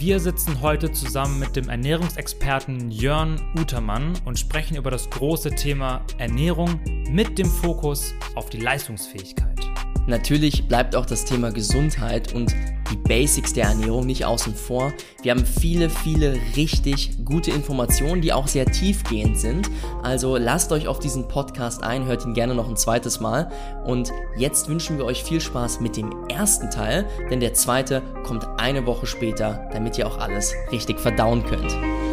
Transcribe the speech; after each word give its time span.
Wir 0.00 0.18
sitzen 0.18 0.62
heute 0.62 0.90
zusammen 0.92 1.38
mit 1.38 1.56
dem 1.56 1.68
Ernährungsexperten 1.68 2.90
Jörn 2.90 3.38
Utermann 3.54 4.14
und 4.24 4.38
sprechen 4.38 4.78
über 4.78 4.90
das 4.90 5.10
große 5.10 5.50
Thema 5.50 6.06
Ernährung 6.16 6.80
mit 7.10 7.36
dem 7.36 7.44
Fokus 7.44 8.14
auf 8.34 8.48
die 8.48 8.56
Leistungsfähigkeit. 8.56 9.60
Natürlich 10.06 10.66
bleibt 10.66 10.96
auch 10.96 11.04
das 11.04 11.26
Thema 11.26 11.52
Gesundheit 11.52 12.32
und 12.32 12.56
die 12.90 12.96
Basics 12.96 13.52
der 13.52 13.66
Ernährung 13.66 14.06
nicht 14.06 14.24
außen 14.24 14.54
vor. 14.54 14.92
Wir 15.22 15.32
haben 15.32 15.44
viele, 15.44 15.90
viele 15.90 16.36
richtig 16.56 17.24
gute 17.24 17.50
Informationen, 17.50 18.20
die 18.20 18.32
auch 18.32 18.48
sehr 18.48 18.66
tiefgehend 18.66 19.38
sind. 19.38 19.70
Also 20.02 20.36
lasst 20.36 20.72
euch 20.72 20.88
auf 20.88 20.98
diesen 20.98 21.28
Podcast 21.28 21.82
ein, 21.82 22.06
hört 22.06 22.24
ihn 22.24 22.34
gerne 22.34 22.54
noch 22.54 22.68
ein 22.68 22.76
zweites 22.76 23.20
Mal. 23.20 23.50
Und 23.84 24.12
jetzt 24.36 24.68
wünschen 24.68 24.98
wir 24.98 25.04
euch 25.04 25.22
viel 25.22 25.40
Spaß 25.40 25.80
mit 25.80 25.96
dem 25.96 26.28
ersten 26.28 26.70
Teil, 26.70 27.06
denn 27.30 27.40
der 27.40 27.54
zweite 27.54 28.02
kommt 28.24 28.46
eine 28.58 28.86
Woche 28.86 29.06
später, 29.06 29.68
damit 29.72 29.98
ihr 29.98 30.06
auch 30.06 30.18
alles 30.18 30.54
richtig 30.72 30.98
verdauen 31.00 31.44
könnt. 31.44 32.09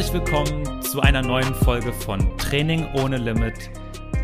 Herzlich 0.00 0.22
willkommen 0.22 0.82
zu 0.82 1.02
einer 1.02 1.20
neuen 1.20 1.54
Folge 1.56 1.92
von 1.92 2.38
Training 2.38 2.86
ohne 2.94 3.18
Limit. 3.18 3.68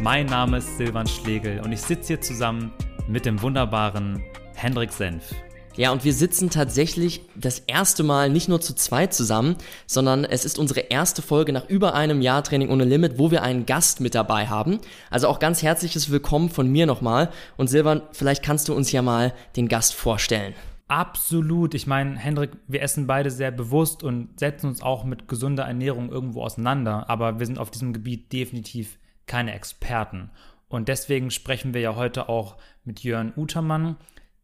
Mein 0.01 0.25
Name 0.25 0.57
ist 0.57 0.79
Silvan 0.79 1.07
Schlegel 1.07 1.61
und 1.61 1.71
ich 1.71 1.83
sitze 1.83 2.15
hier 2.15 2.21
zusammen 2.23 2.73
mit 3.07 3.27
dem 3.27 3.43
wunderbaren 3.43 4.23
Hendrik 4.55 4.91
Senf. 4.91 5.35
Ja, 5.77 5.93
und 5.93 6.03
wir 6.03 6.15
sitzen 6.15 6.49
tatsächlich 6.49 7.21
das 7.35 7.59
erste 7.59 8.05
Mal 8.05 8.31
nicht 8.31 8.49
nur 8.49 8.63
zu 8.63 8.75
zweit 8.75 9.13
zusammen, 9.13 9.57
sondern 9.87 10.25
es 10.25 10.47
ist 10.47 10.59
unsere 10.59 10.81
erste 10.81 11.21
Folge 11.21 11.53
nach 11.53 11.69
über 11.69 11.93
einem 11.93 12.23
Jahr 12.23 12.43
Training 12.43 12.71
ohne 12.71 12.87
Limit, 12.87 13.19
wo 13.19 13.31
wir 13.31 13.43
einen 13.43 13.67
Gast 13.67 14.01
mit 14.01 14.15
dabei 14.15 14.47
haben. 14.47 14.79
Also 15.11 15.29
auch 15.29 15.41
ganz 15.41 15.63
herzliches 15.63 16.11
Willkommen 16.11 16.49
von 16.49 16.73
mir 16.73 16.87
nochmal. 16.87 17.29
Und 17.59 17.69
Silvan, 17.69 18.01
vielleicht 18.13 18.43
kannst 18.43 18.69
du 18.69 18.75
uns 18.75 18.93
ja 18.93 19.03
mal 19.03 19.35
den 19.57 19.69
Gast 19.69 19.93
vorstellen. 19.93 20.55
Absolut. 20.89 21.75
Ich 21.75 21.87
meine, 21.87 22.17
Hendrik, 22.17 22.53
wir 22.69 22.81
essen 22.81 23.07
beide 23.07 23.31
sehr 23.31 23.51
bewusst 23.51 24.05
und 24.05 24.39
setzen 24.39 24.69
uns 24.69 24.83
auch 24.83 25.05
mit 25.05 25.27
gesunder 25.27 25.65
Ernährung 25.65 26.11
irgendwo 26.11 26.43
auseinander, 26.43 27.11
aber 27.11 27.41
wir 27.41 27.47
sind 27.47 27.59
auf 27.59 27.73
diesem 27.73 27.93
Gebiet 27.93 28.33
definitiv 28.33 28.99
keine 29.27 29.53
Experten. 29.53 30.31
Und 30.69 30.89
deswegen 30.89 31.31
sprechen 31.31 31.75
wir 31.75 31.81
ja 31.81 31.97
heute 31.97 32.29
auch 32.29 32.57
mit 32.85 33.03
Jörn 33.03 33.33
Utermann, 33.37 33.97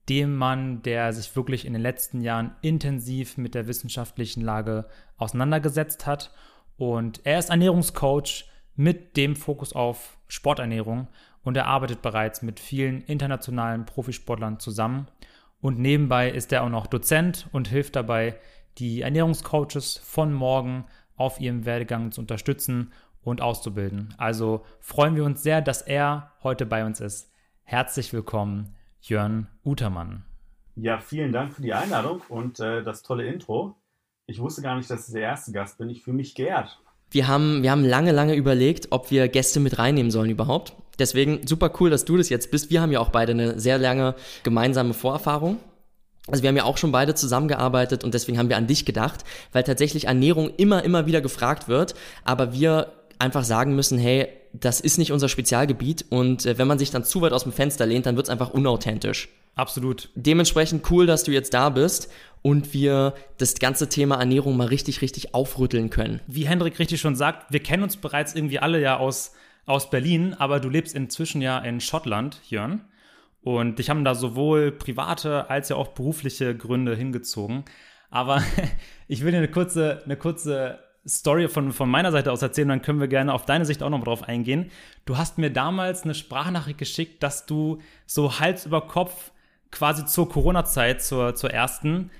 dem 0.08 0.36
Mann, 0.36 0.82
der 0.82 1.12
sich 1.12 1.34
wirklich 1.36 1.64
in 1.64 1.74
den 1.74 1.82
letzten 1.82 2.20
Jahren 2.20 2.56
intensiv 2.60 3.36
mit 3.36 3.54
der 3.54 3.68
wissenschaftlichen 3.68 4.40
Lage 4.40 4.86
auseinandergesetzt 5.16 6.06
hat. 6.06 6.32
Und 6.76 7.20
er 7.24 7.38
ist 7.38 7.50
Ernährungscoach 7.50 8.46
mit 8.74 9.16
dem 9.16 9.36
Fokus 9.36 9.74
auf 9.74 10.16
Sporternährung 10.26 11.06
und 11.44 11.56
er 11.56 11.66
arbeitet 11.66 12.02
bereits 12.02 12.42
mit 12.42 12.58
vielen 12.58 13.02
internationalen 13.02 13.84
Profisportlern 13.84 14.58
zusammen. 14.58 15.06
Und 15.62 15.78
nebenbei 15.78 16.28
ist 16.28 16.52
er 16.52 16.64
auch 16.64 16.68
noch 16.68 16.88
Dozent 16.88 17.48
und 17.52 17.68
hilft 17.68 17.94
dabei, 17.94 18.34
die 18.78 19.02
Ernährungscoaches 19.02 19.96
von 19.96 20.32
morgen 20.34 20.86
auf 21.16 21.40
ihrem 21.40 21.64
Werdegang 21.64 22.10
zu 22.10 22.20
unterstützen 22.20 22.92
und 23.22 23.40
auszubilden. 23.40 24.12
Also 24.18 24.64
freuen 24.80 25.14
wir 25.14 25.24
uns 25.24 25.44
sehr, 25.44 25.62
dass 25.62 25.80
er 25.80 26.32
heute 26.42 26.66
bei 26.66 26.84
uns 26.84 26.98
ist. 27.00 27.32
Herzlich 27.62 28.12
willkommen, 28.12 28.74
Jörn 29.00 29.46
Utermann. 29.64 30.24
Ja, 30.74 30.98
vielen 30.98 31.30
Dank 31.30 31.52
für 31.52 31.62
die 31.62 31.74
Einladung 31.74 32.22
und 32.28 32.58
äh, 32.58 32.82
das 32.82 33.04
tolle 33.04 33.24
Intro. 33.26 33.76
Ich 34.26 34.40
wusste 34.40 34.62
gar 34.62 34.74
nicht, 34.76 34.90
dass 34.90 35.06
ich 35.06 35.14
der 35.14 35.22
erste 35.22 35.52
Gast 35.52 35.78
bin. 35.78 35.88
Ich 35.90 36.02
fühle 36.02 36.16
mich 36.16 36.34
geehrt. 36.34 36.82
Wir 37.12 37.28
haben, 37.28 37.62
wir 37.62 37.70
haben 37.70 37.84
lange, 37.84 38.10
lange 38.10 38.34
überlegt, 38.34 38.88
ob 38.90 39.12
wir 39.12 39.28
Gäste 39.28 39.60
mit 39.60 39.78
reinnehmen 39.78 40.10
sollen 40.10 40.30
überhaupt. 40.30 40.74
Deswegen 40.98 41.46
super 41.46 41.72
cool, 41.80 41.90
dass 41.90 42.04
du 42.04 42.16
das 42.16 42.28
jetzt 42.28 42.50
bist. 42.50 42.70
Wir 42.70 42.80
haben 42.80 42.92
ja 42.92 43.00
auch 43.00 43.10
beide 43.10 43.32
eine 43.32 43.58
sehr 43.58 43.78
lange 43.78 44.14
gemeinsame 44.42 44.94
Vorerfahrung. 44.94 45.58
Also 46.28 46.42
wir 46.42 46.48
haben 46.48 46.56
ja 46.56 46.64
auch 46.64 46.78
schon 46.78 46.92
beide 46.92 47.14
zusammengearbeitet 47.14 48.04
und 48.04 48.14
deswegen 48.14 48.38
haben 48.38 48.48
wir 48.48 48.56
an 48.56 48.68
dich 48.68 48.84
gedacht, 48.84 49.24
weil 49.52 49.64
tatsächlich 49.64 50.06
Ernährung 50.06 50.50
immer, 50.56 50.84
immer 50.84 51.06
wieder 51.06 51.20
gefragt 51.20 51.66
wird, 51.68 51.94
aber 52.24 52.52
wir 52.52 52.92
einfach 53.18 53.42
sagen 53.44 53.74
müssen, 53.74 53.98
hey, 53.98 54.28
das 54.52 54.80
ist 54.80 54.98
nicht 54.98 55.12
unser 55.12 55.28
Spezialgebiet 55.28 56.04
und 56.10 56.46
äh, 56.46 56.58
wenn 56.58 56.68
man 56.68 56.78
sich 56.78 56.90
dann 56.90 57.04
zu 57.04 57.22
weit 57.22 57.32
aus 57.32 57.42
dem 57.42 57.52
Fenster 57.52 57.86
lehnt, 57.86 58.06
dann 58.06 58.16
wird 58.16 58.26
es 58.26 58.30
einfach 58.30 58.50
unauthentisch. 58.50 59.30
Absolut. 59.54 60.10
Dementsprechend 60.14 60.90
cool, 60.90 61.06
dass 61.06 61.24
du 61.24 61.30
jetzt 61.30 61.54
da 61.54 61.70
bist 61.70 62.10
und 62.42 62.72
wir 62.72 63.14
das 63.38 63.54
ganze 63.56 63.88
Thema 63.88 64.16
Ernährung 64.16 64.56
mal 64.56 64.68
richtig, 64.68 65.02
richtig 65.02 65.34
aufrütteln 65.34 65.90
können. 65.90 66.20
Wie 66.26 66.46
Hendrik 66.46 66.78
richtig 66.78 67.00
schon 67.00 67.16
sagt, 67.16 67.52
wir 67.52 67.60
kennen 67.60 67.82
uns 67.82 67.96
bereits 67.96 68.34
irgendwie 68.34 68.58
alle 68.58 68.80
ja 68.80 68.96
aus, 68.96 69.32
aus 69.66 69.90
Berlin, 69.90 70.34
aber 70.34 70.60
du 70.60 70.68
lebst 70.68 70.94
inzwischen 70.94 71.40
ja 71.40 71.58
in 71.58 71.80
Schottland, 71.80 72.40
Jörn. 72.48 72.84
Und 73.42 73.78
dich 73.78 73.90
haben 73.90 74.04
da 74.04 74.14
sowohl 74.14 74.70
private 74.70 75.50
als 75.50 75.68
ja 75.68 75.76
auch 75.76 75.88
berufliche 75.88 76.56
Gründe 76.56 76.94
hingezogen. 76.94 77.64
Aber 78.10 78.42
ich 79.08 79.24
will 79.24 79.32
dir 79.32 79.38
eine 79.38 79.48
kurze, 79.48 80.02
eine 80.04 80.16
kurze 80.16 80.78
Story 81.06 81.48
von, 81.48 81.72
von 81.72 81.90
meiner 81.90 82.12
Seite 82.12 82.30
aus 82.30 82.42
erzählen, 82.42 82.68
dann 82.68 82.82
können 82.82 83.00
wir 83.00 83.08
gerne 83.08 83.34
auf 83.34 83.44
deine 83.44 83.64
Sicht 83.64 83.82
auch 83.82 83.90
noch 83.90 84.04
drauf 84.04 84.22
eingehen. 84.22 84.70
Du 85.04 85.16
hast 85.16 85.38
mir 85.38 85.50
damals 85.50 86.04
eine 86.04 86.14
Sprachnachricht 86.14 86.78
geschickt, 86.78 87.22
dass 87.22 87.46
du 87.46 87.78
so 88.06 88.38
Hals 88.38 88.66
über 88.66 88.82
Kopf 88.82 89.32
quasi 89.72 90.04
zur 90.06 90.28
Corona-Zeit, 90.28 91.02
zur, 91.02 91.34
zur 91.34 91.50
ersten, 91.50 92.10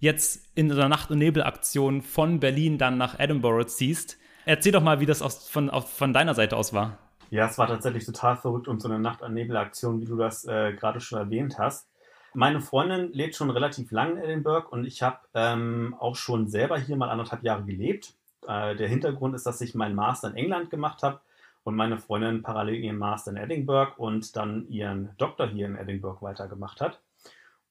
jetzt 0.00 0.50
in 0.56 0.68
der 0.68 0.88
Nacht- 0.88 1.12
und 1.12 1.18
Nebel-Aktion 1.18 2.02
von 2.02 2.40
Berlin 2.40 2.78
dann 2.78 2.98
nach 2.98 3.20
Edinburgh 3.20 3.66
ziehst. 3.66 4.18
Erzähl 4.44 4.72
doch 4.72 4.82
mal, 4.82 5.00
wie 5.00 5.06
das 5.06 5.22
aus, 5.22 5.48
von, 5.48 5.70
auf, 5.70 5.90
von 5.92 6.12
deiner 6.12 6.34
Seite 6.34 6.56
aus 6.56 6.72
war. 6.72 6.98
Ja, 7.30 7.46
es 7.46 7.56
war 7.56 7.66
tatsächlich 7.66 8.04
total 8.04 8.36
verrückt 8.36 8.68
und 8.68 8.80
so 8.80 8.88
eine 8.88 8.98
Nacht- 8.98 9.22
und 9.22 9.32
Nebel-Aktion, 9.32 10.00
wie 10.00 10.04
du 10.04 10.16
das 10.16 10.44
äh, 10.44 10.74
gerade 10.74 11.00
schon 11.00 11.18
erwähnt 11.18 11.58
hast. 11.58 11.88
Meine 12.34 12.60
Freundin 12.60 13.12
lebt 13.12 13.34
schon 13.34 13.50
relativ 13.50 13.90
lang 13.90 14.16
in 14.16 14.24
Edinburgh 14.24 14.68
und 14.70 14.84
ich 14.84 15.02
habe 15.02 15.18
ähm, 15.34 15.94
auch 15.98 16.16
schon 16.16 16.48
selber 16.48 16.78
hier 16.78 16.96
mal 16.96 17.10
anderthalb 17.10 17.42
Jahre 17.42 17.62
gelebt. 17.64 18.14
Äh, 18.46 18.74
der 18.76 18.88
Hintergrund 18.88 19.34
ist, 19.34 19.46
dass 19.46 19.60
ich 19.60 19.74
meinen 19.74 19.94
Master 19.94 20.28
in 20.28 20.36
England 20.36 20.70
gemacht 20.70 21.02
habe 21.02 21.20
und 21.64 21.76
meine 21.76 21.98
Freundin 21.98 22.42
parallel 22.42 22.76
ihren 22.76 22.98
Master 22.98 23.30
in 23.30 23.36
Edinburgh 23.36 23.92
und 23.96 24.36
dann 24.36 24.66
ihren 24.68 25.10
Doktor 25.18 25.46
hier 25.46 25.66
in 25.66 25.76
Edinburgh 25.76 26.20
weitergemacht 26.22 26.80
hat. 26.80 27.00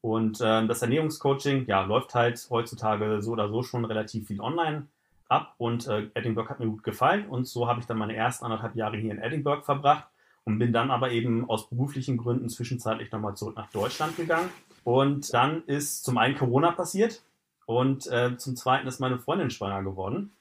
Und 0.01 0.41
äh, 0.41 0.65
das 0.65 0.81
Ernährungscoaching, 0.81 1.65
ja, 1.67 1.83
läuft 1.83 2.15
halt 2.15 2.47
heutzutage 2.49 3.21
so 3.21 3.31
oder 3.31 3.49
so 3.49 3.61
schon 3.61 3.85
relativ 3.85 4.27
viel 4.27 4.41
online 4.41 4.87
ab 5.31 5.55
und 5.57 5.87
äh, 5.87 6.09
Edinburgh 6.13 6.49
hat 6.49 6.59
mir 6.59 6.67
gut 6.67 6.83
gefallen 6.83 7.27
und 7.27 7.47
so 7.47 7.67
habe 7.67 7.79
ich 7.79 7.85
dann 7.85 7.97
meine 7.97 8.15
ersten 8.15 8.45
anderthalb 8.45 8.75
Jahre 8.75 8.97
hier 8.97 9.11
in 9.11 9.21
Edinburgh 9.21 9.63
verbracht 9.63 10.07
und 10.43 10.59
bin 10.59 10.73
dann 10.73 10.91
aber 10.91 11.11
eben 11.11 11.49
aus 11.49 11.69
beruflichen 11.69 12.17
Gründen 12.17 12.49
zwischenzeitlich 12.49 13.11
nochmal 13.11 13.35
zurück 13.35 13.55
nach 13.55 13.69
Deutschland 13.71 14.17
gegangen. 14.17 14.49
Und 14.83 15.33
dann 15.33 15.63
ist 15.65 16.03
zum 16.03 16.17
einen 16.17 16.35
Corona 16.35 16.71
passiert 16.71 17.21
und 17.65 18.07
äh, 18.07 18.35
zum 18.37 18.55
zweiten 18.55 18.87
ist 18.87 18.99
meine 18.99 19.19
Freundin 19.19 19.49
schwanger 19.49 19.83
geworden. 19.83 20.31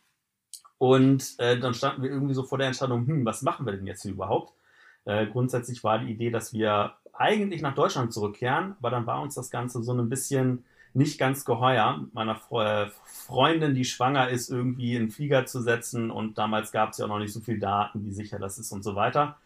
Und 0.78 1.38
äh, 1.38 1.60
dann 1.60 1.74
standen 1.74 2.02
wir 2.02 2.10
irgendwie 2.10 2.34
so 2.34 2.42
vor 2.42 2.58
der 2.58 2.68
Entscheidung, 2.68 3.06
hm, 3.06 3.24
was 3.24 3.42
machen 3.42 3.66
wir 3.66 3.74
denn 3.74 3.86
jetzt 3.86 4.02
hier 4.02 4.12
überhaupt? 4.12 4.54
Äh, 5.04 5.26
grundsätzlich 5.26 5.84
war 5.84 5.98
die 5.98 6.10
Idee, 6.10 6.30
dass 6.30 6.52
wir 6.52 6.94
eigentlich 7.12 7.60
nach 7.60 7.74
Deutschland 7.74 8.12
zurückkehren, 8.14 8.76
aber 8.78 8.90
dann 8.90 9.06
war 9.06 9.20
uns 9.20 9.34
das 9.34 9.50
Ganze 9.50 9.82
so 9.82 9.92
ein 9.92 10.08
bisschen 10.08 10.64
nicht 10.92 11.18
ganz 11.18 11.44
geheuer, 11.44 12.04
meiner 12.12 12.36
Fre 12.36 12.92
Freundin, 13.04 13.74
die 13.74 13.84
schwanger 13.84 14.28
ist, 14.28 14.50
irgendwie 14.50 14.96
in 14.96 15.04
den 15.04 15.10
Flieger 15.10 15.46
zu 15.46 15.62
setzen. 15.62 16.10
Und 16.10 16.38
damals 16.38 16.72
gab 16.72 16.90
es 16.90 16.98
ja 16.98 17.04
auch 17.04 17.10
noch 17.10 17.18
nicht 17.18 17.32
so 17.32 17.40
viel 17.40 17.60
Daten, 17.60 18.04
wie 18.04 18.12
sicher 18.12 18.38
das 18.38 18.58
ist 18.58 18.72
und 18.72 18.82
so 18.82 18.96
weiter. 18.96 19.36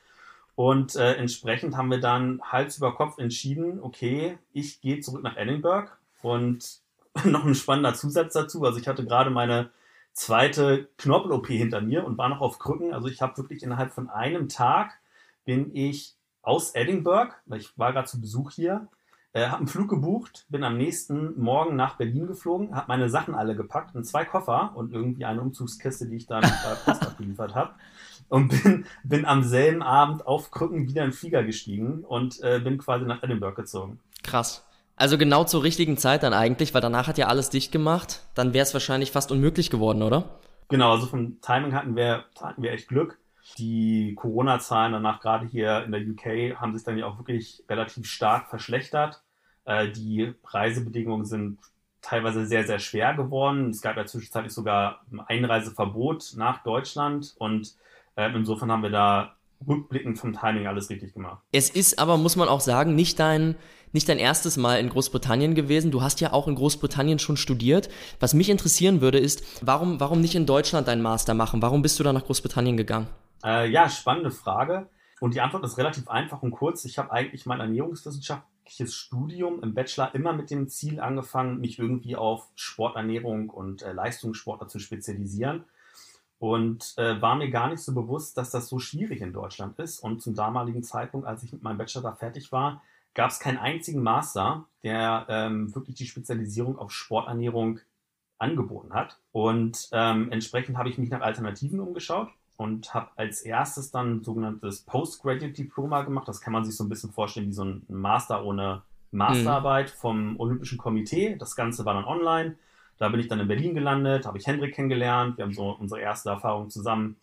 Und 0.54 0.96
äh, 0.96 1.14
entsprechend 1.14 1.76
haben 1.76 1.90
wir 1.90 2.00
dann 2.00 2.40
Hals 2.42 2.78
über 2.78 2.94
Kopf 2.94 3.18
entschieden, 3.18 3.80
okay, 3.82 4.38
ich 4.52 4.80
gehe 4.80 5.00
zurück 5.00 5.22
nach 5.22 5.36
Edinburgh. 5.36 5.90
Und 6.22 6.80
noch 7.24 7.44
ein 7.44 7.54
spannender 7.54 7.94
Zusatz 7.94 8.32
dazu. 8.32 8.64
Also 8.64 8.78
ich 8.78 8.88
hatte 8.88 9.04
gerade 9.04 9.30
meine 9.30 9.70
zweite 10.12 10.88
Knorpel-OP 10.96 11.48
hinter 11.48 11.80
mir 11.80 12.04
und 12.04 12.18
war 12.18 12.28
noch 12.28 12.40
auf 12.40 12.58
Krücken. 12.58 12.94
Also 12.94 13.08
ich 13.08 13.20
habe 13.20 13.36
wirklich 13.36 13.62
innerhalb 13.62 13.92
von 13.92 14.08
einem 14.08 14.48
Tag 14.48 14.92
bin 15.44 15.74
ich 15.74 16.14
aus 16.42 16.74
Edinburgh, 16.74 17.34
weil 17.46 17.60
ich 17.60 17.76
war 17.78 17.92
gerade 17.92 18.08
zu 18.08 18.20
Besuch 18.20 18.52
hier, 18.52 18.88
äh, 19.34 19.48
habe 19.48 19.58
einen 19.58 19.66
Flug 19.66 19.90
gebucht, 19.90 20.46
bin 20.48 20.64
am 20.64 20.78
nächsten 20.78 21.38
Morgen 21.38 21.76
nach 21.76 21.96
Berlin 21.96 22.26
geflogen, 22.26 22.74
habe 22.74 22.86
meine 22.88 23.10
Sachen 23.10 23.34
alle 23.34 23.54
gepackt 23.54 23.94
in 23.94 24.04
zwei 24.04 24.24
Koffer 24.24 24.72
und 24.74 24.92
irgendwie 24.92 25.24
eine 25.24 25.42
Umzugskiste, 25.42 26.06
die 26.06 26.16
ich 26.16 26.26
dann 26.26 26.42
bei 26.42 26.74
Post 26.84 27.02
abgeliefert 27.02 27.54
habe. 27.54 27.72
Und 28.28 28.48
bin, 28.48 28.86
bin 29.02 29.26
am 29.26 29.42
selben 29.42 29.82
Abend 29.82 30.26
auf 30.26 30.50
Krücken 30.50 30.88
wieder 30.88 31.04
in 31.04 31.10
den 31.10 31.12
Flieger 31.12 31.42
gestiegen 31.42 32.04
und 32.04 32.40
äh, 32.42 32.60
bin 32.60 32.78
quasi 32.78 33.04
nach 33.04 33.22
Edinburgh 33.22 33.56
gezogen. 33.56 33.98
Krass. 34.22 34.64
Also 34.96 35.18
genau 35.18 35.42
zur 35.42 35.64
richtigen 35.64 35.98
Zeit 35.98 36.22
dann 36.22 36.32
eigentlich, 36.32 36.72
weil 36.72 36.80
danach 36.80 37.08
hat 37.08 37.18
ja 37.18 37.26
alles 37.26 37.50
dicht 37.50 37.72
gemacht. 37.72 38.22
Dann 38.34 38.54
wäre 38.54 38.62
es 38.62 38.72
wahrscheinlich 38.72 39.10
fast 39.10 39.32
unmöglich 39.32 39.68
geworden, 39.68 40.02
oder? 40.02 40.38
Genau, 40.68 40.92
also 40.92 41.06
vom 41.06 41.40
Timing 41.40 41.74
hatten 41.74 41.96
wir, 41.96 42.24
hatten 42.40 42.62
wir 42.62 42.70
echt 42.70 42.88
Glück. 42.88 43.18
Die 43.58 44.14
Corona-Zahlen 44.14 44.92
danach 44.92 45.20
gerade 45.20 45.46
hier 45.46 45.84
in 45.84 45.92
der 45.92 46.00
UK 46.00 46.60
haben 46.60 46.74
sich 46.74 46.84
dann 46.84 46.98
ja 46.98 47.06
auch 47.06 47.18
wirklich 47.18 47.62
relativ 47.68 48.06
stark 48.06 48.48
verschlechtert. 48.48 49.22
Äh, 49.64 49.90
die 49.90 50.32
Reisebedingungen 50.44 51.26
sind 51.26 51.58
teilweise 52.00 52.46
sehr, 52.46 52.66
sehr 52.66 52.78
schwer 52.78 53.14
geworden. 53.14 53.70
Es 53.70 53.80
gab 53.80 53.96
ja 53.96 54.06
zwischenzeitlich 54.06 54.52
sogar 54.52 55.02
ein 55.10 55.20
Einreiseverbot 55.20 56.34
nach 56.36 56.62
Deutschland 56.62 57.34
und 57.38 57.74
äh, 58.16 58.30
insofern 58.34 58.70
haben 58.70 58.82
wir 58.82 58.90
da 58.90 59.36
rückblickend 59.66 60.18
vom 60.18 60.32
Timing 60.32 60.66
alles 60.66 60.90
richtig 60.90 61.14
gemacht. 61.14 61.42
Es 61.52 61.70
ist 61.70 61.98
aber, 61.98 62.16
muss 62.16 62.36
man 62.36 62.48
auch 62.48 62.60
sagen, 62.60 62.94
nicht 62.94 63.18
dein, 63.18 63.56
nicht 63.92 64.08
dein 64.08 64.18
erstes 64.18 64.56
Mal 64.56 64.78
in 64.78 64.90
Großbritannien 64.90 65.54
gewesen. 65.54 65.90
Du 65.90 66.02
hast 66.02 66.20
ja 66.20 66.32
auch 66.32 66.48
in 66.48 66.54
Großbritannien 66.54 67.18
schon 67.18 67.36
studiert. 67.36 67.88
Was 68.20 68.34
mich 68.34 68.50
interessieren 68.50 69.00
würde, 69.00 69.18
ist, 69.18 69.42
warum, 69.62 70.00
warum 70.00 70.20
nicht 70.20 70.34
in 70.34 70.46
Deutschland 70.46 70.88
deinen 70.88 71.02
Master 71.02 71.34
machen? 71.34 71.62
Warum 71.62 71.82
bist 71.82 71.98
du 71.98 72.04
da 72.04 72.12
nach 72.12 72.24
Großbritannien 72.24 72.76
gegangen? 72.76 73.06
Äh, 73.44 73.68
ja, 73.70 73.88
spannende 73.88 74.30
Frage. 74.30 74.88
Und 75.20 75.34
die 75.34 75.40
Antwort 75.40 75.64
ist 75.64 75.78
relativ 75.78 76.08
einfach 76.08 76.42
und 76.42 76.50
kurz. 76.50 76.84
Ich 76.84 76.98
habe 76.98 77.12
eigentlich 77.12 77.46
mein 77.46 77.60
ernährungswissenschaftliches 77.60 78.94
Studium 78.94 79.62
im 79.62 79.74
Bachelor 79.74 80.14
immer 80.14 80.32
mit 80.32 80.50
dem 80.50 80.68
Ziel 80.68 80.98
angefangen, 81.00 81.60
mich 81.60 81.78
irgendwie 81.78 82.16
auf 82.16 82.48
Sporternährung 82.56 83.50
und 83.50 83.82
äh, 83.82 83.92
Leistungssportler 83.92 84.68
zu 84.68 84.78
spezialisieren 84.78 85.64
und 86.38 86.94
äh, 86.96 87.20
war 87.22 87.36
mir 87.36 87.50
gar 87.50 87.68
nicht 87.68 87.80
so 87.80 87.94
bewusst, 87.94 88.36
dass 88.36 88.50
das 88.50 88.68
so 88.68 88.78
schwierig 88.78 89.20
in 89.20 89.32
Deutschland 89.32 89.78
ist. 89.78 90.00
Und 90.00 90.20
zum 90.20 90.34
damaligen 90.34 90.82
Zeitpunkt, 90.82 91.26
als 91.26 91.42
ich 91.42 91.52
mit 91.52 91.62
meinem 91.62 91.78
Bachelor 91.78 92.02
da 92.02 92.12
fertig 92.12 92.50
war, 92.50 92.82
gab 93.14 93.30
es 93.30 93.38
keinen 93.38 93.58
einzigen 93.58 94.02
Master, 94.02 94.66
der 94.82 95.26
ähm, 95.28 95.74
wirklich 95.74 95.96
die 95.96 96.06
Spezialisierung 96.06 96.78
auf 96.78 96.90
Sporternährung 96.90 97.80
angeboten 98.38 98.92
hat. 98.92 99.20
Und 99.30 99.88
ähm, 99.92 100.32
entsprechend 100.32 100.76
habe 100.76 100.88
ich 100.88 100.98
mich 100.98 101.10
nach 101.10 101.20
Alternativen 101.20 101.80
umgeschaut 101.80 102.28
und 102.56 102.94
habe 102.94 103.10
als 103.16 103.42
erstes 103.42 103.90
dann 103.90 104.16
ein 104.16 104.24
sogenanntes 104.24 104.82
Postgraduate 104.82 105.52
Diploma 105.52 106.02
gemacht. 106.02 106.28
Das 106.28 106.40
kann 106.40 106.52
man 106.52 106.64
sich 106.64 106.76
so 106.76 106.84
ein 106.84 106.88
bisschen 106.88 107.12
vorstellen 107.12 107.48
wie 107.48 107.52
so 107.52 107.64
ein 107.64 107.82
Master 107.88 108.44
ohne 108.44 108.82
Masterarbeit 109.10 109.86
mhm. 109.86 109.98
vom 109.98 110.40
Olympischen 110.40 110.78
Komitee. 110.78 111.36
Das 111.36 111.56
Ganze 111.56 111.84
war 111.84 111.94
dann 111.94 112.04
online. 112.04 112.56
Da 112.98 113.08
bin 113.08 113.20
ich 113.20 113.28
dann 113.28 113.40
in 113.40 113.48
Berlin 113.48 113.74
gelandet, 113.74 114.26
habe 114.26 114.38
ich 114.38 114.46
Hendrik 114.46 114.74
kennengelernt. 114.74 115.36
Wir 115.36 115.44
haben 115.44 115.52
so 115.52 115.70
unsere 115.70 116.00
erste 116.00 116.30
Erfahrung 116.30 116.70
zusammen 116.70 117.16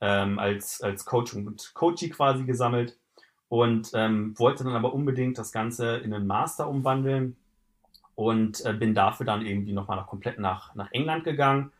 ähm, 0.00 0.38
als, 0.38 0.82
als 0.82 1.04
Coach 1.06 1.34
und 1.34 1.72
Coachie 1.74 2.10
quasi 2.10 2.44
gesammelt 2.44 2.96
und 3.48 3.90
ähm, 3.94 4.38
wollte 4.38 4.64
dann 4.64 4.74
aber 4.74 4.92
unbedingt 4.92 5.38
das 5.38 5.52
Ganze 5.52 5.96
in 5.96 6.12
einen 6.12 6.26
Master 6.26 6.68
umwandeln 6.68 7.36
und 8.14 8.64
äh, 8.66 8.74
bin 8.74 8.94
dafür 8.94 9.24
dann 9.24 9.46
irgendwie 9.46 9.72
nochmal 9.72 9.96
noch 9.96 10.06
komplett 10.06 10.38
nach, 10.38 10.74
nach 10.74 10.90
England 10.92 11.24
gegangen. 11.24 11.72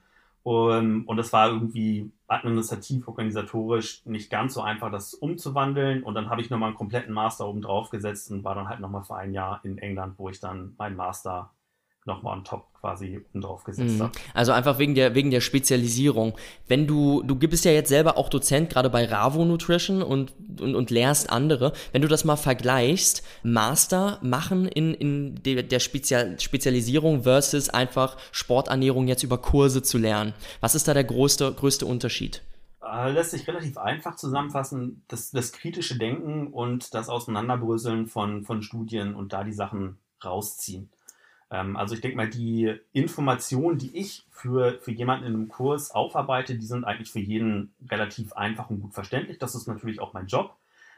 Um, 0.45 1.05
und 1.07 1.19
es 1.19 1.33
war 1.33 1.49
irgendwie 1.49 2.13
administrativ, 2.27 3.09
organisatorisch 3.09 4.05
nicht 4.05 4.31
ganz 4.31 4.53
so 4.53 4.61
einfach, 4.61 4.93
das 4.93 5.15
umzuwandeln. 5.15 6.03
Und 6.03 6.15
dann 6.15 6.29
habe 6.29 6.43
ich 6.43 6.51
nochmal 6.51 6.69
einen 6.69 6.77
kompletten 6.77 7.15
Master 7.15 7.49
oben 7.49 7.63
drauf 7.63 7.89
gesetzt 7.89 8.31
und 8.31 8.45
war 8.45 8.55
dann 8.55 8.69
halt 8.69 8.81
nochmal 8.81 9.05
für 9.05 9.17
ein 9.17 9.33
Jahr 9.33 9.61
in 9.65 9.79
England, 9.79 10.19
wo 10.19 10.29
ich 10.29 10.41
dann 10.41 10.75
meinen 10.77 10.97
Master 10.97 11.51
nochmal 12.07 12.37
on 12.37 12.45
top 12.45 12.67
quasi 12.81 13.25
drauf 13.35 13.65
gesetzt 13.65 13.99
mhm. 13.99 14.11
Also 14.35 14.53
einfach 14.53 14.79
wegen 14.79 14.95
der, 14.95 15.15
wegen 15.15 15.31
der 15.31 15.41
Spezialisierung. 15.41 16.35
Wenn 16.69 16.87
du, 16.87 17.23
du 17.23 17.35
bist 17.37 17.65
ja 17.65 17.73
jetzt 17.73 17.89
selber 17.89 18.19
auch 18.19 18.29
Dozent, 18.29 18.71
gerade 18.71 18.91
bei 18.91 19.07
Ravo 19.07 19.45
Nutrition 19.45 20.03
und, 20.03 20.35
und, 20.61 20.75
und 20.75 20.91
lehrst 20.91 21.31
andere. 21.31 21.73
Wenn 21.93 22.03
du 22.03 22.09
das 22.09 22.25
mal 22.25 22.37
vergleichst, 22.37 23.23
Master 23.43 24.19
machen 24.23 24.69
in, 24.69 24.93
in 24.93 25.43
der, 25.43 25.63
der 25.63 25.81
Spezial, 25.81 26.39
Spezialisierung 26.39 27.23
versus 27.23 27.71
einfach 27.71 28.19
Sporternährung 28.33 29.09
jetzt 29.09 29.23
über 29.23 29.39
Kurse 29.39 29.83
zu 29.83 29.97
lernen. 29.97 30.35
Was 30.61 30.75
ist 30.75 30.87
da 30.87 30.93
der 30.95 31.05
größte, 31.05 31.53
größte 31.53 31.87
Unterschied? 31.87 32.43
Äh, 32.83 33.13
lässt 33.13 33.31
sich 33.31 33.49
relativ 33.49 33.79
einfach 33.79 34.17
zusammenfassen, 34.17 35.03
das, 35.09 35.31
das 35.31 35.53
kritische 35.53 35.97
Denken 35.97 36.49
und 36.49 36.93
das 36.93 37.09
Auseinanderbröseln 37.09 38.09
von, 38.09 38.45
von 38.45 38.61
Studien 38.63 39.15
und 39.15 39.33
da 39.33 39.43
die 39.43 39.53
Sachen 39.53 39.97
rausziehen. 40.23 40.91
Ähm, 41.55 41.77
also 41.77 41.95
ich 41.95 42.01
denke 42.01 42.17
mal, 42.17 42.29
die 42.29 42.75
Informationen, 42.93 43.79
die 43.79 43.97
ich 43.97 44.27
für, 44.31 44.79
für 44.81 44.91
jemanden 44.91 45.27
in 45.27 45.35
einem 45.35 45.49
Kurs 45.49 45.93
aufarbeite, 45.93 46.57
die 46.57 46.67
sind 46.67 46.85
eigentlich 46.85 47.13
für 47.13 47.21
jeden 47.21 47.73
relativ 47.89 48.33
einfach 48.33 48.71
und 48.71 48.81
gut 48.81 48.93
verständlich. 48.93 49.39
Das 49.39 49.55
ist 49.55 49.69
natürlich 49.69 50.01
auch 50.01 50.13
mein 50.13 50.27
Job. 50.27 50.57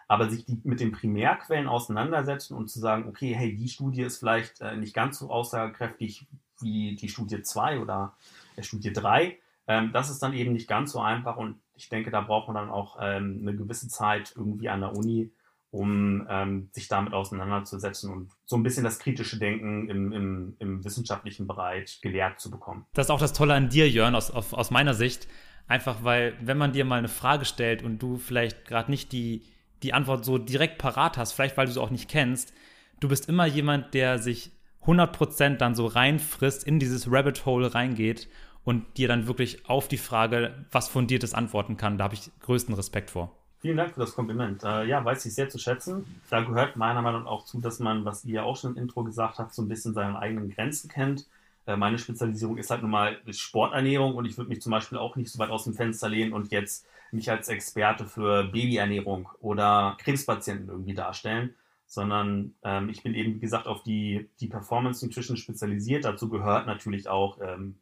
Aber 0.08 0.30
sich 0.30 0.46
die, 0.46 0.58
mit 0.64 0.80
den 0.80 0.92
Primärquellen 0.92 1.68
auseinandersetzen 1.68 2.56
und 2.56 2.68
zu 2.68 2.78
sagen, 2.78 3.06
okay, 3.08 3.34
hey, 3.34 3.54
die 3.54 3.68
Studie 3.68 4.02
ist 4.02 4.18
vielleicht 4.18 4.60
äh, 4.62 4.76
nicht 4.76 4.94
ganz 4.94 5.18
so 5.18 5.30
aussagekräftig 5.30 6.26
wie 6.60 6.96
die 6.96 7.08
Studie 7.08 7.42
2 7.42 7.80
oder 7.80 8.14
der 8.56 8.62
Studie 8.62 8.92
3, 8.92 9.36
ähm, 9.66 9.90
das 9.92 10.08
ist 10.08 10.22
dann 10.22 10.32
eben 10.32 10.52
nicht 10.52 10.68
ganz 10.68 10.92
so 10.92 11.00
einfach 11.00 11.36
und 11.36 11.60
ich 11.74 11.88
denke, 11.88 12.10
da 12.10 12.20
braucht 12.20 12.46
man 12.46 12.54
dann 12.54 12.70
auch 12.70 12.96
ähm, 13.00 13.40
eine 13.42 13.54
gewisse 13.54 13.88
Zeit 13.88 14.32
irgendwie 14.36 14.68
an 14.68 14.80
der 14.80 14.96
Uni, 14.96 15.32
um 15.70 16.26
ähm, 16.30 16.68
sich 16.72 16.88
damit 16.88 17.12
auseinanderzusetzen 17.12 18.10
und 18.10 18.30
so 18.44 18.56
ein 18.56 18.62
bisschen 18.62 18.84
das 18.84 18.98
kritische 18.98 19.38
Denken 19.38 19.88
im, 19.88 20.12
im, 20.12 20.56
im, 20.58 20.84
wissenschaftlichen 20.84 21.46
Bereich 21.46 22.00
gelehrt 22.00 22.40
zu 22.40 22.50
bekommen. 22.50 22.86
Das 22.94 23.06
ist 23.06 23.10
auch 23.10 23.20
das 23.20 23.32
Tolle 23.32 23.54
an 23.54 23.68
dir, 23.68 23.88
Jörn, 23.88 24.14
aus, 24.14 24.30
aus, 24.30 24.54
aus 24.54 24.70
meiner 24.70 24.94
Sicht. 24.94 25.28
Einfach 25.68 26.04
weil, 26.04 26.34
wenn 26.40 26.58
man 26.58 26.72
dir 26.72 26.84
mal 26.84 26.98
eine 26.98 27.08
Frage 27.08 27.44
stellt 27.44 27.82
und 27.82 27.98
du 27.98 28.16
vielleicht 28.16 28.66
gerade 28.66 28.90
nicht 28.90 29.12
die, 29.12 29.42
die 29.82 29.92
Antwort 29.92 30.24
so 30.24 30.38
direkt 30.38 30.78
parat 30.78 31.18
hast, 31.18 31.32
vielleicht 31.32 31.56
weil 31.56 31.66
du 31.66 31.72
sie 31.72 31.80
auch 31.80 31.90
nicht 31.90 32.08
kennst, 32.08 32.54
du 33.00 33.08
bist 33.08 33.28
immer 33.28 33.46
jemand, 33.46 33.92
der 33.92 34.18
sich 34.18 34.52
100% 34.84 35.56
dann 35.56 35.74
so 35.74 35.86
reinfrisst, 35.86 36.64
in 36.64 36.78
dieses 36.78 37.10
Rabbit 37.10 37.44
Hole 37.44 37.74
reingeht 37.74 38.28
und 38.62 38.96
dir 38.96 39.08
dann 39.08 39.26
wirklich 39.26 39.68
auf 39.68 39.88
die 39.88 39.98
Frage 39.98 40.66
was 40.70 40.88
fundiertes 40.88 41.34
antworten 41.34 41.76
kann. 41.76 41.98
Da 41.98 42.04
habe 42.04 42.14
ich 42.14 42.30
größten 42.40 42.74
Respekt 42.74 43.10
vor. 43.10 43.36
Vielen 43.60 43.78
Dank 43.78 43.94
für 43.94 44.00
das 44.00 44.14
Kompliment. 44.14 44.62
Äh, 44.64 44.84
ja, 44.84 45.04
weiß 45.04 45.24
ich 45.26 45.34
sehr 45.34 45.48
zu 45.48 45.58
schätzen. 45.58 46.04
Da 46.30 46.42
gehört 46.42 46.76
meiner 46.76 47.02
Meinung 47.02 47.24
nach 47.24 47.30
auch 47.30 47.44
zu, 47.44 47.60
dass 47.60 47.80
man, 47.80 48.04
was 48.04 48.24
ihr 48.24 48.34
ja 48.34 48.42
auch 48.42 48.56
schon 48.56 48.72
im 48.76 48.82
Intro 48.82 49.02
gesagt 49.02 49.38
habt, 49.38 49.54
so 49.54 49.62
ein 49.62 49.68
bisschen 49.68 49.94
seine 49.94 50.18
eigenen 50.18 50.50
Grenzen 50.50 50.88
kennt. 50.88 51.26
Äh, 51.66 51.76
meine 51.76 51.98
Spezialisierung 51.98 52.58
ist 52.58 52.70
halt 52.70 52.82
nun 52.82 52.90
mal 52.90 53.18
Sporternährung 53.30 54.14
und 54.14 54.26
ich 54.26 54.36
würde 54.36 54.50
mich 54.50 54.60
zum 54.60 54.70
Beispiel 54.70 54.98
auch 54.98 55.16
nicht 55.16 55.30
so 55.30 55.38
weit 55.38 55.50
aus 55.50 55.64
dem 55.64 55.74
Fenster 55.74 56.08
lehnen 56.08 56.32
und 56.32 56.50
jetzt 56.50 56.86
mich 57.12 57.30
als 57.30 57.48
Experte 57.48 58.04
für 58.04 58.44
Babyernährung 58.44 59.28
oder 59.40 59.96
Krebspatienten 60.00 60.68
irgendwie 60.68 60.94
darstellen, 60.94 61.54
sondern 61.86 62.54
ähm, 62.62 62.88
ich 62.88 63.02
bin 63.02 63.14
eben, 63.14 63.34
wie 63.36 63.40
gesagt, 63.40 63.66
auf 63.66 63.82
die, 63.82 64.28
die 64.40 64.48
Performance 64.48 65.04
Nutrition 65.04 65.36
spezialisiert. 65.36 66.04
Dazu 66.04 66.28
gehört 66.28 66.66
natürlich 66.66 67.08
auch 67.08 67.40
ähm, 67.40 67.76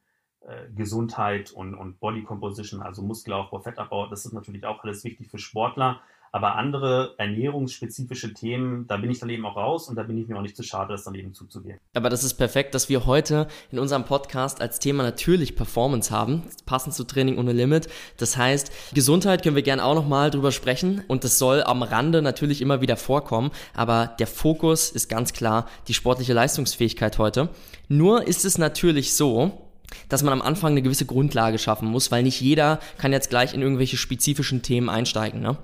äh, 0.47 0.71
Gesundheit 0.75 1.53
und, 1.53 1.75
und 1.75 2.01
Body 2.01 2.23
Composition, 2.23 2.83
also 2.83 3.03
Muskelaufbau, 3.03 3.61
Fettabbau, 3.61 4.09
das 4.09 4.27
ist 4.27 4.33
natürlich 4.33 4.67
auch 4.67 4.83
alles 4.85 5.03
wichtig 5.05 5.29
für 5.29 5.39
Sportler. 5.39 6.01
Aber 6.33 6.57
andere 6.57 7.15
ernährungsspezifische 7.17 8.35
Themen, 8.35 8.89
da 8.89 8.97
bin 8.97 9.09
ich 9.09 9.21
dann 9.21 9.31
eben 9.31 9.47
auch 9.47 9.57
raus 9.57 9.89
und 9.89 9.95
da 9.95 10.03
bin 10.03 10.19
ich 10.19 10.27
mir 10.27 10.37
auch 10.37 10.43
nicht 10.43 10.57
zu 10.57 10.65
schade, 10.65 10.93
das 10.93 11.05
dann 11.05 11.15
eben 11.15 11.33
zuzugehen. 11.33 11.79
Aber 11.95 12.11
das 12.11 12.25
ist 12.25 12.35
perfekt, 12.35 12.75
dass 12.75 12.89
wir 12.89 13.07
heute 13.07 13.47
in 13.71 13.79
unserem 13.79 14.05
Podcast 14.05 14.61
als 14.61 14.81
Thema 14.81 15.05
natürlich 15.05 15.55
Performance 15.55 16.11
haben, 16.11 16.43
passend 16.67 16.93
zu 16.93 17.05
Training 17.05 17.39
ohne 17.39 17.53
Limit. 17.53 17.87
Das 18.17 18.37
heißt, 18.37 18.93
Gesundheit 18.93 19.45
können 19.45 19.55
wir 19.55 19.63
gerne 19.63 19.85
auch 19.85 19.95
nochmal 19.95 20.33
drüber 20.33 20.51
sprechen 20.51 21.05
und 21.07 21.23
das 21.23 21.39
soll 21.39 21.63
am 21.63 21.85
Rande 21.85 22.21
natürlich 22.21 22.61
immer 22.61 22.81
wieder 22.81 22.97
vorkommen. 22.97 23.53
Aber 23.73 24.17
der 24.19 24.27
Fokus 24.27 24.91
ist 24.91 25.09
ganz 25.09 25.35
klar 25.35 25.69
die 25.87 25.95
sportliche 25.95 26.33
Leistungsfähigkeit 26.33 27.17
heute. 27.19 27.49
Nur 27.89 28.27
ist 28.27 28.45
es 28.45 28.59
natürlich 28.59 29.15
so, 29.15 29.64
dass 30.09 30.23
man 30.23 30.33
am 30.33 30.43
Anfang 30.43 30.73
eine 30.73 30.83
gewisse 30.83 31.07
Grundlage 31.07 31.59
schaffen 31.59 31.89
muss, 31.89 32.11
weil 32.11 32.23
nicht 32.23 32.41
jeder 32.41 32.81
kann 32.99 33.13
jetzt 33.13 33.31
gleich 33.31 33.55
in 33.55 33.63
irgendwelche 33.63 33.97
spezifischen 33.97 34.63
Themen 34.63 34.89
einsteigen. 34.89 35.41
Ne? 35.41 35.57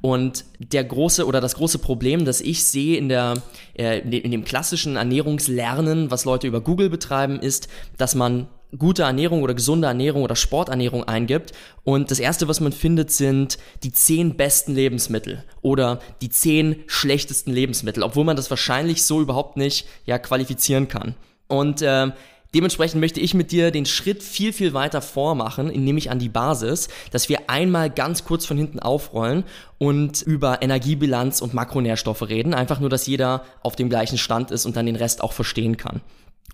Und 0.00 0.44
der 0.58 0.84
große 0.84 1.26
oder 1.26 1.40
das 1.40 1.54
große 1.54 1.78
Problem, 1.78 2.24
das 2.24 2.40
ich 2.40 2.64
sehe 2.64 2.98
in, 2.98 3.08
der, 3.08 3.42
äh, 3.76 3.98
in 3.98 4.30
dem 4.30 4.44
klassischen 4.44 4.96
Ernährungslernen, 4.96 6.10
was 6.10 6.24
Leute 6.24 6.46
über 6.46 6.60
Google 6.60 6.90
betreiben, 6.90 7.40
ist, 7.40 7.68
dass 7.96 8.14
man 8.14 8.48
gute 8.76 9.04
Ernährung 9.04 9.42
oder 9.42 9.54
gesunde 9.54 9.88
Ernährung 9.88 10.22
oder 10.22 10.36
Sporternährung 10.36 11.04
eingibt 11.04 11.52
und 11.84 12.10
das 12.10 12.18
erste, 12.18 12.48
was 12.48 12.60
man 12.60 12.72
findet, 12.72 13.10
sind 13.10 13.58
die 13.84 13.92
zehn 13.92 14.36
besten 14.36 14.74
Lebensmittel 14.74 15.44
oder 15.62 16.00
die 16.20 16.28
zehn 16.28 16.82
schlechtesten 16.86 17.52
Lebensmittel, 17.52 18.02
obwohl 18.02 18.24
man 18.24 18.36
das 18.36 18.50
wahrscheinlich 18.50 19.04
so 19.04 19.20
überhaupt 19.20 19.56
nicht 19.56 19.86
ja 20.04 20.18
qualifizieren 20.18 20.88
kann. 20.88 21.14
Und 21.48 21.80
äh, 21.80 22.10
Dementsprechend 22.56 23.02
möchte 23.02 23.20
ich 23.20 23.34
mit 23.34 23.52
dir 23.52 23.70
den 23.70 23.84
Schritt 23.84 24.22
viel, 24.22 24.50
viel 24.50 24.72
weiter 24.72 25.02
vormachen, 25.02 25.66
nämlich 25.66 26.10
an 26.10 26.18
die 26.18 26.30
Basis, 26.30 26.88
dass 27.10 27.28
wir 27.28 27.50
einmal 27.50 27.90
ganz 27.90 28.24
kurz 28.24 28.46
von 28.46 28.56
hinten 28.56 28.80
aufrollen 28.80 29.44
und 29.76 30.22
über 30.22 30.62
Energiebilanz 30.62 31.42
und 31.42 31.52
Makronährstoffe 31.52 32.22
reden. 32.22 32.54
Einfach 32.54 32.80
nur, 32.80 32.88
dass 32.88 33.06
jeder 33.06 33.44
auf 33.62 33.76
dem 33.76 33.90
gleichen 33.90 34.16
Stand 34.16 34.52
ist 34.52 34.64
und 34.64 34.74
dann 34.74 34.86
den 34.86 34.96
Rest 34.96 35.22
auch 35.22 35.34
verstehen 35.34 35.76
kann. 35.76 36.00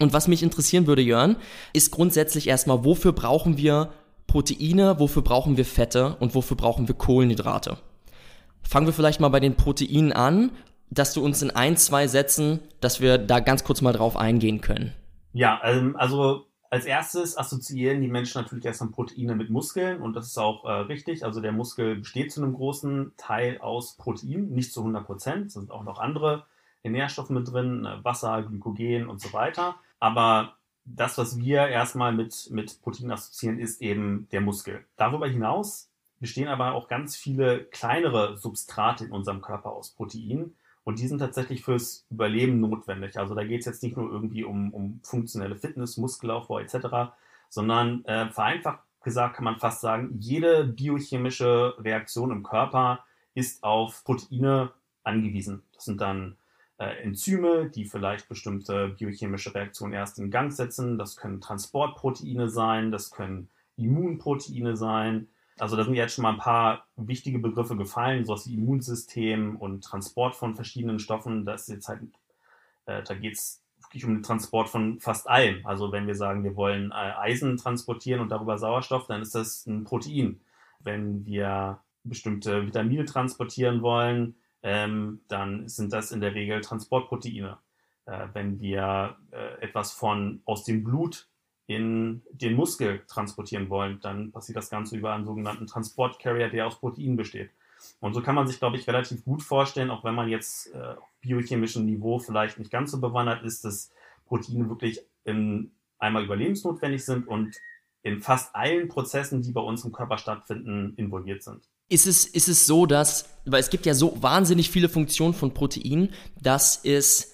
Und 0.01 0.13
was 0.13 0.27
mich 0.27 0.43
interessieren 0.43 0.89
würde, 0.89 1.03
Jörn, 1.03 1.37
ist 1.73 1.93
grundsätzlich 1.93 2.49
erstmal, 2.49 2.85
wofür 2.85 3.13
brauchen 3.13 3.57
wir 3.57 3.93
Proteine, 4.27 4.99
wofür 4.99 5.23
brauchen 5.23 5.57
wir 5.57 5.65
Fette 5.65 6.17
und 6.19 6.35
wofür 6.35 6.57
brauchen 6.57 6.89
wir 6.89 6.97
Kohlenhydrate? 6.97 7.77
Fangen 8.65 8.87
wir 8.87 8.93
vielleicht 8.93 9.21
mal 9.21 9.29
bei 9.29 9.39
den 9.39 9.55
Proteinen 9.55 10.13
an, 10.13 10.51
dass 10.91 11.15
du 11.15 11.25
uns 11.25 11.43
in 11.43 11.53
ein, 11.53 11.77
zwei 11.77 12.09
Sätzen, 12.09 12.59
dass 12.81 13.01
wir 13.01 13.19
da 13.19 13.39
ganz 13.39 13.63
kurz 13.63 13.83
mal 13.83 13.93
drauf 13.93 14.17
eingehen 14.17 14.61
können. 14.61 14.93
Ja, 15.33 15.61
ähm, 15.65 15.97
also 15.97 16.47
als 16.71 16.87
erstes 16.87 17.37
assoziieren 17.37 18.01
die 18.01 18.09
Menschen 18.09 18.41
natürlich 18.41 18.65
erstmal 18.65 18.93
Proteine 18.93 19.35
mit 19.35 19.51
Muskeln 19.51 20.01
und 20.01 20.15
das 20.15 20.27
ist 20.27 20.39
auch 20.39 20.65
äh, 20.65 20.73
richtig. 20.73 21.25
Also 21.25 21.41
der 21.41 21.53
Muskel 21.53 21.97
besteht 21.97 22.33
zu 22.33 22.43
einem 22.43 22.55
großen 22.55 23.13
Teil 23.17 23.59
aus 23.59 23.97
Protein, 23.97 24.49
nicht 24.49 24.73
zu 24.73 24.81
100 24.81 25.05
Prozent. 25.05 25.53
Sind 25.53 25.71
auch 25.71 25.85
noch 25.85 25.99
andere 25.99 26.47
Nährstoffe 26.83 27.31
mit 27.31 27.51
drin, 27.51 27.85
äh, 27.85 28.03
Wasser, 28.05 28.43
Glykogen 28.43 29.09
und 29.09 29.21
so 29.21 29.33
weiter. 29.33 29.77
Aber 30.01 30.57
das, 30.85 31.19
was 31.19 31.39
wir 31.39 31.69
erstmal 31.69 32.13
mit, 32.13 32.49
mit 32.51 32.81
Protein 32.83 33.11
assoziieren, 33.11 33.59
ist 33.59 33.81
eben 33.81 34.29
der 34.33 34.41
Muskel. 34.41 34.85
Darüber 34.97 35.29
hinaus 35.29 35.91
bestehen 36.21 36.49
aber 36.49 36.73
auch 36.73 36.89
ganz 36.89 37.17
viele 37.17 37.65
kleinere 37.65 38.37
Substrate 38.37 39.05
in 39.05 39.13
unserem 39.13 39.43
Körper 39.43 39.73
aus 39.73 39.91
Proteinen. 39.91 40.57
Und 40.85 40.99
die 40.99 41.07
sind 41.07 41.19
tatsächlich 41.19 41.63
fürs 41.63 42.07
Überleben 42.11 42.61
notwendig. 42.61 43.19
Also 43.19 43.35
da 43.35 43.45
geht 43.45 43.61
es 43.61 43.67
jetzt 43.67 43.83
nicht 43.83 43.97
nur 43.97 44.11
irgendwie 44.11 44.45
um, 44.45 44.73
um 44.75 45.01
funktionelle 45.05 45.57
Fitness, 45.57 45.97
Muskelaufbau 45.97 46.59
etc., 46.59 47.15
sondern 47.49 48.05
äh, 48.07 48.31
vereinfacht 48.31 48.81
gesagt 49.03 49.37
kann 49.37 49.45
man 49.45 49.59
fast 49.59 49.81
sagen, 49.81 50.17
jede 50.21 50.65
biochemische 50.65 51.75
Reaktion 51.79 52.31
im 52.31 52.43
Körper 52.43 53.05
ist 53.35 53.63
auf 53.63 54.05
Proteine 54.05 54.73
angewiesen. 55.03 55.63
Das 55.75 55.85
sind 55.85 56.01
dann 56.01 56.37
äh, 56.79 57.03
Enzyme, 57.03 57.71
die 57.71 57.85
vielleicht 57.85 58.29
bestimmte 58.29 58.91
biochemische 58.91 59.55
Reaktionen 59.55 59.93
erst 59.93 60.19
in 60.19 60.31
Gang 60.31 60.53
setzen. 60.53 60.99
Das 60.99 61.17
können 61.17 61.41
Transportproteine 61.41 62.49
sein, 62.49 62.91
das 62.91 63.11
können 63.11 63.49
Immunproteine 63.77 64.77
sein. 64.77 65.29
Also 65.59 65.77
da 65.77 65.85
sind 65.85 65.95
jetzt 65.95 66.15
schon 66.15 66.23
mal 66.23 66.33
ein 66.33 66.39
paar 66.39 66.87
wichtige 66.97 67.39
Begriffe 67.39 67.77
gefallen, 67.77 68.25
sowas 68.25 68.49
wie 68.49 68.55
Immunsystem 68.55 69.57
und 69.57 69.85
Transport 69.85 70.35
von 70.35 70.55
verschiedenen 70.55 70.99
Stoffen. 70.99 71.45
Das 71.45 71.69
jetzt 71.69 71.89
halt, 71.89 72.03
äh, 72.87 73.03
da 73.03 73.15
geht 73.15 73.35
es 73.35 73.63
wirklich 73.81 74.05
um 74.05 74.15
den 74.15 74.23
Transport 74.23 74.69
von 74.69 75.01
fast 75.01 75.29
allem. 75.29 75.65
Also 75.67 75.93
wenn 75.93 76.07
wir 76.07 76.15
sagen, 76.15 76.45
wir 76.45 76.57
wollen 76.57 76.91
äh, 76.91 76.95
Eisen 76.95 77.57
transportieren 77.57 78.21
und 78.21 78.31
darüber 78.31 78.59
Sauerstoff, 78.59 79.07
dann 79.07 79.23
ist 79.23 79.35
das 79.35 79.67
ein 79.67 79.85
Protein. 79.85 80.41
Wenn 80.81 81.27
wir 81.27 81.81
bestimmte 82.05 82.67
Vitamine 82.67 83.05
transportieren 83.05 83.83
wollen, 83.83 84.37
ähm, 84.63 85.21
dann 85.29 85.69
sind 85.69 85.93
das 85.93 86.13
in 86.13 86.21
der 86.21 86.35
Regel 86.35 86.61
Transportproteine. 86.61 87.59
Äh, 88.07 88.29
wenn 88.33 88.61
wir 88.61 89.17
äh, 89.31 89.63
etwas 89.63 89.93
von 89.93 90.43
aus 90.45 90.65
dem 90.65 90.83
Blut 90.83 91.29
in 91.75 92.23
den 92.33 92.55
Muskel 92.55 93.03
transportieren 93.09 93.69
wollen, 93.69 94.01
dann 94.01 94.33
passiert 94.33 94.57
das 94.57 94.71
Ganze 94.71 94.97
über 94.97 95.13
einen 95.13 95.25
sogenannten 95.25 95.67
Transportcarrier, 95.67 96.49
der 96.49 96.67
aus 96.67 96.79
Proteinen 96.79 97.17
besteht. 97.17 97.51
Und 98.01 98.15
so 98.15 98.23
kann 98.23 98.35
man 98.35 98.47
sich, 98.47 98.59
glaube 98.59 98.77
ich, 98.77 98.87
relativ 98.87 99.25
gut 99.25 99.43
vorstellen, 99.43 99.91
auch 99.91 100.05
wenn 100.05 100.15
man 100.15 100.29
jetzt 100.29 100.73
äh, 100.75 100.79
auf 100.79 101.09
biochemischem 101.21 101.85
Niveau 101.85 102.19
vielleicht 102.19 102.59
nicht 102.59 102.71
ganz 102.71 102.91
so 102.91 103.01
bewandert 103.01 103.43
ist, 103.45 103.65
dass 103.65 103.91
Proteine 104.27 104.69
wirklich 104.69 105.01
in, 105.25 105.73
einmal 105.99 106.25
überlebensnotwendig 106.25 107.05
sind 107.05 107.27
und 107.29 107.57
in 108.03 108.21
fast 108.21 108.55
allen 108.55 108.89
Prozessen, 108.89 109.43
die 109.43 109.53
bei 109.53 109.61
uns 109.61 109.85
im 109.85 109.93
Körper 109.93 110.19
stattfinden, 110.19 110.95
involviert 110.97 111.43
sind. 111.43 111.69
Ist 111.89 112.07
es, 112.07 112.27
ist 112.27 112.49
es 112.49 112.67
so, 112.67 112.87
dass, 112.87 113.29
weil 113.45 113.61
es 113.61 113.71
gibt 113.71 113.87
ja 113.87 113.95
so 113.95 114.21
wahnsinnig 114.21 114.71
viele 114.71 114.89
Funktionen 114.89 115.35
von 115.35 115.55
Proteinen, 115.55 116.13
dass 116.41 116.85
es 116.85 117.32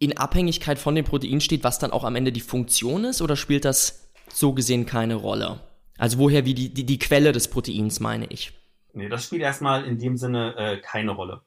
in 0.00 0.16
Abhängigkeit 0.16 0.78
von 0.78 0.94
dem 0.96 1.04
Protein 1.04 1.40
steht, 1.40 1.62
was 1.62 1.78
dann 1.78 1.92
auch 1.92 2.04
am 2.04 2.16
Ende 2.16 2.32
die 2.32 2.40
Funktion 2.40 3.04
ist, 3.04 3.22
oder 3.22 3.36
spielt 3.36 3.64
das 3.64 4.10
so 4.32 4.54
gesehen 4.54 4.86
keine 4.86 5.14
Rolle? 5.14 5.60
Also 5.98 6.18
woher 6.18 6.46
wie 6.46 6.54
die, 6.54 6.72
die, 6.72 6.86
die 6.86 6.98
Quelle 6.98 7.30
des 7.30 7.48
Proteins, 7.48 8.00
meine 8.00 8.26
ich. 8.26 8.52
Nee, 8.94 9.08
das 9.08 9.26
spielt 9.26 9.42
erstmal 9.42 9.84
in 9.84 9.98
dem 9.98 10.16
Sinne 10.16 10.56
äh, 10.56 10.78
keine 10.78 11.12
Rolle. 11.12 11.42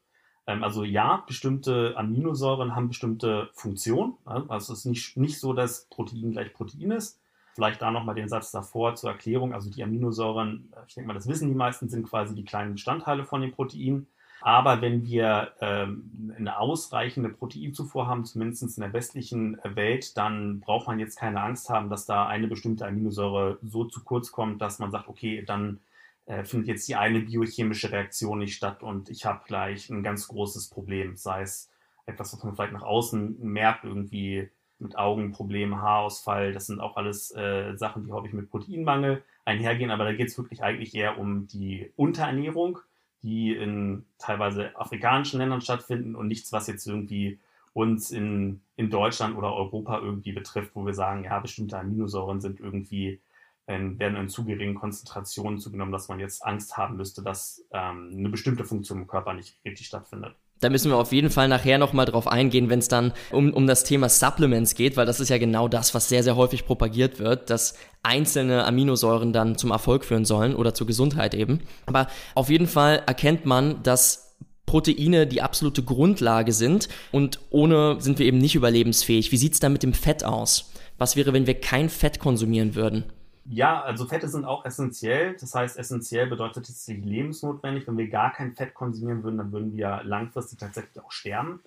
Ähm, 0.45 0.63
also 0.63 0.83
ja, 0.83 1.23
bestimmte 1.27 1.95
Aminosäuren 1.97 2.75
haben 2.75 2.89
bestimmte 2.89 3.49
Funktionen. 3.53 4.13
Also 4.25 4.73
es 4.73 4.79
ist 4.79 4.85
nicht, 4.85 5.17
nicht 5.17 5.39
so, 5.39 5.53
dass 5.53 5.87
Protein 5.89 6.31
gleich 6.31 6.53
Protein 6.53 6.91
ist. 6.91 7.19
Vielleicht 7.55 7.81
da 7.81 7.91
nochmal 7.91 8.15
den 8.15 8.29
Satz 8.29 8.51
davor 8.51 8.95
zur 8.95 9.11
Erklärung. 9.11 9.53
Also 9.53 9.71
die 9.71 9.83
Aminosäuren, 9.83 10.71
äh, 10.75 10.81
ich 10.87 10.93
denke 10.93 11.07
mal, 11.07 11.15
das 11.15 11.27
wissen 11.27 11.47
die 11.47 11.55
meisten, 11.55 11.89
sind 11.89 12.07
quasi 12.07 12.35
die 12.35 12.45
kleinen 12.45 12.73
Bestandteile 12.73 13.25
von 13.25 13.41
den 13.41 13.51
Proteinen. 13.51 14.07
Aber 14.45 14.81
wenn 14.81 15.05
wir 15.05 15.53
ähm, 15.61 16.33
eine 16.37 16.59
ausreichende 16.59 17.29
Proteinzufuhr 17.29 18.07
haben, 18.07 18.25
zumindest 18.25 18.77
in 18.77 18.81
der 18.81 18.91
westlichen 18.91 19.57
Welt, 19.63 20.17
dann 20.17 20.59
braucht 20.59 20.87
man 20.87 20.99
jetzt 20.99 21.17
keine 21.17 21.41
Angst 21.41 21.69
haben, 21.69 21.89
dass 21.89 22.05
da 22.05 22.27
eine 22.27 22.49
bestimmte 22.49 22.85
Aminosäure 22.85 23.57
so 23.61 23.85
zu 23.85 24.03
kurz 24.03 24.33
kommt, 24.33 24.61
dass 24.61 24.79
man 24.79 24.91
sagt, 24.91 25.07
okay, 25.07 25.45
dann 25.45 25.79
äh, 26.25 26.43
findet 26.43 26.67
jetzt 26.67 26.89
die 26.89 26.97
eine 26.97 27.21
biochemische 27.21 27.93
Reaktion 27.93 28.39
nicht 28.39 28.55
statt 28.55 28.83
und 28.83 29.09
ich 29.09 29.25
habe 29.25 29.43
gleich 29.47 29.89
ein 29.89 30.03
ganz 30.03 30.27
großes 30.27 30.69
Problem, 30.69 31.15
sei 31.15 31.43
es 31.43 31.71
etwas, 32.05 32.33
was 32.33 32.43
man 32.43 32.53
vielleicht 32.53 32.73
nach 32.73 32.83
außen 32.83 33.37
merkt, 33.39 33.85
irgendwie 33.85 34.49
mit 34.77 34.97
Augenproblemen, 34.97 35.81
Haarausfall, 35.81 36.51
das 36.51 36.65
sind 36.65 36.81
auch 36.81 36.97
alles 36.97 37.33
äh, 37.33 37.77
Sachen, 37.77 38.03
die 38.03 38.11
häufig 38.11 38.33
mit 38.33 38.51
Proteinmangel 38.51 39.23
einhergehen, 39.45 39.89
aber 39.89 40.03
da 40.03 40.11
geht 40.11 40.27
es 40.27 40.37
wirklich 40.37 40.63
eigentlich 40.63 40.93
eher 40.95 41.17
um 41.17 41.47
die 41.47 41.93
Unterernährung, 41.95 42.79
die 43.23 43.53
in 43.55 44.05
teilweise 44.19 44.77
afrikanischen 44.77 45.39
Ländern 45.39 45.61
stattfinden 45.61 46.15
und 46.15 46.27
nichts, 46.27 46.51
was 46.51 46.67
jetzt 46.67 46.85
irgendwie 46.85 47.39
uns 47.73 48.11
in, 48.11 48.61
in 48.75 48.89
Deutschland 48.89 49.35
oder 49.35 49.53
Europa 49.53 49.99
irgendwie 49.99 50.33
betrifft, 50.33 50.75
wo 50.75 50.85
wir 50.85 50.93
sagen, 50.93 51.23
ja, 51.23 51.39
bestimmte 51.39 51.79
Aminosäuren 51.79 52.41
sind 52.41 52.59
irgendwie 52.59 53.19
ähm, 53.67 53.97
werden 53.97 54.17
in 54.17 54.29
zu 54.29 54.45
geringen 54.45 54.75
Konzentrationen 54.75 55.57
zugenommen, 55.57 55.91
dass 55.91 56.09
man 56.09 56.19
jetzt 56.19 56.45
Angst 56.45 56.77
haben 56.77 56.97
müsste, 56.97 57.23
dass 57.23 57.65
ähm, 57.71 58.11
eine 58.13 58.29
bestimmte 58.29 58.65
Funktion 58.65 58.99
im 58.99 59.07
Körper 59.07 59.33
nicht 59.33 59.57
richtig 59.65 59.87
stattfindet. 59.87 60.35
Da 60.63 60.69
müssen 60.69 60.91
wir 60.91 60.97
auf 60.97 61.11
jeden 61.11 61.29
Fall 61.29 61.47
nachher 61.47 61.77
nochmal 61.77 62.05
drauf 62.05 62.27
eingehen, 62.27 62.69
wenn 62.69 62.79
es 62.79 62.87
dann 62.87 63.11
um, 63.31 63.53
um 63.53 63.67
das 63.67 63.83
Thema 63.83 64.07
Supplements 64.07 64.75
geht, 64.75 64.95
weil 64.95 65.05
das 65.05 65.19
ist 65.19 65.29
ja 65.29 65.37
genau 65.37 65.67
das, 65.67 65.93
was 65.93 66.07
sehr, 66.07 66.23
sehr 66.23 66.35
häufig 66.35 66.65
propagiert 66.65 67.19
wird, 67.19 67.49
dass 67.49 67.75
einzelne 68.01 68.65
Aminosäuren 68.65 69.33
dann 69.33 69.57
zum 69.57 69.71
Erfolg 69.71 70.05
führen 70.05 70.25
sollen 70.25 70.55
oder 70.55 70.73
zur 70.73 70.87
Gesundheit 70.87 71.33
eben. 71.33 71.61
Aber 71.85 72.07
auf 72.35 72.49
jeden 72.49 72.67
Fall 72.67 73.03
erkennt 73.05 73.45
man, 73.45 73.83
dass 73.83 74.37
Proteine 74.65 75.27
die 75.27 75.41
absolute 75.41 75.83
Grundlage 75.83 76.53
sind 76.53 76.87
und 77.11 77.39
ohne 77.49 77.97
sind 77.99 78.19
wir 78.19 78.25
eben 78.25 78.37
nicht 78.37 78.55
überlebensfähig. 78.55 79.31
Wie 79.31 79.37
sieht 79.37 79.53
es 79.53 79.59
da 79.59 79.69
mit 79.69 79.83
dem 79.83 79.93
Fett 79.93 80.23
aus? 80.23 80.71
Was 80.97 81.15
wäre, 81.15 81.33
wenn 81.33 81.47
wir 81.47 81.59
kein 81.59 81.89
Fett 81.89 82.19
konsumieren 82.19 82.75
würden? 82.75 83.03
Ja, 83.45 83.81
also 83.81 84.05
Fette 84.05 84.29
sind 84.29 84.45
auch 84.45 84.65
essentiell. 84.65 85.35
Das 85.39 85.53
heißt, 85.53 85.77
essentiell 85.77 86.27
bedeutet 86.27 86.65
sich 86.65 87.03
lebensnotwendig. 87.03 87.87
Wenn 87.87 87.97
wir 87.97 88.07
gar 88.07 88.31
kein 88.31 88.55
Fett 88.55 88.73
konsumieren 88.73 89.23
würden, 89.23 89.37
dann 89.37 89.51
würden 89.51 89.73
wir 89.75 90.01
langfristig 90.03 90.59
tatsächlich 90.59 91.03
auch 91.03 91.11
sterben. 91.11 91.59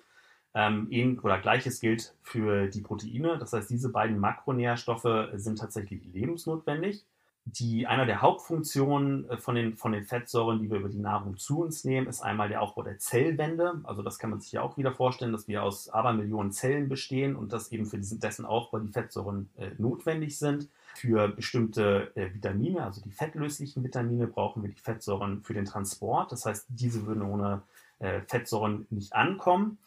Ähm, 0.55 1.19
oder 1.21 1.39
gleiches 1.39 1.79
gilt 1.79 2.15
für 2.23 2.67
die 2.67 2.81
Proteine. 2.81 3.37
Das 3.37 3.53
heißt, 3.53 3.69
diese 3.69 3.89
beiden 3.89 4.19
Makronährstoffe 4.19 5.29
sind 5.33 5.59
tatsächlich 5.59 6.03
lebensnotwendig. 6.11 7.05
Die, 7.45 7.87
einer 7.87 8.05
der 8.05 8.21
Hauptfunktionen 8.21 9.29
äh, 9.29 9.37
von 9.37 9.53
den, 9.55 9.77
von 9.77 9.91
den 9.91 10.03
Fettsäuren, 10.03 10.59
die 10.59 10.69
wir 10.71 10.79
über 10.79 10.89
die 10.89 10.99
Nahrung 10.99 11.37
zu 11.37 11.61
uns 11.61 11.83
nehmen, 11.83 12.07
ist 12.07 12.21
einmal 12.21 12.49
der 12.49 12.63
Aufbau 12.63 12.81
der 12.81 12.97
Zellwände. 12.97 13.81
Also 13.83 14.01
das 14.01 14.17
kann 14.17 14.31
man 14.31 14.41
sich 14.41 14.51
ja 14.51 14.61
auch 14.63 14.77
wieder 14.77 14.93
vorstellen, 14.93 15.31
dass 15.31 15.47
wir 15.47 15.61
aus 15.63 15.89
Abermillionen 15.89 16.51
Zellen 16.51 16.89
bestehen 16.89 17.35
und 17.35 17.53
dass 17.53 17.71
eben 17.71 17.85
für 17.85 17.97
diesen, 17.97 18.19
dessen 18.19 18.45
Aufbau 18.45 18.79
die 18.79 18.91
Fettsäuren 18.91 19.49
äh, 19.57 19.69
notwendig 19.77 20.39
sind. 20.39 20.69
Für 20.97 21.27
bestimmte 21.27 22.11
äh, 22.15 22.33
Vitamine, 22.33 22.83
also 22.83 23.01
die 23.01 23.11
fettlöslichen 23.11 23.83
Vitamine, 23.83 24.25
brauchen 24.25 24.63
wir 24.63 24.71
die 24.71 24.81
Fettsäuren 24.81 25.43
für 25.43 25.53
den 25.53 25.65
Transport. 25.65 26.31
Das 26.31 26.47
heißt, 26.47 26.65
diese 26.69 27.05
würden 27.05 27.21
ohne 27.21 27.61
äh, 27.99 28.21
Fettsäuren 28.21 28.87
nicht 28.89 29.13
ankommen. 29.13 29.77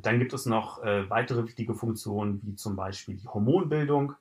Dann 0.00 0.20
gibt 0.20 0.32
es 0.32 0.46
noch 0.46 0.80
äh, 0.84 1.10
weitere 1.10 1.44
wichtige 1.44 1.74
Funktionen, 1.74 2.40
wie 2.44 2.54
zum 2.54 2.76
Beispiel 2.76 3.16
die 3.16 3.26
Hormonbildung, 3.26 4.14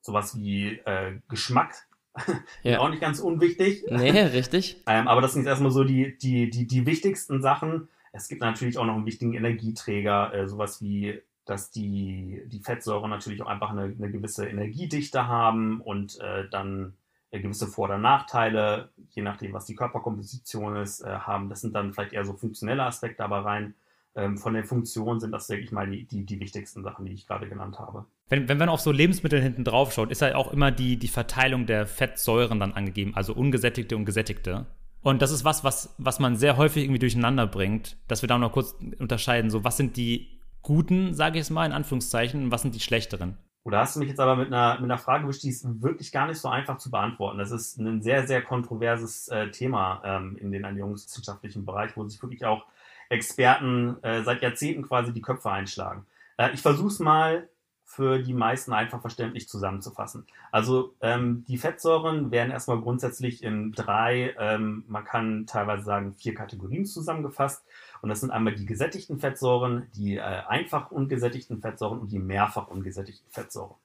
sowas 0.00 0.36
wie 0.36 0.80
äh, 0.84 1.20
Geschmack. 1.28 1.86
ja. 2.64 2.80
auch 2.80 2.88
nicht 2.88 3.00
ganz 3.00 3.20
unwichtig. 3.20 3.84
Nee, 3.88 4.10
richtig. 4.10 4.82
ähm, 4.88 5.06
aber 5.06 5.20
das 5.20 5.32
sind 5.32 5.42
jetzt 5.42 5.50
erstmal 5.50 5.70
so 5.70 5.84
die, 5.84 6.18
die, 6.18 6.50
die, 6.50 6.66
die 6.66 6.86
wichtigsten 6.86 7.40
Sachen. 7.40 7.88
Es 8.12 8.26
gibt 8.26 8.40
natürlich 8.40 8.78
auch 8.78 8.84
noch 8.84 8.96
einen 8.96 9.06
wichtigen 9.06 9.34
Energieträger, 9.34 10.34
äh, 10.34 10.48
sowas 10.48 10.82
wie 10.82 11.22
dass 11.44 11.70
die, 11.70 12.42
die 12.46 12.60
Fettsäuren 12.60 13.10
natürlich 13.10 13.42
auch 13.42 13.48
einfach 13.48 13.70
eine, 13.70 13.82
eine 13.82 14.10
gewisse 14.10 14.46
Energiedichte 14.46 15.26
haben 15.26 15.80
und 15.80 16.18
äh, 16.20 16.48
dann 16.50 16.94
äh, 17.30 17.40
gewisse 17.40 17.66
Vor- 17.66 17.86
oder 17.86 17.98
Nachteile, 17.98 18.90
je 19.10 19.22
nachdem, 19.22 19.52
was 19.52 19.66
die 19.66 19.74
Körperkomposition 19.74 20.76
ist, 20.76 21.00
äh, 21.00 21.10
haben. 21.10 21.48
Das 21.48 21.60
sind 21.60 21.74
dann 21.74 21.92
vielleicht 21.92 22.12
eher 22.12 22.24
so 22.24 22.34
funktionelle 22.34 22.84
Aspekte, 22.84 23.24
aber 23.24 23.44
rein 23.44 23.74
ähm, 24.16 24.38
von 24.38 24.54
der 24.54 24.64
Funktion 24.64 25.20
sind 25.20 25.32
das, 25.32 25.48
denke 25.48 25.64
ich 25.64 25.72
mal, 25.72 25.90
die, 25.90 26.04
die, 26.04 26.24
die 26.24 26.40
wichtigsten 26.40 26.82
Sachen, 26.82 27.04
die 27.04 27.12
ich 27.12 27.26
gerade 27.26 27.48
genannt 27.48 27.78
habe. 27.78 28.06
Wenn, 28.28 28.48
wenn 28.48 28.58
man 28.58 28.68
auf 28.68 28.80
so 28.80 28.92
Lebensmittel 28.92 29.42
hinten 29.42 29.64
drauf 29.64 29.92
schaut, 29.92 30.10
ist 30.10 30.20
ja 30.20 30.34
auch 30.36 30.52
immer 30.52 30.70
die, 30.70 30.96
die 30.96 31.08
Verteilung 31.08 31.66
der 31.66 31.86
Fettsäuren 31.86 32.60
dann 32.60 32.72
angegeben, 32.72 33.14
also 33.14 33.34
ungesättigte 33.34 33.96
und 33.96 34.04
gesättigte. 34.04 34.66
Und 35.02 35.20
das 35.20 35.32
ist 35.32 35.44
was, 35.44 35.64
was, 35.64 35.94
was 35.98 36.20
man 36.20 36.36
sehr 36.36 36.56
häufig 36.56 36.84
irgendwie 36.84 37.00
durcheinander 37.00 37.46
bringt, 37.46 37.98
dass 38.08 38.22
wir 38.22 38.28
da 38.28 38.38
noch 38.38 38.52
kurz 38.52 38.74
unterscheiden, 38.98 39.50
so 39.50 39.64
was 39.64 39.76
sind 39.76 39.96
die 39.96 40.40
guten, 40.64 41.14
sage 41.14 41.38
ich 41.38 41.42
es 41.42 41.50
mal 41.50 41.66
in 41.66 41.72
Anführungszeichen, 41.72 42.44
und 42.44 42.50
was 42.50 42.62
sind 42.62 42.74
die 42.74 42.80
schlechteren? 42.80 43.36
Oder 43.62 43.78
hast 43.78 43.96
du 43.96 44.00
mich 44.00 44.08
jetzt 44.08 44.20
aber 44.20 44.36
mit 44.36 44.48
einer, 44.48 44.74
mit 44.74 44.84
einer 44.84 44.98
Frage 44.98 45.26
beschäftigt, 45.26 45.62
die 45.62 45.68
ist 45.68 45.82
wirklich 45.82 46.12
gar 46.12 46.26
nicht 46.26 46.38
so 46.38 46.48
einfach 46.48 46.76
zu 46.76 46.90
beantworten. 46.90 47.38
Das 47.38 47.50
ist 47.50 47.78
ein 47.78 48.02
sehr, 48.02 48.26
sehr 48.26 48.42
kontroverses 48.42 49.28
äh, 49.28 49.50
Thema 49.50 50.02
ähm, 50.04 50.36
in 50.38 50.52
den 50.52 50.64
ernährungswissenschaftlichen 50.64 51.64
Bereich, 51.64 51.96
wo 51.96 52.06
sich 52.06 52.20
wirklich 52.22 52.44
auch 52.44 52.66
Experten 53.08 53.96
äh, 54.02 54.22
seit 54.22 54.42
Jahrzehnten 54.42 54.82
quasi 54.82 55.12
die 55.12 55.22
Köpfe 55.22 55.50
einschlagen. 55.50 56.04
Äh, 56.36 56.50
ich 56.52 56.60
versuche 56.60 56.88
es 56.88 56.98
mal 56.98 57.48
für 57.86 58.18
die 58.18 58.34
meisten 58.34 58.72
einfach 58.72 59.00
verständlich 59.00 59.48
zusammenzufassen. 59.48 60.26
Also 60.50 60.94
ähm, 61.00 61.44
die 61.46 61.58
Fettsäuren 61.58 62.30
werden 62.30 62.50
erstmal 62.50 62.80
grundsätzlich 62.80 63.42
in 63.42 63.72
drei, 63.72 64.34
ähm, 64.38 64.84
man 64.88 65.04
kann 65.04 65.46
teilweise 65.46 65.84
sagen 65.84 66.14
vier 66.14 66.34
Kategorien 66.34 66.86
zusammengefasst. 66.86 67.64
Und 68.04 68.10
das 68.10 68.20
sind 68.20 68.32
einmal 68.32 68.54
die 68.54 68.66
gesättigten 68.66 69.18
Fettsäuren, 69.18 69.86
die 69.96 70.18
äh, 70.18 70.20
einfach 70.20 70.90
ungesättigten 70.90 71.62
Fettsäuren 71.62 72.00
und 72.00 72.12
die 72.12 72.18
mehrfach 72.18 72.68
ungesättigten 72.68 73.30
Fettsäuren. 73.30 73.76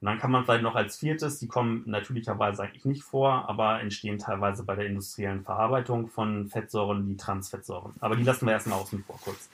Und 0.00 0.06
dann 0.06 0.18
kann 0.18 0.30
man 0.30 0.46
vielleicht 0.46 0.62
noch 0.62 0.76
als 0.76 0.96
viertes, 0.96 1.38
die 1.40 1.46
kommen 1.46 1.82
natürlicherweise 1.84 2.62
eigentlich 2.62 2.86
nicht 2.86 3.02
vor, 3.02 3.50
aber 3.50 3.82
entstehen 3.82 4.16
teilweise 4.16 4.64
bei 4.64 4.76
der 4.76 4.86
industriellen 4.86 5.44
Verarbeitung 5.44 6.08
von 6.08 6.48
Fettsäuren, 6.48 7.04
die 7.06 7.18
Transfettsäuren. 7.18 7.92
Aber 8.00 8.16
die 8.16 8.22
lassen 8.22 8.46
wir 8.46 8.54
erstmal 8.54 8.78
außen 8.80 9.04
vor 9.04 9.20
kurz. 9.22 9.50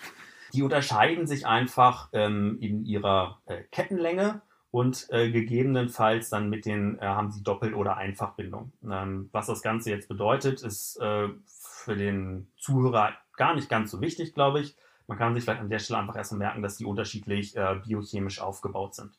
Die 0.52 0.62
unterscheiden 0.62 1.26
sich 1.26 1.48
einfach 1.48 2.08
ähm, 2.12 2.58
in 2.60 2.84
ihrer 2.84 3.40
äh, 3.46 3.64
Kettenlänge 3.72 4.40
und 4.70 5.08
äh, 5.10 5.32
gegebenenfalls 5.32 6.30
dann 6.30 6.48
mit 6.48 6.64
den, 6.64 6.96
äh, 7.00 7.06
haben 7.06 7.32
sie 7.32 7.42
Doppel- 7.42 7.74
oder 7.74 7.96
Einfachbindung. 7.96 8.70
Ähm, 8.88 9.30
was 9.32 9.48
das 9.48 9.62
Ganze 9.62 9.90
jetzt 9.90 10.06
bedeutet, 10.06 10.62
ist 10.62 10.96
äh, 11.00 11.28
für 11.48 11.96
den 11.96 12.46
Zuhörer 12.56 13.14
gar 13.42 13.56
nicht 13.56 13.68
ganz 13.68 13.90
so 13.90 14.00
wichtig, 14.00 14.34
glaube 14.34 14.60
ich. 14.60 14.76
Man 15.08 15.18
kann 15.18 15.34
sich 15.34 15.42
vielleicht 15.42 15.60
an 15.60 15.68
der 15.68 15.80
Stelle 15.80 15.98
einfach 15.98 16.14
erstmal 16.14 16.38
merken, 16.38 16.62
dass 16.62 16.76
die 16.76 16.84
unterschiedlich 16.84 17.56
äh, 17.56 17.74
biochemisch 17.84 18.40
aufgebaut 18.40 18.94
sind. 18.94 19.10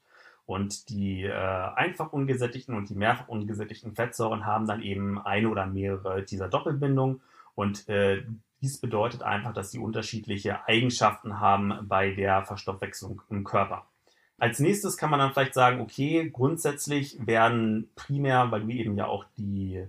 Und 0.45 0.87
die 0.87 1.23
äh, 1.23 1.33
einfach 1.33 2.13
ungesättigten 2.13 2.73
und 2.73 2.87
die 2.89 2.95
mehrfach 2.95 3.27
ungesättigten 3.27 3.95
Fettsäuren 3.95 4.45
haben 4.45 4.65
dann 4.65 4.81
eben 4.81 5.19
eine 5.19 5.49
oder 5.49 5.65
mehrere 5.65 6.23
dieser 6.23 6.47
Doppelbindungen. 6.47 7.21
Und 7.53 7.89
äh, 7.89 8.23
dies 8.61 8.79
bedeutet 8.79 9.23
einfach, 9.23 9.53
dass 9.53 9.71
sie 9.71 9.79
unterschiedliche 9.79 10.65
Eigenschaften 10.69 11.41
haben 11.41 11.85
bei 11.89 12.11
der 12.11 12.45
Verstoffwechslung 12.45 13.21
im 13.29 13.43
Körper. 13.43 13.85
Als 14.37 14.59
nächstes 14.59 14.95
kann 14.95 15.09
man 15.09 15.19
dann 15.19 15.33
vielleicht 15.33 15.53
sagen, 15.53 15.81
okay, 15.81 16.29
grundsätzlich 16.31 17.17
werden 17.27 17.89
primär, 17.95 18.51
weil 18.51 18.65
wir 18.69 18.75
eben 18.75 18.95
ja 18.95 19.07
auch 19.07 19.25
die, 19.37 19.85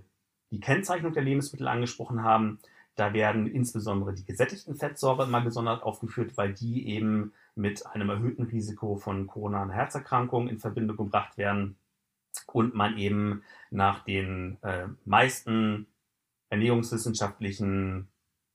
die 0.51 0.59
Kennzeichnung 0.59 1.13
der 1.13 1.23
Lebensmittel 1.23 1.69
angesprochen 1.69 2.21
haben, 2.21 2.59
da 2.95 3.13
werden 3.13 3.47
insbesondere 3.47 4.13
die 4.13 4.25
gesättigten 4.25 4.75
Fettsäuren 4.75 5.29
mal 5.29 5.43
gesondert 5.43 5.83
aufgeführt, 5.83 6.37
weil 6.37 6.53
die 6.53 6.87
eben 6.87 7.33
mit 7.55 7.85
einem 7.87 8.09
erhöhten 8.09 8.43
Risiko 8.43 8.95
von 8.95 9.27
koronaren 9.27 9.69
Herzerkrankungen 9.69 10.49
in 10.49 10.59
Verbindung 10.59 10.97
gebracht 10.97 11.37
werden 11.37 11.77
und 12.47 12.73
man 12.73 12.97
eben 12.97 13.43
nach 13.69 14.03
den 14.03 14.57
äh, 14.61 14.87
meisten 15.05 15.87
ernährungswissenschaftlichen 16.49 18.07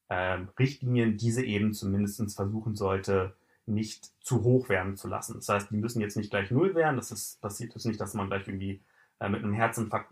äh, 0.09 0.39
Richtlinien 0.59 1.17
diese 1.17 1.45
eben 1.45 1.73
zumindest 1.73 2.35
versuchen 2.35 2.75
sollte, 2.75 3.37
nicht 3.67 4.11
zu 4.21 4.43
hoch 4.43 4.69
werden 4.69 4.97
zu 4.97 5.09
lassen. 5.09 5.35
Das 5.35 5.49
heißt, 5.49 5.71
die 5.71 5.77
müssen 5.77 6.01
jetzt 6.01 6.17
nicht 6.17 6.31
gleich 6.31 6.51
null 6.51 6.75
werden. 6.75 6.97
Das 6.97 7.11
ist, 7.11 7.41
passiert 7.41 7.75
jetzt 7.75 7.87
nicht, 7.87 8.01
dass 8.01 8.15
man 8.15 8.29
gleich 8.29 8.47
irgendwie 8.49 8.83
äh, 9.21 9.29
mit 9.29 9.43
einem 9.43 9.53
Herzinfarkt 9.53 10.11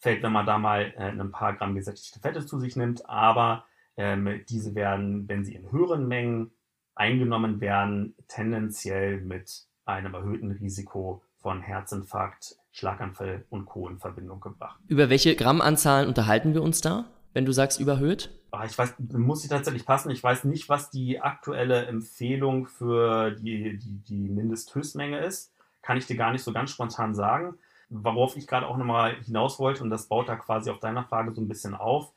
umfällt, 0.00 0.22
wenn 0.22 0.32
man 0.32 0.46
da 0.46 0.58
mal 0.58 0.94
äh, 0.96 1.10
ein 1.10 1.30
paar 1.30 1.54
Gramm 1.54 1.74
gesättigte 1.74 2.20
Fette 2.20 2.44
zu 2.44 2.58
sich 2.58 2.74
nimmt. 2.76 3.08
Aber 3.08 3.64
ähm, 3.96 4.40
diese 4.48 4.74
werden, 4.74 5.28
wenn 5.28 5.44
sie 5.44 5.54
in 5.54 5.70
höheren 5.70 6.08
Mengen 6.08 6.52
eingenommen 6.94 7.60
werden, 7.60 8.14
tendenziell 8.26 9.20
mit 9.20 9.66
einem 9.84 10.14
erhöhten 10.14 10.50
Risiko 10.52 11.22
von 11.36 11.60
Herzinfarkt, 11.60 12.56
Schlaganfall 12.72 13.44
und 13.50 13.66
Co. 13.66 13.88
in 13.88 13.98
Verbindung 13.98 14.40
gebracht. 14.40 14.80
Über 14.86 15.10
welche 15.10 15.34
Grammanzahlen 15.36 16.08
unterhalten 16.08 16.54
wir 16.54 16.62
uns 16.62 16.80
da, 16.80 17.04
wenn 17.32 17.44
du 17.44 17.52
sagst 17.52 17.80
überhöht? 17.80 18.30
Ah, 18.52 18.64
ich 18.64 18.76
weiß, 18.76 18.94
muss 19.12 19.44
ich 19.44 19.50
tatsächlich 19.50 19.86
passen. 19.86 20.10
Ich 20.10 20.22
weiß 20.22 20.44
nicht, 20.44 20.68
was 20.68 20.90
die 20.90 21.20
aktuelle 21.20 21.86
Empfehlung 21.86 22.66
für 22.66 23.32
die, 23.32 23.78
die, 23.78 23.98
die 23.98 24.28
Mindesthöchstmenge 24.28 25.18
ist. 25.20 25.52
Kann 25.82 25.96
ich 25.96 26.06
dir 26.06 26.16
gar 26.16 26.32
nicht 26.32 26.42
so 26.42 26.52
ganz 26.52 26.70
spontan 26.70 27.14
sagen. 27.14 27.58
Worauf 27.90 28.36
ich 28.36 28.46
gerade 28.46 28.66
auch 28.66 28.76
nochmal 28.76 29.16
hinaus 29.24 29.58
wollte, 29.58 29.82
und 29.82 29.90
das 29.90 30.06
baut 30.06 30.28
da 30.28 30.36
quasi 30.36 30.70
auf 30.70 30.78
deiner 30.78 31.04
Frage 31.04 31.32
so 31.32 31.40
ein 31.40 31.48
bisschen 31.48 31.74
auf, 31.74 32.12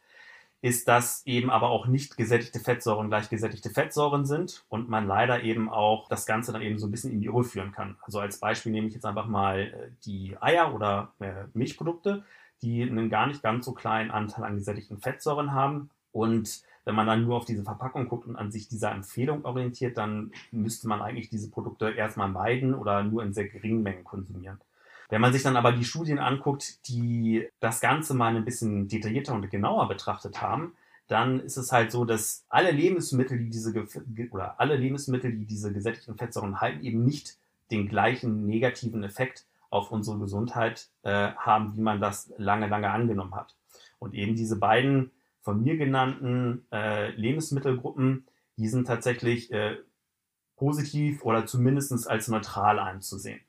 ist, 0.63 0.87
dass 0.87 1.25
eben 1.25 1.49
aber 1.49 1.71
auch 1.71 1.87
nicht 1.87 2.15
gesättigte 2.15 2.61
Fettsäuren 2.61 3.09
gleich 3.09 3.27
gesättigte 3.27 3.69
Fettsäuren 3.69 4.25
sind 4.25 4.63
und 4.69 4.87
man 4.87 5.05
leider 5.05 5.43
eben 5.43 5.69
auch 5.69 6.07
das 6.07 6.25
Ganze 6.25 6.53
dann 6.53 6.61
eben 6.61 6.79
so 6.79 6.87
ein 6.87 6.91
bisschen 6.91 7.11
in 7.11 7.19
die 7.19 7.25
Irre 7.25 7.43
führen 7.43 7.73
kann. 7.73 7.97
Also 8.01 8.19
als 8.19 8.39
Beispiel 8.39 8.71
nehme 8.71 8.87
ich 8.87 8.93
jetzt 8.93 9.05
einfach 9.05 9.27
mal 9.27 9.59
äh, 9.59 9.91
die 10.05 10.37
Eier 10.39 10.73
oder 10.73 11.11
äh, 11.19 11.33
Milchprodukte, 11.53 12.23
die 12.61 12.81
einen 12.81 13.09
gar 13.09 13.27
nicht 13.27 13.43
ganz 13.43 13.65
so 13.65 13.73
kleinen 13.73 14.09
Anteil 14.09 14.45
an 14.45 14.55
gesättigten 14.55 14.99
Fettsäuren 14.99 15.51
haben. 15.51 15.89
Und 16.13 16.63
wenn 16.85 16.95
man 16.95 17.07
dann 17.07 17.25
nur 17.25 17.35
auf 17.35 17.45
diese 17.45 17.63
Verpackung 17.63 18.07
guckt 18.07 18.25
und 18.25 18.38
an 18.38 18.49
sich 18.49 18.69
dieser 18.69 18.91
Empfehlung 18.91 19.43
orientiert, 19.43 19.97
dann 19.97 20.31
müsste 20.51 20.88
man 20.88 21.01
eigentlich 21.01 21.29
diese 21.29 21.51
Produkte 21.51 21.91
erstmal 21.91 22.29
meiden 22.29 22.73
oder 22.73 23.03
nur 23.03 23.21
in 23.21 23.33
sehr 23.33 23.49
geringen 23.49 23.83
Mengen 23.83 24.05
konsumieren. 24.05 24.62
Wenn 25.09 25.21
man 25.21 25.33
sich 25.33 25.43
dann 25.43 25.57
aber 25.57 25.71
die 25.71 25.85
Studien 25.85 26.19
anguckt, 26.19 26.87
die 26.87 27.47
das 27.59 27.81
Ganze 27.81 28.13
mal 28.13 28.35
ein 28.35 28.45
bisschen 28.45 28.87
detaillierter 28.87 29.33
und 29.33 29.49
genauer 29.49 29.87
betrachtet 29.87 30.41
haben, 30.41 30.73
dann 31.07 31.39
ist 31.41 31.57
es 31.57 31.71
halt 31.71 31.91
so, 31.91 32.05
dass 32.05 32.45
alle 32.49 32.71
Lebensmittel, 32.71 33.37
die 33.37 33.49
diese 33.49 33.73
oder 34.31 34.59
alle 34.59 34.75
Lebensmittel, 34.75 35.33
die 35.33 35.45
diese 35.45 35.73
gesättigten 35.73 36.17
Fettsäuren 36.17 36.61
halten, 36.61 36.83
eben 36.83 37.03
nicht 37.03 37.37
den 37.71 37.87
gleichen 37.87 38.45
negativen 38.45 39.03
Effekt 39.03 39.45
auf 39.69 39.91
unsere 39.91 40.19
Gesundheit 40.19 40.87
äh, 41.01 41.31
haben, 41.33 41.75
wie 41.75 41.81
man 41.81 41.99
das 41.99 42.31
lange, 42.37 42.67
lange 42.67 42.89
angenommen 42.89 43.35
hat. 43.35 43.55
Und 43.99 44.13
eben 44.13 44.35
diese 44.35 44.57
beiden 44.57 45.11
von 45.41 45.61
mir 45.61 45.77
genannten 45.77 46.65
äh, 46.71 47.11
Lebensmittelgruppen, 47.11 48.25
die 48.57 48.67
sind 48.67 48.85
tatsächlich 48.85 49.51
äh, 49.51 49.77
positiv 50.55 51.23
oder 51.25 51.45
zumindest 51.45 52.07
als 52.07 52.27
neutral 52.27 52.79
anzusehen. 52.79 53.41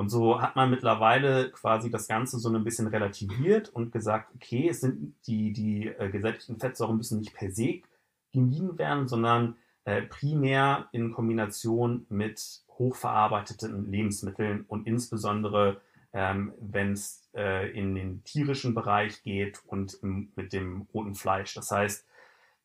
Und 0.00 0.08
so 0.08 0.40
hat 0.40 0.56
man 0.56 0.70
mittlerweile 0.70 1.50
quasi 1.50 1.90
das 1.90 2.08
Ganze 2.08 2.38
so 2.38 2.48
ein 2.48 2.64
bisschen 2.64 2.86
relativiert 2.86 3.68
und 3.68 3.92
gesagt, 3.92 4.34
okay, 4.34 4.70
es 4.70 4.80
sind 4.80 5.14
die, 5.26 5.52
die 5.52 5.88
äh, 5.88 6.08
gesättigten 6.08 6.58
Fettsäuren 6.58 6.96
müssen 6.96 7.18
nicht 7.18 7.34
per 7.34 7.50
se 7.50 7.82
gemieden 8.32 8.78
werden, 8.78 9.08
sondern 9.08 9.56
äh, 9.84 10.00
primär 10.00 10.88
in 10.92 11.12
Kombination 11.12 12.06
mit 12.08 12.62
hochverarbeiteten 12.78 13.90
Lebensmitteln 13.90 14.64
und 14.68 14.86
insbesondere 14.86 15.82
ähm, 16.14 16.54
wenn 16.58 16.92
es 16.92 17.28
äh, 17.36 17.70
in 17.70 17.94
den 17.94 18.24
tierischen 18.24 18.74
Bereich 18.74 19.22
geht 19.22 19.60
und 19.66 19.98
mit 20.02 20.54
dem 20.54 20.86
roten 20.94 21.14
Fleisch. 21.14 21.52
Das 21.52 21.70
heißt, 21.70 22.06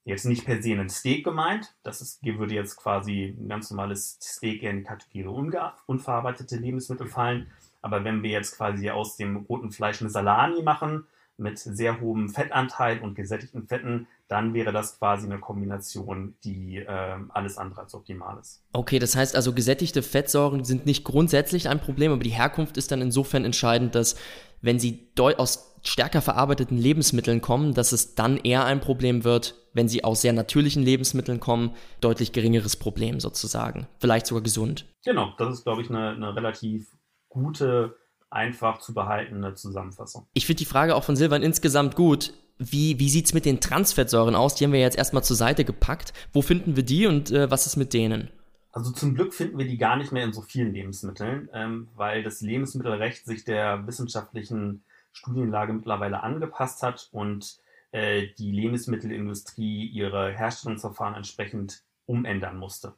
jetzt 0.06 0.26
nicht 0.26 0.46
per 0.46 0.62
se 0.62 0.74
ein 0.74 0.90
Steak 0.90 1.26
gemeint. 1.26 1.76
Das 1.84 2.00
ist, 2.02 2.24
würde 2.24 2.54
jetzt 2.54 2.78
quasi 2.78 3.36
ein 3.38 3.50
ganz 3.50 3.70
normales 3.72 4.18
Steak 4.22 4.64
in 4.64 4.78
die 4.78 4.84
Kategorie 4.84 5.60
unverarbeitete 5.88 6.58
Lebensmittel 6.58 7.08
fallen. 7.08 7.52
Aber 7.82 8.04
wenn 8.04 8.24
wir 8.24 8.30
jetzt 8.30 8.56
quasi 8.56 8.90
aus 8.90 9.18
dem 9.18 9.36
roten 9.36 9.72
Fleisch 9.72 10.02
eine 10.02 10.10
Salami 10.10 10.64
machen, 10.64 11.06
mit 11.38 11.60
sehr 11.60 12.00
hohem 12.00 12.30
Fettanteil 12.30 13.00
und 13.02 13.16
gesättigten 13.16 13.68
Fetten, 13.68 14.08
dann 14.28 14.54
wäre 14.54 14.72
das 14.72 14.98
quasi 14.98 15.26
eine 15.26 15.40
Kombination, 15.40 16.36
die 16.44 16.78
äh, 16.78 17.18
alles 17.30 17.58
andere 17.58 17.82
als 17.82 17.94
optimal 17.94 18.40
ist. 18.40 18.64
Okay, 18.72 19.00
das 19.00 19.16
heißt 19.16 19.36
also, 19.36 19.54
gesättigte 19.54 20.02
Fettsäuren 20.02 20.64
sind 20.64 20.86
nicht 20.86 21.04
grundsätzlich 21.04 21.68
ein 21.68 21.80
Problem, 21.80 22.12
aber 22.14 22.24
die 22.24 22.30
Herkunft 22.30 22.78
ist 22.78 22.92
dann 22.92 23.02
insofern 23.02 23.44
entscheidend, 23.44 23.96
dass 23.96 24.16
wenn 24.62 24.80
sie 24.80 25.10
aus 25.18 25.75
stärker 25.88 26.22
verarbeiteten 26.22 26.78
Lebensmitteln 26.78 27.42
kommen, 27.42 27.74
dass 27.74 27.92
es 27.92 28.16
dann 28.16 28.38
eher 28.38 28.66
ein 28.66 28.82
Problem 28.82 29.24
wird, 29.24 29.56
wenn 29.74 29.88
sie 29.88 30.04
aus 30.04 30.22
sehr 30.22 30.34
natürlichen 30.34 30.84
Lebensmitteln 30.84 31.40
kommen, 31.40 31.72
deutlich 32.02 32.32
geringeres 32.32 32.76
Problem 32.76 33.20
sozusagen. 33.20 33.88
Vielleicht 34.00 34.26
sogar 34.28 34.44
gesund. 34.44 34.86
Genau, 35.04 35.34
das 35.38 35.54
ist, 35.54 35.64
glaube 35.64 35.82
ich, 35.82 35.90
eine, 35.90 36.10
eine 36.10 36.36
relativ 36.36 36.88
gute, 37.30 37.96
einfach 38.30 38.80
zu 38.80 38.94
behaltene 38.94 39.54
Zusammenfassung. 39.54 40.28
Ich 40.34 40.46
finde 40.46 40.60
die 40.60 40.66
Frage 40.66 40.96
auch 40.96 41.04
von 41.04 41.16
Silvan 41.16 41.44
insgesamt 41.44 41.96
gut. 41.96 42.34
Wie, 42.58 43.00
wie 43.00 43.10
sieht 43.10 43.26
es 43.26 43.34
mit 43.34 43.46
den 43.46 43.60
Transfettsäuren 43.60 44.36
aus? 44.36 44.56
Die 44.56 44.64
haben 44.64 44.72
wir 44.72 44.80
jetzt 44.80 44.98
erstmal 44.98 45.24
zur 45.24 45.36
Seite 45.36 45.66
gepackt. 45.66 46.14
Wo 46.32 46.42
finden 46.42 46.76
wir 46.78 46.84
die 46.84 47.06
und 47.06 47.32
äh, 47.32 47.52
was 47.52 47.66
ist 47.68 47.76
mit 47.76 47.94
denen? 47.94 48.30
Also 48.72 48.92
zum 48.92 49.16
Glück 49.16 49.34
finden 49.34 49.58
wir 49.58 49.68
die 49.68 49.78
gar 49.78 49.96
nicht 49.98 50.12
mehr 50.12 50.24
in 50.24 50.34
so 50.34 50.42
vielen 50.42 50.74
Lebensmitteln, 50.74 51.50
ähm, 51.54 51.90
weil 51.96 52.24
das 52.24 52.42
Lebensmittelrecht 52.42 53.26
sich 53.26 53.46
der 53.46 53.88
wissenschaftlichen 53.88 54.84
Studienlage 55.16 55.74
mittlerweile 55.74 56.22
angepasst 56.22 56.84
hat 56.84 57.10
und 57.12 57.58
äh, 57.92 58.28
die 58.38 58.52
Lebensmittelindustrie 58.52 59.86
ihre 59.88 60.32
Herstellungsverfahren 60.32 61.16
entsprechend 61.16 61.84
umändern 62.06 62.58
musste. 62.58 62.94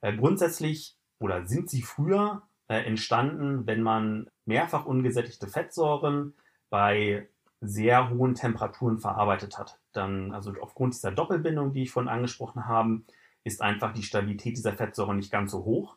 Äh, 0.00 0.16
grundsätzlich 0.16 0.96
oder 1.18 1.46
sind 1.46 1.70
sie 1.70 1.82
früher 1.82 2.42
äh, 2.68 2.84
entstanden, 2.84 3.66
wenn 3.66 3.82
man 3.82 4.28
mehrfach 4.44 4.84
ungesättigte 4.84 5.48
Fettsäuren 5.48 6.34
bei 6.68 7.28
sehr 7.62 8.10
hohen 8.10 8.34
Temperaturen 8.34 8.98
verarbeitet 8.98 9.58
hat. 9.58 9.80
Dann, 9.92 10.32
also 10.32 10.52
aufgrund 10.60 10.92
dieser 10.94 11.12
Doppelbindung, 11.12 11.72
die 11.72 11.84
ich 11.84 11.90
vorhin 11.90 12.10
angesprochen 12.10 12.66
habe, 12.66 13.00
ist 13.42 13.62
einfach 13.62 13.94
die 13.94 14.02
Stabilität 14.02 14.58
dieser 14.58 14.74
Fettsäuren 14.74 15.16
nicht 15.16 15.32
ganz 15.32 15.52
so 15.52 15.64
hoch. 15.64 15.96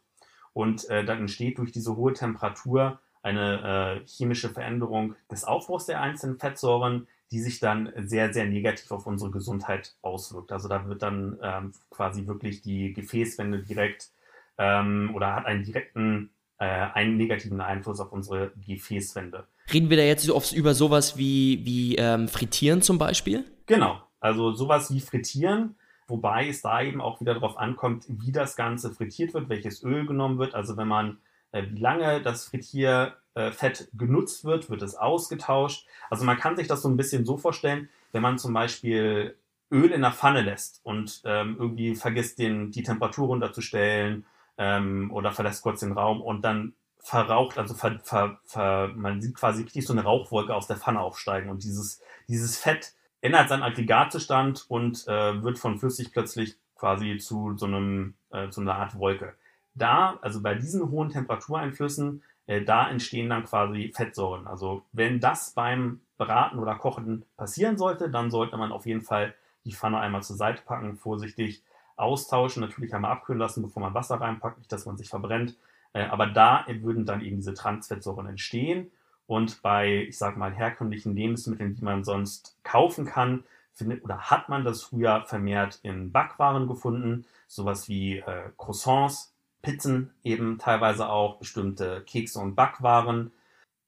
Und 0.53 0.89
äh, 0.89 1.03
dann 1.03 1.19
entsteht 1.19 1.57
durch 1.57 1.73
diese 1.73 1.97
hohe 1.97 2.13
Temperatur 2.13 3.01
eine 3.21 4.01
äh, 4.03 4.07
chemische 4.07 4.49
Veränderung 4.49 5.15
des 5.31 5.43
Aufbaus 5.43 5.85
der 5.85 6.01
einzelnen 6.01 6.39
Fettsäuren, 6.39 7.07
die 7.31 7.39
sich 7.39 7.59
dann 7.59 7.91
sehr, 8.05 8.33
sehr 8.33 8.45
negativ 8.45 8.91
auf 8.91 9.05
unsere 9.05 9.31
Gesundheit 9.31 9.95
auswirkt. 10.01 10.51
Also 10.51 10.69
da 10.69 10.87
wird 10.87 11.01
dann 11.01 11.37
ähm, 11.41 11.73
quasi 11.89 12.25
wirklich 12.27 12.61
die 12.61 12.93
Gefäßwände 12.93 13.63
direkt 13.63 14.11
ähm, 14.57 15.11
oder 15.13 15.35
hat 15.35 15.45
einen 15.45 15.63
direkten, 15.63 16.29
äh, 16.57 16.65
einen 16.65 17.17
negativen 17.17 17.59
Einfluss 17.59 17.99
auf 17.99 18.11
unsere 18.11 18.51
Gefäßwände. 18.65 19.45
Reden 19.73 19.89
wir 19.89 19.97
da 19.97 20.03
jetzt 20.03 20.29
oft 20.29 20.53
über 20.53 20.73
sowas 20.73 21.17
wie, 21.17 21.65
wie 21.65 21.95
ähm, 21.95 22.29
Frittieren 22.29 22.81
zum 22.81 22.97
Beispiel? 22.97 23.43
Genau, 23.65 24.01
also 24.21 24.53
sowas 24.53 24.93
wie 24.93 25.01
Frittieren, 25.01 25.75
wobei 26.07 26.47
es 26.47 26.61
da 26.61 26.81
eben 26.81 27.01
auch 27.01 27.19
wieder 27.19 27.33
darauf 27.33 27.57
ankommt, 27.57 28.05
wie 28.07 28.31
das 28.31 28.55
Ganze 28.55 28.93
frittiert 28.93 29.33
wird, 29.33 29.49
welches 29.49 29.83
Öl 29.83 30.05
genommen 30.05 30.39
wird. 30.39 30.55
Also 30.55 30.77
wenn 30.77 30.87
man 30.87 31.17
wie 31.51 31.79
lange 31.79 32.21
das 32.21 32.45
Frittierfett 32.45 33.89
genutzt 33.93 34.45
wird, 34.45 34.69
wird 34.69 34.81
es 34.81 34.95
ausgetauscht. 34.95 35.87
Also 36.09 36.25
man 36.25 36.37
kann 36.37 36.55
sich 36.57 36.67
das 36.67 36.81
so 36.81 36.89
ein 36.89 36.97
bisschen 36.97 37.25
so 37.25 37.37
vorstellen, 37.37 37.89
wenn 38.11 38.21
man 38.21 38.37
zum 38.37 38.53
Beispiel 38.53 39.37
Öl 39.71 39.91
in 39.91 40.01
der 40.01 40.11
Pfanne 40.11 40.41
lässt 40.41 40.81
und 40.83 41.21
ähm, 41.25 41.57
irgendwie 41.59 41.95
vergisst, 41.95 42.39
den, 42.39 42.71
die 42.71 42.83
Temperatur 42.83 43.27
runterzustellen 43.27 44.25
ähm, 44.57 45.11
oder 45.11 45.31
verlässt 45.31 45.61
kurz 45.61 45.81
den 45.81 45.91
Raum 45.91 46.21
und 46.21 46.43
dann 46.43 46.73
verraucht, 46.99 47.57
also 47.57 47.73
ver, 47.73 47.99
ver, 48.03 48.39
ver, 48.45 48.89
man 48.95 49.21
sieht 49.21 49.35
quasi 49.35 49.63
richtig 49.63 49.85
so 49.85 49.93
eine 49.93 50.03
Rauchwolke 50.03 50.53
aus 50.53 50.67
der 50.67 50.77
Pfanne 50.77 50.99
aufsteigen 50.99 51.49
und 51.49 51.63
dieses, 51.63 52.01
dieses 52.27 52.57
Fett 52.57 52.93
ändert 53.21 53.49
seinen 53.49 53.63
Aggregatzustand 53.63 54.65
und 54.69 55.07
äh, 55.07 55.41
wird 55.43 55.59
von 55.59 55.79
flüssig 55.79 56.11
plötzlich 56.11 56.57
quasi 56.75 57.17
zu 57.17 57.55
so 57.57 57.65
einem, 57.65 58.15
äh, 58.31 58.49
zu 58.49 58.61
einer 58.61 58.75
Art 58.75 58.97
Wolke. 58.97 59.35
Da, 59.77 60.17
also 60.21 60.41
bei 60.41 60.55
diesen 60.55 60.89
hohen 60.89 61.09
Temperatureinflüssen, 61.09 62.23
äh, 62.47 62.63
da 62.63 62.89
entstehen 62.89 63.29
dann 63.29 63.45
quasi 63.45 63.91
Fettsäuren. 63.95 64.47
Also 64.47 64.83
wenn 64.91 65.19
das 65.19 65.51
beim 65.51 66.01
Braten 66.17 66.59
oder 66.59 66.75
Kochen 66.75 67.25
passieren 67.35 67.77
sollte, 67.77 68.09
dann 68.09 68.31
sollte 68.31 68.57
man 68.57 68.71
auf 68.71 68.85
jeden 68.85 69.01
Fall 69.01 69.35
die 69.65 69.73
Pfanne 69.73 69.99
einmal 69.99 70.23
zur 70.23 70.37
Seite 70.37 70.63
packen, 70.65 70.95
vorsichtig 70.97 71.63
austauschen, 71.97 72.61
natürlich 72.61 72.93
einmal 72.93 73.11
abkühlen 73.11 73.39
lassen, 73.39 73.61
bevor 73.61 73.81
man 73.81 73.93
Wasser 73.93 74.21
reinpackt, 74.21 74.59
nicht, 74.59 74.71
dass 74.71 74.85
man 74.85 74.97
sich 74.97 75.09
verbrennt. 75.09 75.57
Äh, 75.93 76.05
aber 76.05 76.27
da 76.27 76.65
würden 76.67 77.05
dann 77.05 77.21
eben 77.21 77.37
diese 77.37 77.53
Transfettsäuren 77.53 78.27
entstehen. 78.27 78.91
Und 79.25 79.61
bei, 79.61 80.05
ich 80.07 80.17
sage 80.17 80.39
mal, 80.39 80.53
herkömmlichen 80.53 81.15
Lebensmitteln, 81.15 81.75
die 81.75 81.83
man 81.83 82.03
sonst 82.03 82.57
kaufen 82.63 83.05
kann, 83.05 83.43
findet 83.73 84.03
oder 84.03 84.17
hat 84.17 84.49
man 84.49 84.63
das 84.63 84.83
früher 84.83 85.23
vermehrt 85.25 85.79
in 85.83 86.11
Backwaren 86.11 86.67
gefunden, 86.67 87.25
sowas 87.47 87.87
wie 87.89 88.19
äh, 88.19 88.49
Croissants, 88.57 89.33
Pizzen 89.61 90.11
eben 90.23 90.57
teilweise 90.59 91.09
auch, 91.09 91.37
bestimmte 91.37 92.03
Kekse 92.05 92.39
und 92.39 92.55
Backwaren, 92.55 93.31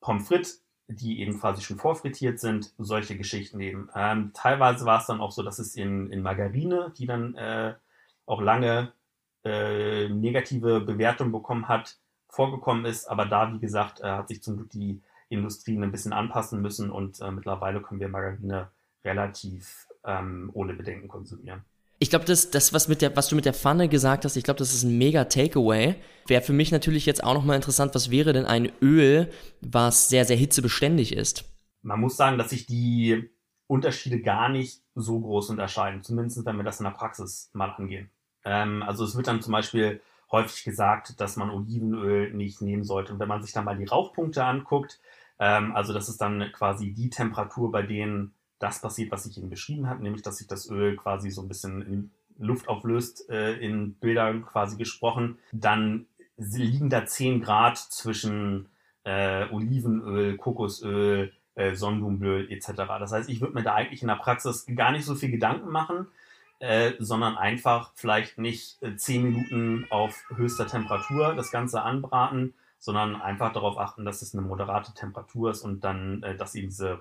Pommes 0.01 0.27
frites, 0.27 0.63
die 0.87 1.19
eben 1.19 1.39
quasi 1.39 1.61
schon 1.61 1.77
vorfrittiert 1.77 2.39
sind, 2.39 2.73
solche 2.77 3.15
Geschichten 3.15 3.59
eben. 3.59 3.89
Ähm, 3.95 4.31
teilweise 4.33 4.85
war 4.85 4.99
es 4.99 5.05
dann 5.05 5.21
auch 5.21 5.31
so, 5.31 5.43
dass 5.43 5.59
es 5.59 5.75
in, 5.75 6.11
in 6.11 6.21
Margarine, 6.21 6.91
die 6.97 7.05
dann 7.05 7.35
äh, 7.35 7.75
auch 8.25 8.41
lange 8.41 8.91
äh, 9.43 10.09
negative 10.09 10.81
Bewertung 10.81 11.31
bekommen 11.31 11.67
hat, 11.67 11.97
vorgekommen 12.27 12.85
ist. 12.85 13.05
Aber 13.05 13.25
da, 13.25 13.53
wie 13.53 13.59
gesagt, 13.59 14.01
äh, 14.01 14.09
hat 14.09 14.27
sich 14.27 14.41
zum 14.41 14.57
Glück 14.57 14.71
die 14.71 15.01
Industrie 15.29 15.77
ein 15.77 15.91
bisschen 15.91 16.13
anpassen 16.13 16.61
müssen 16.61 16.89
und 16.89 17.21
äh, 17.21 17.31
mittlerweile 17.31 17.81
können 17.81 17.99
wir 17.99 18.09
Margarine 18.09 18.69
relativ 19.05 19.87
ähm, 20.03 20.49
ohne 20.53 20.73
Bedenken 20.73 21.07
konsumieren. 21.07 21.63
Ich 22.01 22.09
glaube, 22.09 22.23
das, 22.23 22.49
das 22.49 22.73
was, 22.73 22.87
mit 22.87 23.01
der, 23.01 23.15
was 23.17 23.27
du 23.27 23.35
mit 23.35 23.43
der 23.43 23.53
Pfanne 23.53 23.89
gesagt 23.89 24.23
hast, 24.23 24.37
ich 24.37 24.45
glaube, 24.45 24.57
das 24.57 24.73
ist 24.73 24.83
ein 24.83 24.97
mega 24.97 25.25
Takeaway. 25.25 25.95
Wäre 26.27 26.41
für 26.41 26.53
mich 26.53 26.71
natürlich 26.71 27.05
jetzt 27.05 27.23
auch 27.23 27.33
nochmal 27.33 27.57
interessant, 27.57 27.93
was 27.93 28.09
wäre 28.09 28.31
denn 28.31 28.45
ein 28.45 28.71
Öl, 28.81 29.29
was 29.59 30.07
sehr, 30.07 30.23
sehr 30.23 30.37
hitzebeständig 30.37 31.13
ist? 31.13 31.43
Man 31.81 31.99
muss 31.99 32.15
sagen, 32.15 32.37
dass 32.37 32.51
sich 32.51 32.65
die 32.65 33.29
Unterschiede 33.67 34.21
gar 34.21 34.47
nicht 34.47 34.81
so 34.95 35.19
groß 35.19 35.49
unterscheiden, 35.49 36.01
zumindest 36.01 36.45
wenn 36.45 36.55
wir 36.55 36.63
das 36.63 36.79
in 36.79 36.85
der 36.85 36.91
Praxis 36.91 37.49
mal 37.53 37.71
angehen. 37.71 38.09
Ähm, 38.45 38.81
also 38.81 39.03
es 39.03 39.15
wird 39.17 39.27
dann 39.27 39.41
zum 39.41 39.51
Beispiel 39.51 40.01
häufig 40.31 40.63
gesagt, 40.63 41.19
dass 41.19 41.35
man 41.35 41.49
Olivenöl 41.49 42.33
nicht 42.33 42.61
nehmen 42.61 42.85
sollte. 42.85 43.11
Und 43.11 43.19
wenn 43.19 43.27
man 43.27 43.43
sich 43.43 43.51
dann 43.51 43.65
mal 43.65 43.77
die 43.77 43.85
Rauchpunkte 43.85 44.45
anguckt, 44.45 45.01
ähm, 45.37 45.75
also 45.75 45.91
das 45.91 46.07
ist 46.07 46.21
dann 46.21 46.51
quasi 46.53 46.93
die 46.93 47.09
Temperatur, 47.09 47.71
bei 47.71 47.81
denen 47.81 48.33
das 48.59 48.81
passiert, 48.81 49.11
was 49.11 49.25
ich 49.25 49.37
eben 49.37 49.49
beschrieben 49.49 49.87
habe, 49.87 50.03
nämlich 50.03 50.21
dass 50.21 50.37
sich 50.37 50.47
das 50.47 50.69
Öl 50.69 50.95
quasi 50.95 51.31
so 51.31 51.41
ein 51.41 51.47
bisschen 51.47 51.81
in 51.81 52.11
Luft 52.37 52.67
auflöst, 52.67 53.29
äh, 53.29 53.53
in 53.57 53.93
Bildern 53.95 54.45
quasi 54.45 54.77
gesprochen, 54.77 55.37
dann 55.51 56.05
liegen 56.37 56.89
da 56.89 57.05
10 57.05 57.41
Grad 57.41 57.77
zwischen 57.77 58.69
äh, 59.03 59.45
Olivenöl, 59.51 60.37
Kokosöl, 60.37 61.33
äh, 61.55 61.75
Sonnenblumenöl 61.75 62.51
etc. 62.51 62.71
Das 62.75 63.11
heißt, 63.11 63.29
ich 63.29 63.41
würde 63.41 63.53
mir 63.53 63.63
da 63.63 63.75
eigentlich 63.75 64.01
in 64.01 64.07
der 64.07 64.15
Praxis 64.15 64.65
gar 64.75 64.91
nicht 64.91 65.05
so 65.05 65.15
viel 65.15 65.31
Gedanken 65.31 65.69
machen, 65.69 66.07
äh, 66.59 66.93
sondern 66.99 67.37
einfach 67.37 67.91
vielleicht 67.95 68.37
nicht 68.37 68.81
äh, 68.81 68.95
10 68.95 69.23
Minuten 69.23 69.87
auf 69.89 70.23
höchster 70.35 70.67
Temperatur 70.67 71.35
das 71.35 71.51
Ganze 71.51 71.81
anbraten, 71.81 72.53
sondern 72.79 73.21
einfach 73.21 73.51
darauf 73.51 73.77
achten, 73.77 74.05
dass 74.05 74.21
es 74.21 74.33
eine 74.33 74.45
moderate 74.45 74.93
Temperatur 74.93 75.51
ist 75.51 75.61
und 75.61 75.83
dann, 75.83 76.23
äh, 76.23 76.35
dass 76.35 76.55
eben 76.55 76.69
diese 76.69 76.99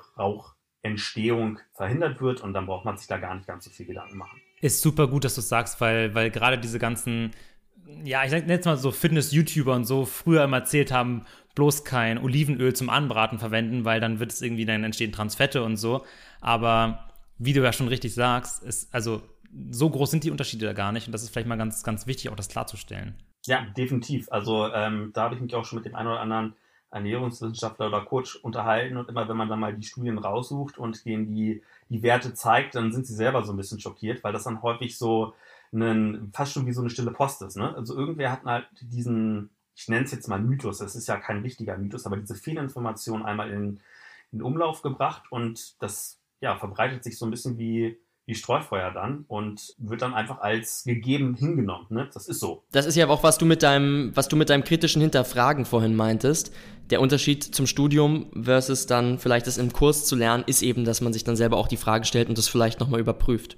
Rauchentstehung 0.84 1.58
verhindert 1.72 2.20
wird 2.20 2.40
und 2.40 2.52
dann 2.52 2.66
braucht 2.66 2.84
man 2.84 2.96
sich 2.96 3.06
da 3.06 3.18
gar 3.18 3.34
nicht 3.34 3.46
ganz 3.46 3.64
so 3.64 3.70
viel 3.70 3.86
Gedanken 3.86 4.16
machen. 4.16 4.40
Ist 4.60 4.82
super 4.82 5.06
gut, 5.08 5.24
dass 5.24 5.34
du 5.34 5.40
es 5.40 5.48
sagst, 5.48 5.80
weil, 5.80 6.14
weil 6.14 6.30
gerade 6.30 6.58
diese 6.58 6.78
ganzen, 6.78 7.32
ja, 8.04 8.24
ich 8.24 8.32
nenne 8.32 8.58
es 8.58 8.64
mal 8.64 8.76
so 8.76 8.90
Fitness-YouTuber 8.90 9.74
und 9.74 9.84
so 9.84 10.04
früher 10.04 10.44
immer 10.44 10.58
erzählt 10.58 10.90
haben, 10.90 11.24
bloß 11.54 11.84
kein 11.84 12.18
Olivenöl 12.18 12.74
zum 12.74 12.90
Anbraten 12.90 13.38
verwenden, 13.38 13.84
weil 13.84 14.00
dann 14.00 14.20
wird 14.20 14.32
es 14.32 14.42
irgendwie, 14.42 14.64
dann 14.64 14.84
entstehen 14.84 15.12
Transfette 15.12 15.62
und 15.62 15.76
so. 15.76 16.04
Aber 16.40 17.08
wie 17.38 17.52
du 17.52 17.62
ja 17.62 17.72
schon 17.72 17.88
richtig 17.88 18.14
sagst, 18.14 18.62
ist, 18.62 18.92
also 18.94 19.22
so 19.70 19.88
groß 19.90 20.10
sind 20.10 20.24
die 20.24 20.30
Unterschiede 20.30 20.66
da 20.66 20.72
gar 20.72 20.92
nicht 20.92 21.06
und 21.06 21.12
das 21.12 21.22
ist 21.22 21.30
vielleicht 21.30 21.48
mal 21.48 21.56
ganz, 21.56 21.82
ganz 21.82 22.06
wichtig, 22.06 22.30
auch 22.30 22.36
das 22.36 22.48
klarzustellen. 22.48 23.14
Ja, 23.46 23.66
definitiv. 23.76 24.30
Also 24.30 24.72
ähm, 24.72 25.10
da 25.14 25.22
habe 25.22 25.36
ich 25.36 25.40
mich 25.40 25.54
auch 25.54 25.64
schon 25.64 25.78
mit 25.78 25.86
dem 25.86 25.94
einen 25.94 26.08
oder 26.08 26.20
anderen 26.20 26.54
Ernährungswissenschaftler 26.90 27.88
oder 27.88 28.04
Coach 28.04 28.36
unterhalten 28.36 28.96
und 28.96 29.08
immer 29.08 29.28
wenn 29.28 29.36
man 29.36 29.48
dann 29.48 29.60
mal 29.60 29.74
die 29.74 29.86
Studien 29.86 30.18
raussucht 30.18 30.78
und 30.78 31.04
denen 31.04 31.34
die, 31.34 31.62
die 31.88 32.02
Werte 32.02 32.34
zeigt, 32.34 32.74
dann 32.74 32.92
sind 32.92 33.06
sie 33.06 33.14
selber 33.14 33.44
so 33.44 33.52
ein 33.52 33.56
bisschen 33.56 33.80
schockiert, 33.80 34.24
weil 34.24 34.32
das 34.32 34.44
dann 34.44 34.62
häufig 34.62 34.96
so 34.96 35.34
einen, 35.72 36.32
fast 36.32 36.52
schon 36.52 36.66
wie 36.66 36.72
so 36.72 36.80
eine 36.80 36.90
stille 36.90 37.10
Post 37.10 37.42
ist. 37.42 37.56
Ne? 37.56 37.74
Also 37.74 37.94
irgendwer 37.94 38.32
hat 38.32 38.44
halt 38.44 38.68
diesen, 38.80 39.50
ich 39.76 39.88
nenne 39.88 40.04
es 40.04 40.12
jetzt 40.12 40.28
mal 40.28 40.40
Mythos, 40.40 40.78
das 40.78 40.96
ist 40.96 41.08
ja 41.08 41.18
kein 41.18 41.42
richtiger 41.42 41.76
Mythos, 41.76 42.06
aber 42.06 42.16
diese 42.16 42.34
Fehlinformation 42.34 43.24
einmal 43.24 43.50
in, 43.50 43.80
in 44.32 44.42
Umlauf 44.42 44.82
gebracht 44.82 45.30
und 45.30 45.80
das 45.82 46.18
ja, 46.40 46.56
verbreitet 46.56 47.04
sich 47.04 47.18
so 47.18 47.26
ein 47.26 47.30
bisschen 47.30 47.58
wie 47.58 47.98
wie 48.28 48.34
Streufeuer 48.34 48.90
dann 48.90 49.24
und 49.26 49.74
wird 49.78 50.02
dann 50.02 50.12
einfach 50.12 50.40
als 50.40 50.84
gegeben 50.84 51.34
hingenommen. 51.34 51.86
Ne? 51.88 52.10
Das 52.12 52.28
ist 52.28 52.40
so. 52.40 52.62
Das 52.72 52.84
ist 52.84 52.94
ja 52.94 53.08
auch, 53.08 53.22
was 53.22 53.38
du 53.38 53.46
mit 53.46 53.62
deinem, 53.62 54.12
was 54.14 54.28
du 54.28 54.36
mit 54.36 54.50
deinem 54.50 54.64
kritischen 54.64 55.00
Hinterfragen 55.00 55.64
vorhin 55.64 55.96
meintest. 55.96 56.54
Der 56.90 57.00
Unterschied 57.00 57.42
zum 57.42 57.66
Studium 57.66 58.30
versus 58.38 58.86
dann 58.86 59.18
vielleicht 59.18 59.46
das 59.46 59.56
im 59.56 59.72
Kurs 59.72 60.04
zu 60.04 60.14
lernen, 60.14 60.44
ist 60.46 60.62
eben, 60.62 60.84
dass 60.84 61.00
man 61.00 61.14
sich 61.14 61.24
dann 61.24 61.36
selber 61.36 61.56
auch 61.56 61.68
die 61.68 61.78
Frage 61.78 62.04
stellt 62.04 62.28
und 62.28 62.36
das 62.36 62.48
vielleicht 62.48 62.80
nochmal 62.80 63.00
überprüft. 63.00 63.56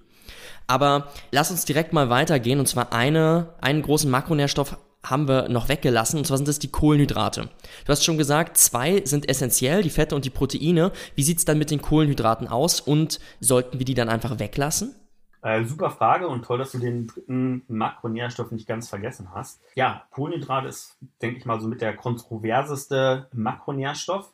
Aber 0.69 1.09
lass 1.33 1.51
uns 1.51 1.65
direkt 1.65 1.93
mal 1.93 2.09
weitergehen 2.09 2.61
und 2.61 2.67
zwar 2.67 2.93
eine, 2.93 3.55
einen 3.61 3.83
großen 3.83 4.09
Makronährstoff 4.09 4.79
haben 5.03 5.29
wir 5.29 5.49
noch 5.49 5.69
weggelassen, 5.69 6.19
und 6.19 6.27
zwar 6.27 6.37
sind 6.37 6.49
das 6.49 6.59
die 6.59 6.71
Kohlenhydrate. 6.71 7.49
Du 7.85 7.89
hast 7.89 8.05
schon 8.05 8.19
gesagt, 8.19 8.59
zwei 8.59 9.03
sind 9.05 9.29
essentiell, 9.29 9.83
die 9.83 9.91
Fette 9.91 10.15
und 10.15 10.25
die 10.25 10.31
Proteine. 10.31 10.93
Wie 11.15 11.23
sieht 11.23 11.39
es 11.39 11.45
dann 11.45 11.59
mit 11.59 11.71
den 11.71 11.81
Kohlenhydraten 11.81 12.49
aus 12.49 12.81
und 12.81 13.21
sollten 13.41 13.79
wir 13.79 13.87
die 13.87 13.95
dann 13.95 14.09
einfach 14.09 14.39
weglassen? 14.39 14.95
Äh, 15.43 15.65
super 15.65 15.91
Frage 15.91 16.29
und 16.29 16.45
toll, 16.45 16.59
dass 16.59 16.73
du 16.73 16.79
den 16.79 17.07
dritten 17.07 17.63
Makronährstoff 17.67 18.51
nicht 18.51 18.69
ganz 18.69 18.89
vergessen 18.91 19.31
hast. 19.35 19.63
Ja, 19.75 20.05
Kohlenhydrate 20.11 20.69
ist, 20.69 20.99
denke 21.23 21.39
ich 21.39 21.47
mal, 21.47 21.61
so 21.61 21.67
mit 21.67 21.81
der 21.81 21.97
kontroverseste 21.97 23.29
Makronährstoff. 23.33 24.33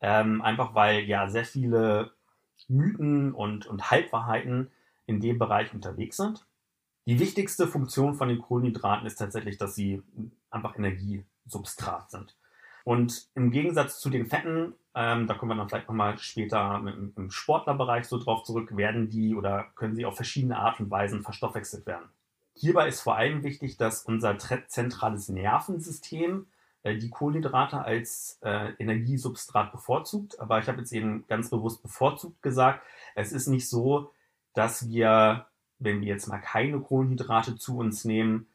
Ähm, 0.00 0.40
einfach 0.40 0.74
weil 0.74 1.00
ja 1.04 1.28
sehr 1.28 1.44
viele 1.44 2.12
Mythen 2.68 3.32
und, 3.32 3.66
und 3.66 3.90
Halbwahrheiten 3.90 4.70
in 5.06 5.20
dem 5.20 5.38
Bereich 5.38 5.72
unterwegs 5.74 6.16
sind. 6.16 6.46
Die 7.06 7.20
wichtigste 7.20 7.68
Funktion 7.68 8.14
von 8.14 8.28
den 8.28 8.40
Kohlenhydraten 8.40 9.06
ist 9.06 9.16
tatsächlich, 9.16 9.58
dass 9.58 9.76
sie 9.76 10.02
einfach 10.50 10.76
Energiesubstrat 10.76 12.10
sind. 12.10 12.36
Und 12.84 13.28
im 13.34 13.50
Gegensatz 13.50 14.00
zu 14.00 14.10
den 14.10 14.26
Fetten, 14.26 14.74
ähm, 14.94 15.26
da 15.26 15.34
kommen 15.34 15.50
wir 15.50 15.56
dann 15.56 15.68
vielleicht 15.68 15.88
nochmal 15.88 16.18
später 16.18 16.76
im, 16.76 17.12
im 17.16 17.30
Sportlerbereich 17.30 18.06
so 18.06 18.18
drauf 18.18 18.42
zurück, 18.42 18.76
werden 18.76 19.08
die 19.08 19.34
oder 19.34 19.66
können 19.74 19.94
sie 19.94 20.04
auf 20.04 20.16
verschiedene 20.16 20.56
Art 20.56 20.80
und 20.80 20.90
Weisen 20.90 21.22
verstoffwechselt 21.22 21.86
werden. 21.86 22.08
Hierbei 22.54 22.88
ist 22.88 23.00
vor 23.00 23.16
allem 23.16 23.42
wichtig, 23.42 23.76
dass 23.76 24.02
unser 24.02 24.38
zentrales 24.38 25.28
Nervensystem 25.28 26.46
äh, 26.84 26.96
die 26.96 27.10
Kohlenhydrate 27.10 27.78
als 27.78 28.38
äh, 28.42 28.72
Energiesubstrat 28.78 29.72
bevorzugt. 29.72 30.40
Aber 30.40 30.58
ich 30.60 30.68
habe 30.68 30.78
jetzt 30.78 30.92
eben 30.92 31.26
ganz 31.26 31.50
bewusst 31.50 31.82
bevorzugt 31.82 32.42
gesagt. 32.42 32.82
Es 33.14 33.32
ist 33.32 33.48
nicht 33.48 33.68
so, 33.68 34.12
dass 34.54 34.88
wir 34.88 35.46
wenn 35.78 36.00
wir 36.00 36.08
jetzt 36.08 36.28
mal 36.28 36.38
keine 36.38 36.80
Kohlenhydrate 36.80 37.56
zu 37.56 37.78
uns 37.78 38.04
nehmen, 38.04 38.46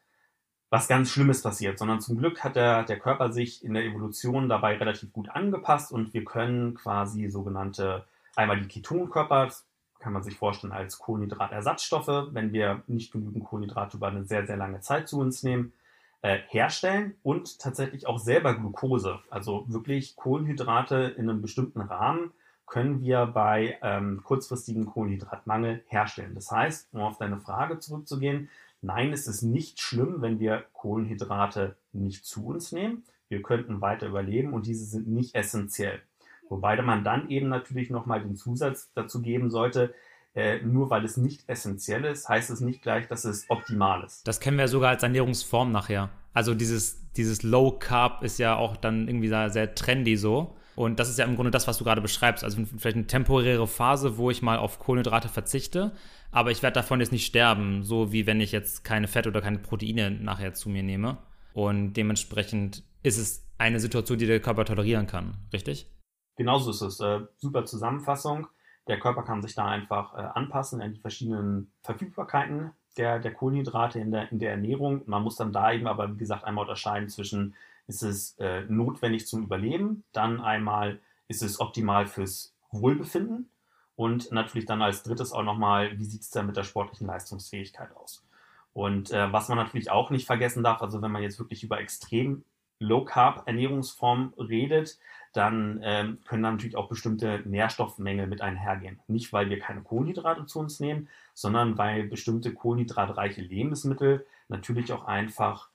was 0.70 0.88
ganz 0.88 1.12
Schlimmes 1.12 1.42
passiert, 1.42 1.78
sondern 1.78 2.00
zum 2.00 2.18
Glück 2.18 2.44
hat 2.44 2.56
der, 2.56 2.84
der 2.84 2.98
Körper 2.98 3.32
sich 3.32 3.64
in 3.64 3.74
der 3.74 3.84
Evolution 3.84 4.48
dabei 4.48 4.78
relativ 4.78 5.12
gut 5.12 5.30
angepasst 5.30 5.92
und 5.92 6.14
wir 6.14 6.24
können 6.24 6.76
quasi 6.76 7.30
sogenannte, 7.30 8.06
einmal 8.36 8.60
die 8.62 8.70
Ketonkörper, 8.70 9.52
kann 10.00 10.14
man 10.14 10.24
sich 10.24 10.36
vorstellen 10.36 10.74
als 10.74 10.98
Kohlenhydratersatzstoffe, 10.98 12.30
wenn 12.32 12.54
wir 12.54 12.82
nicht 12.88 13.12
genügend 13.12 13.44
Kohlenhydrate 13.44 13.98
über 13.98 14.08
eine 14.08 14.26
sehr, 14.26 14.48
sehr 14.48 14.58
lange 14.58 14.80
Zeit 14.80 15.08
zu 15.08 15.20
uns 15.20 15.44
nehmen, 15.44 15.74
äh, 16.22 16.40
herstellen 16.48 17.16
und 17.22 17.60
tatsächlich 17.60 18.08
auch 18.08 18.18
selber 18.18 18.56
Glucose, 18.56 19.20
also 19.30 19.66
wirklich 19.68 20.16
Kohlenhydrate 20.16 21.16
in 21.18 21.30
einem 21.30 21.42
bestimmten 21.42 21.82
Rahmen 21.82 22.32
können 22.72 23.02
wir 23.02 23.26
bei 23.26 23.78
ähm, 23.82 24.22
kurzfristigem 24.24 24.86
Kohlenhydratmangel 24.86 25.84
herstellen. 25.88 26.34
Das 26.36 26.50
heißt, 26.52 26.88
um 26.94 27.02
auf 27.02 27.18
deine 27.18 27.38
Frage 27.38 27.80
zurückzugehen, 27.80 28.50
nein, 28.82 29.12
es 29.12 29.28
ist 29.28 29.42
nicht 29.42 29.82
schlimm, 29.82 30.22
wenn 30.22 30.40
wir 30.40 30.64
Kohlenhydrate 30.72 31.76
nicht 31.92 32.26
zu 32.26 32.48
uns 32.48 32.72
nehmen. 32.72 33.04
wir 33.28 33.42
könnten 33.42 33.82
weiter 33.82 34.08
überleben 34.08 34.54
und 34.54 34.68
diese 34.68 34.86
sind 34.86 35.10
nicht 35.10 35.36
essentiell. 35.36 36.00
Wobei 36.48 36.82
man 36.82 37.04
dann 37.04 37.30
eben 37.30 37.50
natürlich 37.50 37.90
nochmal 37.90 38.22
den 38.22 38.38
Zusatz 38.38 38.90
dazu 38.94 39.22
geben 39.22 39.50
sollte, 39.52 39.94
äh, 40.34 40.62
nur 40.62 40.90
weil 40.90 41.04
es 41.04 41.18
nicht 41.18 41.44
essentiell 41.48 42.06
ist, 42.06 42.30
heißt 42.30 42.50
es 42.52 42.62
nicht 42.62 42.82
gleich, 42.82 43.06
dass 43.10 43.26
es 43.26 43.50
optimal 43.50 44.06
ist. 44.06 44.26
Das 44.26 44.40
kennen 44.40 44.58
wir 44.58 44.70
sogar 44.70 44.92
als 44.92 45.04
Ernährungsform 45.04 45.74
nachher. 45.74 46.10
Also 46.34 46.54
dieses, 46.54 47.12
dieses 47.18 47.44
Low 47.44 47.72
Carb 47.72 48.24
ist 48.24 48.40
ja 48.40 48.56
auch 48.56 48.78
dann 48.78 49.10
irgendwie 49.10 49.28
sehr 49.28 49.76
trendy 49.76 50.16
so. 50.16 50.56
Und 50.76 51.00
das 51.00 51.10
ist 51.10 51.20
ja 51.20 51.26
im 51.26 51.36
Grunde 51.36 51.52
das, 51.52 51.68
was 51.68 51.78
du 51.78 51.84
gerade 51.84 52.02
beschreibst. 52.02 52.44
Also 52.44 52.64
vielleicht 52.78 52.96
eine 52.96 53.08
temporäre 53.08 53.68
Phase, 53.68 54.18
wo 54.18 54.32
ich 54.32 54.42
mal 54.42 54.58
auf 54.58 54.80
Kohlenhydrate 54.80 55.30
verzichte, 55.30 55.92
aber 56.32 56.52
ich 56.52 56.64
werde 56.64 56.76
davon 56.76 57.00
jetzt 57.00 57.12
nicht 57.12 57.26
sterben, 57.26 57.84
so 57.84 58.12
wie 58.12 58.26
wenn 58.26 58.40
ich 58.40 58.52
jetzt 58.52 58.84
keine 58.84 59.08
Fette 59.08 59.30
oder 59.30 59.42
keine 59.42 59.60
Proteine 59.60 60.12
nachher 60.12 60.54
zu 60.54 60.70
mir 60.70 60.84
nehme. 60.84 61.18
Und 61.54 61.94
dementsprechend 61.94 62.84
ist 63.04 63.18
es 63.18 63.46
eine 63.58 63.80
Situation, 63.80 64.18
die 64.18 64.26
der 64.26 64.40
Körper 64.40 64.66
tolerieren 64.66 65.08
kann, 65.08 65.38
richtig? 65.52 65.90
Genauso 66.38 66.72
ist 66.72 66.82
es. 66.82 67.00
Äh, 67.00 67.22
super 67.38 67.66
Zusammenfassung. 67.66 68.48
Der 68.88 69.00
Körper 69.00 69.24
kann 69.24 69.42
sich 69.42 69.54
da 69.54 69.66
einfach 69.66 70.14
äh, 70.16 70.22
anpassen 70.34 70.82
an 70.82 70.94
die 70.94 71.00
verschiedenen 71.00 71.72
Verfügbarkeiten 71.84 72.72
der, 72.98 73.20
der 73.20 73.34
Kohlenhydrate 73.34 74.00
in 74.00 74.12
der, 74.12 74.32
in 74.32 74.40
der 74.40 74.52
Ernährung. 74.52 75.04
Man 75.06 75.24
muss 75.24 75.36
dann 75.36 75.54
da 75.54 75.72
eben 75.72 75.88
aber, 75.88 76.14
wie 76.14 76.18
gesagt, 76.18 76.44
einmal 76.44 76.64
unterscheiden 76.64 77.10
zwischen, 77.10 77.56
ist 77.92 78.04
es 78.04 78.38
äh, 78.40 78.62
notwendig 78.70 79.28
zum 79.28 79.44
Überleben, 79.44 80.04
dann 80.14 80.40
einmal 80.40 81.00
ist 81.28 81.44
es 81.44 81.60
optimal 81.60 82.08
fürs 82.08 82.56
Wohlbefinden 82.72 83.50
und 83.98 84.32
natürlich 84.32 84.66
dann 84.66 84.82
als 84.82 85.04
drittes 85.04 85.34
auch 85.34 85.44
nochmal, 85.44 86.00
wie 86.00 86.06
sieht 86.06 86.22
es 86.22 86.30
dann 86.30 86.48
mit 86.48 86.56
der 86.56 86.64
sportlichen 86.64 87.08
Leistungsfähigkeit 87.08 87.94
aus. 87.98 88.26
Und 88.74 89.12
äh, 89.12 89.32
was 89.34 89.50
man 89.50 89.58
natürlich 89.58 89.92
auch 89.92 90.10
nicht 90.10 90.26
vergessen 90.26 90.64
darf, 90.64 90.82
also 90.82 91.02
wenn 91.02 91.12
man 91.12 91.22
jetzt 91.22 91.38
wirklich 91.38 91.64
über 91.64 91.82
extrem 91.82 92.46
Low-Carb-Ernährungsformen 92.80 94.34
redet, 94.38 94.98
dann 95.34 95.82
ähm, 95.84 96.20
können 96.26 96.44
da 96.44 96.52
natürlich 96.52 96.78
auch 96.78 96.88
bestimmte 96.88 97.42
Nährstoffmängel 97.46 98.28
mit 98.28 98.42
einhergehen. 98.42 99.00
Nicht, 99.08 99.34
weil 99.34 99.50
wir 99.50 99.60
keine 99.60 99.82
Kohlenhydrate 99.82 100.46
zu 100.46 100.60
uns 100.60 100.80
nehmen, 100.80 101.10
sondern 101.34 101.78
weil 101.78 102.08
bestimmte 102.08 102.54
kohlenhydratreiche 102.54 103.42
Lebensmittel 103.42 104.26
natürlich 104.48 104.94
auch 104.94 105.04
einfach 105.06 105.71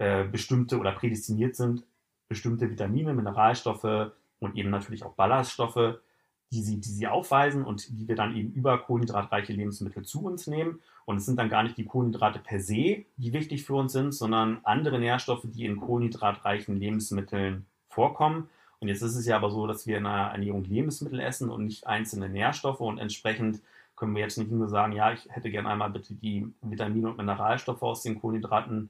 äh, 0.00 0.24
bestimmte 0.24 0.78
oder 0.78 0.92
prädestiniert 0.92 1.54
sind, 1.54 1.84
bestimmte 2.26 2.70
Vitamine, 2.70 3.12
Mineralstoffe 3.12 4.12
und 4.38 4.56
eben 4.56 4.70
natürlich 4.70 5.04
auch 5.04 5.12
Ballaststoffe, 5.12 6.00
die 6.50 6.62
sie, 6.62 6.80
die 6.80 6.88
sie 6.88 7.06
aufweisen 7.06 7.64
und 7.64 7.86
die 7.90 8.08
wir 8.08 8.16
dann 8.16 8.34
eben 8.34 8.50
über 8.52 8.78
kohlenhydratreiche 8.78 9.52
Lebensmittel 9.52 10.02
zu 10.02 10.24
uns 10.24 10.46
nehmen. 10.46 10.80
Und 11.04 11.18
es 11.18 11.26
sind 11.26 11.38
dann 11.38 11.50
gar 11.50 11.64
nicht 11.64 11.76
die 11.76 11.84
Kohlenhydrate 11.84 12.38
per 12.38 12.60
se, 12.60 13.04
die 13.18 13.32
wichtig 13.34 13.64
für 13.64 13.74
uns 13.74 13.92
sind, 13.92 14.12
sondern 14.12 14.60
andere 14.62 14.98
Nährstoffe, 14.98 15.44
die 15.44 15.66
in 15.66 15.76
kohlenhydratreichen 15.76 16.76
Lebensmitteln 16.76 17.66
vorkommen. 17.90 18.48
Und 18.78 18.88
jetzt 18.88 19.02
ist 19.02 19.16
es 19.16 19.26
ja 19.26 19.36
aber 19.36 19.50
so, 19.50 19.66
dass 19.66 19.86
wir 19.86 19.98
in 19.98 20.06
einer 20.06 20.32
Ernährung 20.32 20.64
Lebensmittel 20.64 21.20
essen 21.20 21.50
und 21.50 21.66
nicht 21.66 21.86
einzelne 21.86 22.30
Nährstoffe 22.30 22.80
und 22.80 22.96
entsprechend 22.96 23.60
können 23.96 24.14
wir 24.14 24.22
jetzt 24.22 24.38
nicht 24.38 24.50
nur 24.50 24.66
sagen, 24.70 24.94
ja, 24.94 25.12
ich 25.12 25.28
hätte 25.28 25.50
gerne 25.50 25.68
einmal 25.68 25.90
bitte 25.90 26.14
die 26.14 26.50
Vitamine 26.62 27.10
und 27.10 27.18
Mineralstoffe 27.18 27.82
aus 27.82 28.02
den 28.02 28.18
Kohlenhydraten 28.18 28.88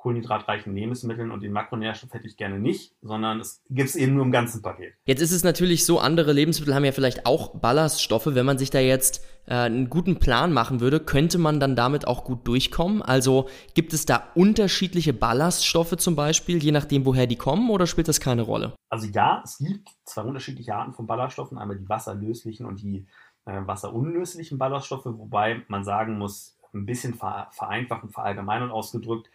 kohlenhydratreichen 0.00 0.74
Lebensmitteln 0.74 1.30
und 1.30 1.42
den 1.42 1.52
Makronährstoff 1.52 2.12
hätte 2.14 2.26
ich 2.26 2.36
gerne 2.36 2.58
nicht, 2.58 2.94
sondern 3.02 3.38
es 3.38 3.62
gibt 3.68 3.90
es 3.90 3.96
eben 3.96 4.14
nur 4.14 4.24
im 4.24 4.32
ganzen 4.32 4.62
Paket. 4.62 4.94
Jetzt 5.04 5.20
ist 5.20 5.32
es 5.32 5.44
natürlich 5.44 5.84
so, 5.84 5.98
andere 5.98 6.32
Lebensmittel 6.32 6.74
haben 6.74 6.86
ja 6.86 6.92
vielleicht 6.92 7.26
auch 7.26 7.54
Ballaststoffe. 7.54 8.26
Wenn 8.26 8.46
man 8.46 8.56
sich 8.56 8.70
da 8.70 8.78
jetzt 8.78 9.22
äh, 9.46 9.54
einen 9.54 9.90
guten 9.90 10.18
Plan 10.18 10.54
machen 10.54 10.80
würde, 10.80 11.00
könnte 11.00 11.36
man 11.36 11.60
dann 11.60 11.76
damit 11.76 12.06
auch 12.06 12.24
gut 12.24 12.46
durchkommen? 12.46 13.02
Also 13.02 13.48
gibt 13.74 13.92
es 13.92 14.06
da 14.06 14.30
unterschiedliche 14.34 15.12
Ballaststoffe 15.12 15.96
zum 15.98 16.16
Beispiel, 16.16 16.62
je 16.62 16.72
nachdem, 16.72 17.04
woher 17.04 17.26
die 17.26 17.36
kommen, 17.36 17.68
oder 17.68 17.86
spielt 17.86 18.08
das 18.08 18.20
keine 18.20 18.42
Rolle? 18.42 18.74
Also 18.88 19.06
ja, 19.06 19.42
es 19.44 19.58
gibt 19.58 19.90
zwei 20.04 20.22
unterschiedliche 20.22 20.74
Arten 20.74 20.94
von 20.94 21.06
Ballaststoffen, 21.06 21.58
einmal 21.58 21.76
die 21.76 21.88
wasserlöslichen 21.88 22.64
und 22.64 22.80
die 22.80 23.06
äh, 23.44 23.60
wasserunlöslichen 23.66 24.56
Ballaststoffe, 24.56 25.04
wobei 25.04 25.62
man 25.68 25.84
sagen 25.84 26.16
muss, 26.16 26.56
ein 26.72 26.86
bisschen 26.86 27.14
vereinfacht 27.14 28.04
und 28.04 28.12
verallgemeinert 28.12 28.70
ausgedrückt. 28.70 29.30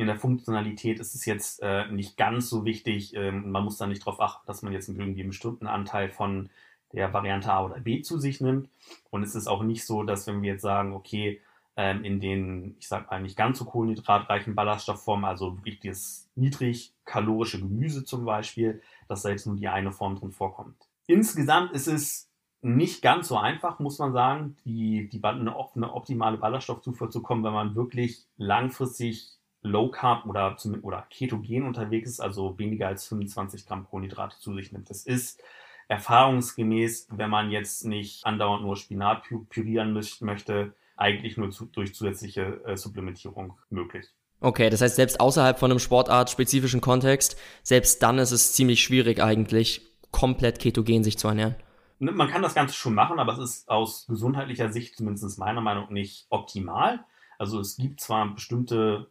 In 0.00 0.06
der 0.06 0.16
Funktionalität 0.16 0.98
ist 0.98 1.14
es 1.14 1.26
jetzt 1.26 1.60
äh, 1.62 1.86
nicht 1.92 2.16
ganz 2.16 2.48
so 2.48 2.64
wichtig. 2.64 3.14
Ähm, 3.14 3.50
man 3.50 3.64
muss 3.64 3.76
da 3.76 3.86
nicht 3.86 4.00
darauf 4.00 4.18
achten, 4.18 4.46
dass 4.46 4.62
man 4.62 4.72
jetzt 4.72 4.88
einen 4.88 4.98
irgendwie 4.98 5.24
bestimmten 5.24 5.66
Anteil 5.66 6.08
von 6.08 6.48
der 6.94 7.12
Variante 7.12 7.52
A 7.52 7.66
oder 7.66 7.80
B 7.80 8.00
zu 8.00 8.18
sich 8.18 8.40
nimmt. 8.40 8.70
Und 9.10 9.22
es 9.22 9.34
ist 9.34 9.46
auch 9.46 9.62
nicht 9.62 9.84
so, 9.84 10.02
dass 10.02 10.26
wenn 10.26 10.40
wir 10.40 10.52
jetzt 10.52 10.62
sagen, 10.62 10.94
okay, 10.94 11.42
ähm, 11.76 12.02
in 12.02 12.18
den, 12.18 12.76
ich 12.78 12.88
sag 12.88 13.10
mal, 13.10 13.20
nicht 13.20 13.36
ganz 13.36 13.58
so 13.58 13.66
kohlenhydratreichen 13.66 14.54
Ballaststoffformen, 14.54 15.26
also 15.26 15.58
wirklich 15.66 15.80
das 15.80 16.30
niedrig 16.34 16.94
kalorische 17.04 17.58
Gemüse 17.58 18.02
zum 18.02 18.24
Beispiel, 18.24 18.80
dass 19.06 19.20
da 19.20 19.28
jetzt 19.28 19.46
nur 19.46 19.56
die 19.56 19.68
eine 19.68 19.92
Form 19.92 20.16
drin 20.16 20.32
vorkommt. 20.32 20.88
Insgesamt 21.08 21.72
ist 21.72 21.88
es 21.88 22.30
nicht 22.62 23.02
ganz 23.02 23.28
so 23.28 23.36
einfach, 23.36 23.80
muss 23.80 23.98
man 23.98 24.14
sagen, 24.14 24.56
die, 24.64 25.10
die 25.10 25.22
eine, 25.22 25.54
eine 25.74 25.92
optimale 25.92 26.38
Ballaststoffzufuhr 26.38 27.10
zu 27.10 27.20
kommen, 27.20 27.44
wenn 27.44 27.52
man 27.52 27.74
wirklich 27.74 28.24
langfristig 28.38 29.39
Low 29.62 29.90
Carb 29.90 30.26
oder, 30.26 30.56
oder 30.82 31.06
ketogen 31.10 31.66
unterwegs 31.66 32.10
ist, 32.10 32.20
also 32.20 32.58
weniger 32.58 32.88
als 32.88 33.06
25 33.08 33.66
Gramm 33.66 33.86
Kohlenhydrate 33.86 34.38
zu 34.38 34.54
sich 34.54 34.72
nimmt. 34.72 34.88
Das 34.88 35.04
ist 35.04 35.40
erfahrungsgemäß, 35.88 37.08
wenn 37.10 37.30
man 37.30 37.50
jetzt 37.50 37.84
nicht 37.84 38.24
andauernd 38.24 38.62
nur 38.62 38.76
Spinat 38.76 39.24
pürieren 39.48 39.92
möchte, 39.92 40.74
eigentlich 40.96 41.36
nur 41.36 41.50
zu, 41.50 41.66
durch 41.66 41.94
zusätzliche 41.94 42.62
äh, 42.64 42.76
Supplementierung 42.76 43.58
möglich. 43.70 44.06
Okay, 44.40 44.70
das 44.70 44.80
heißt, 44.80 44.96
selbst 44.96 45.20
außerhalb 45.20 45.58
von 45.58 45.70
einem 45.70 45.80
sportartspezifischen 45.80 46.80
Kontext, 46.80 47.36
selbst 47.62 48.02
dann 48.02 48.18
ist 48.18 48.30
es 48.30 48.52
ziemlich 48.52 48.82
schwierig 48.82 49.20
eigentlich, 49.20 49.82
komplett 50.10 50.58
ketogen 50.58 51.04
sich 51.04 51.18
zu 51.18 51.28
ernähren. 51.28 51.56
Ne, 51.98 52.12
man 52.12 52.28
kann 52.28 52.40
das 52.40 52.54
Ganze 52.54 52.74
schon 52.74 52.94
machen, 52.94 53.18
aber 53.18 53.34
es 53.34 53.38
ist 53.38 53.68
aus 53.68 54.06
gesundheitlicher 54.06 54.72
Sicht 54.72 54.96
zumindest 54.96 55.38
meiner 55.38 55.60
Meinung 55.60 55.84
nach 55.84 55.90
nicht 55.90 56.26
optimal. 56.30 57.04
Also 57.38 57.60
es 57.60 57.76
gibt 57.76 58.00
zwar 58.00 58.34
bestimmte 58.34 59.10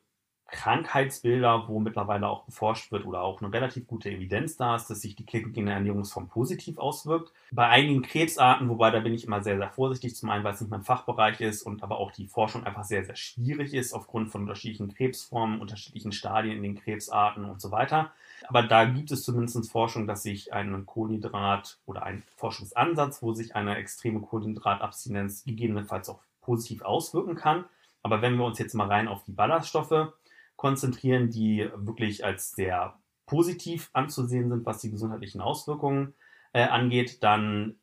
Krankheitsbilder, 0.51 1.67
wo 1.67 1.79
mittlerweile 1.79 2.27
auch 2.27 2.45
geforscht 2.45 2.91
wird 2.91 3.05
oder 3.05 3.21
auch 3.21 3.41
eine 3.41 3.53
relativ 3.53 3.87
gute 3.87 4.09
Evidenz 4.09 4.57
da 4.57 4.75
ist, 4.75 4.89
dass 4.89 5.01
sich 5.01 5.15
die 5.15 5.25
ketogene 5.25 5.71
Ernährungsform 5.71 6.27
positiv 6.27 6.77
auswirkt. 6.77 7.31
Bei 7.51 7.67
einigen 7.67 8.01
Krebsarten, 8.01 8.69
wobei 8.69 8.91
da 8.91 8.99
bin 8.99 9.13
ich 9.13 9.25
immer 9.25 9.41
sehr, 9.41 9.57
sehr 9.57 9.69
vorsichtig, 9.69 10.15
zum 10.15 10.29
einen, 10.29 10.43
weil 10.43 10.53
es 10.53 10.61
nicht 10.61 10.69
mein 10.69 10.83
Fachbereich 10.83 11.41
ist 11.41 11.63
und 11.63 11.83
aber 11.83 11.97
auch 11.99 12.11
die 12.11 12.27
Forschung 12.27 12.65
einfach 12.65 12.83
sehr, 12.83 13.05
sehr 13.05 13.15
schwierig 13.15 13.73
ist 13.73 13.93
aufgrund 13.93 14.29
von 14.29 14.41
unterschiedlichen 14.41 14.93
Krebsformen, 14.93 15.61
unterschiedlichen 15.61 16.11
Stadien 16.11 16.57
in 16.57 16.63
den 16.63 16.75
Krebsarten 16.75 17.45
und 17.45 17.61
so 17.61 17.71
weiter. 17.71 18.11
Aber 18.47 18.63
da 18.63 18.85
gibt 18.85 19.11
es 19.11 19.23
zumindest 19.23 19.71
Forschung, 19.71 20.07
dass 20.07 20.23
sich 20.23 20.53
ein 20.53 20.85
Kohlenhydrat 20.85 21.77
oder 21.85 22.03
ein 22.03 22.23
Forschungsansatz, 22.35 23.21
wo 23.21 23.33
sich 23.33 23.55
eine 23.55 23.75
extreme 23.75 24.21
Kohlenhydratabstinenz 24.21 25.43
gegebenenfalls 25.43 26.09
auch 26.09 26.19
positiv 26.41 26.81
auswirken 26.81 27.35
kann. 27.35 27.65
Aber 28.01 28.21
wenn 28.21 28.37
wir 28.37 28.45
uns 28.45 28.59
jetzt 28.59 28.73
mal 28.73 28.87
rein 28.87 29.07
auf 29.07 29.23
die 29.23 29.31
Ballaststoffe 29.31 30.13
konzentrieren, 30.59 31.29
die 31.29 31.69
wirklich 31.73 32.25
als 32.25 32.51
sehr 32.51 32.99
positiv 33.25 33.89
anzusehen 33.93 34.49
sind, 34.49 34.65
was 34.65 34.79
die 34.81 34.91
gesundheitlichen 34.91 35.39
Auswirkungen 35.39 36.15
äh, 36.51 36.63
angeht, 36.63 37.23
dann 37.23 37.79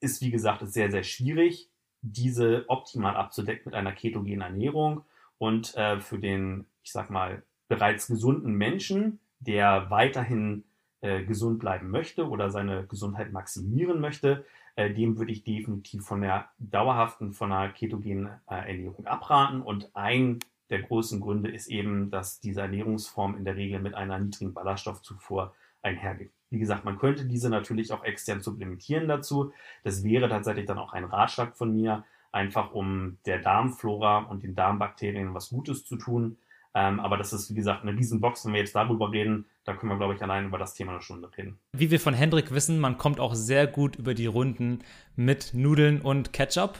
ist, 0.00 0.20
wie 0.20 0.30
gesagt, 0.30 0.60
es 0.60 0.74
sehr, 0.74 0.90
sehr 0.90 1.04
schwierig, 1.04 1.70
diese 2.02 2.66
optimal 2.68 3.16
abzudecken 3.16 3.62
mit 3.64 3.74
einer 3.74 3.92
ketogenen 3.92 4.42
Ernährung. 4.42 5.04
Und 5.38 5.74
äh, 5.76 6.00
für 6.00 6.18
den, 6.18 6.66
ich 6.82 6.92
sag 6.92 7.08
mal, 7.08 7.42
bereits 7.66 8.08
gesunden 8.08 8.52
Menschen 8.52 9.20
der 9.40 9.88
weiterhin 9.88 10.64
äh, 11.00 11.22
gesund 11.22 11.60
bleiben 11.60 11.90
möchte 11.90 12.28
oder 12.28 12.50
seine 12.50 12.86
Gesundheit 12.86 13.32
maximieren 13.32 14.00
möchte, 14.00 14.44
äh, 14.76 14.92
dem 14.92 15.16
würde 15.16 15.32
ich 15.32 15.44
definitiv 15.44 16.04
von 16.04 16.20
der 16.20 16.50
dauerhaften, 16.58 17.32
von 17.32 17.52
einer 17.52 17.72
ketogenen 17.72 18.26
äh, 18.50 18.72
Ernährung 18.72 19.06
abraten. 19.06 19.62
Und 19.62 19.94
ein 19.94 20.40
der 20.70 20.82
großen 20.82 21.20
Gründe 21.20 21.50
ist 21.50 21.68
eben, 21.68 22.10
dass 22.10 22.40
diese 22.40 22.60
Ernährungsform 22.60 23.36
in 23.36 23.44
der 23.44 23.56
Regel 23.56 23.80
mit 23.80 23.94
einer 23.94 24.18
niedrigen 24.18 24.54
Ballaststoffzufuhr 24.54 25.54
einhergeht. 25.82 26.30
Wie 26.50 26.58
gesagt, 26.58 26.84
man 26.84 26.98
könnte 26.98 27.26
diese 27.26 27.50
natürlich 27.50 27.92
auch 27.92 28.04
extern 28.04 28.40
supplementieren 28.40 29.08
dazu. 29.08 29.52
Das 29.84 30.02
wäre 30.02 30.28
tatsächlich 30.28 30.66
dann 30.66 30.78
auch 30.78 30.92
ein 30.92 31.04
Ratschlag 31.04 31.56
von 31.56 31.74
mir, 31.74 32.04
einfach 32.32 32.72
um 32.72 33.18
der 33.26 33.38
Darmflora 33.38 34.18
und 34.18 34.42
den 34.42 34.54
Darmbakterien 34.54 35.34
was 35.34 35.50
Gutes 35.50 35.84
zu 35.84 35.96
tun. 35.96 36.38
Ähm, 36.74 37.00
aber 37.00 37.16
das 37.16 37.32
ist, 37.32 37.50
wie 37.50 37.54
gesagt, 37.54 37.82
eine 37.82 37.96
Riesenbox. 37.96 38.44
Wenn 38.44 38.52
wir 38.52 38.60
jetzt 38.60 38.74
darüber 38.74 39.10
reden, 39.10 39.46
da 39.64 39.74
können 39.74 39.90
wir, 39.90 39.98
glaube 39.98 40.14
ich, 40.14 40.22
allein 40.22 40.46
über 40.46 40.58
das 40.58 40.74
Thema 40.74 40.92
eine 40.92 41.02
Stunde 41.02 41.30
reden. 41.36 41.58
Wie 41.72 41.90
wir 41.90 42.00
von 42.00 42.14
Hendrik 42.14 42.52
wissen, 42.52 42.78
man 42.78 42.98
kommt 42.98 43.20
auch 43.20 43.34
sehr 43.34 43.66
gut 43.66 43.96
über 43.96 44.14
die 44.14 44.26
Runden 44.26 44.80
mit 45.16 45.54
Nudeln 45.54 46.00
und 46.00 46.32
Ketchup. 46.32 46.78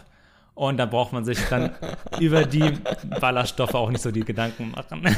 Und 0.59 0.77
da 0.77 0.87
braucht 0.87 1.13
man 1.13 1.25
sich 1.25 1.39
dann 1.49 1.71
über 2.19 2.45
die 2.45 2.73
Ballaststoffe 3.21 3.77
auch 3.77 3.91
nicht 3.91 4.03
so 4.03 4.11
die 4.11 4.25
Gedanken 4.25 4.73
machen. 4.73 5.03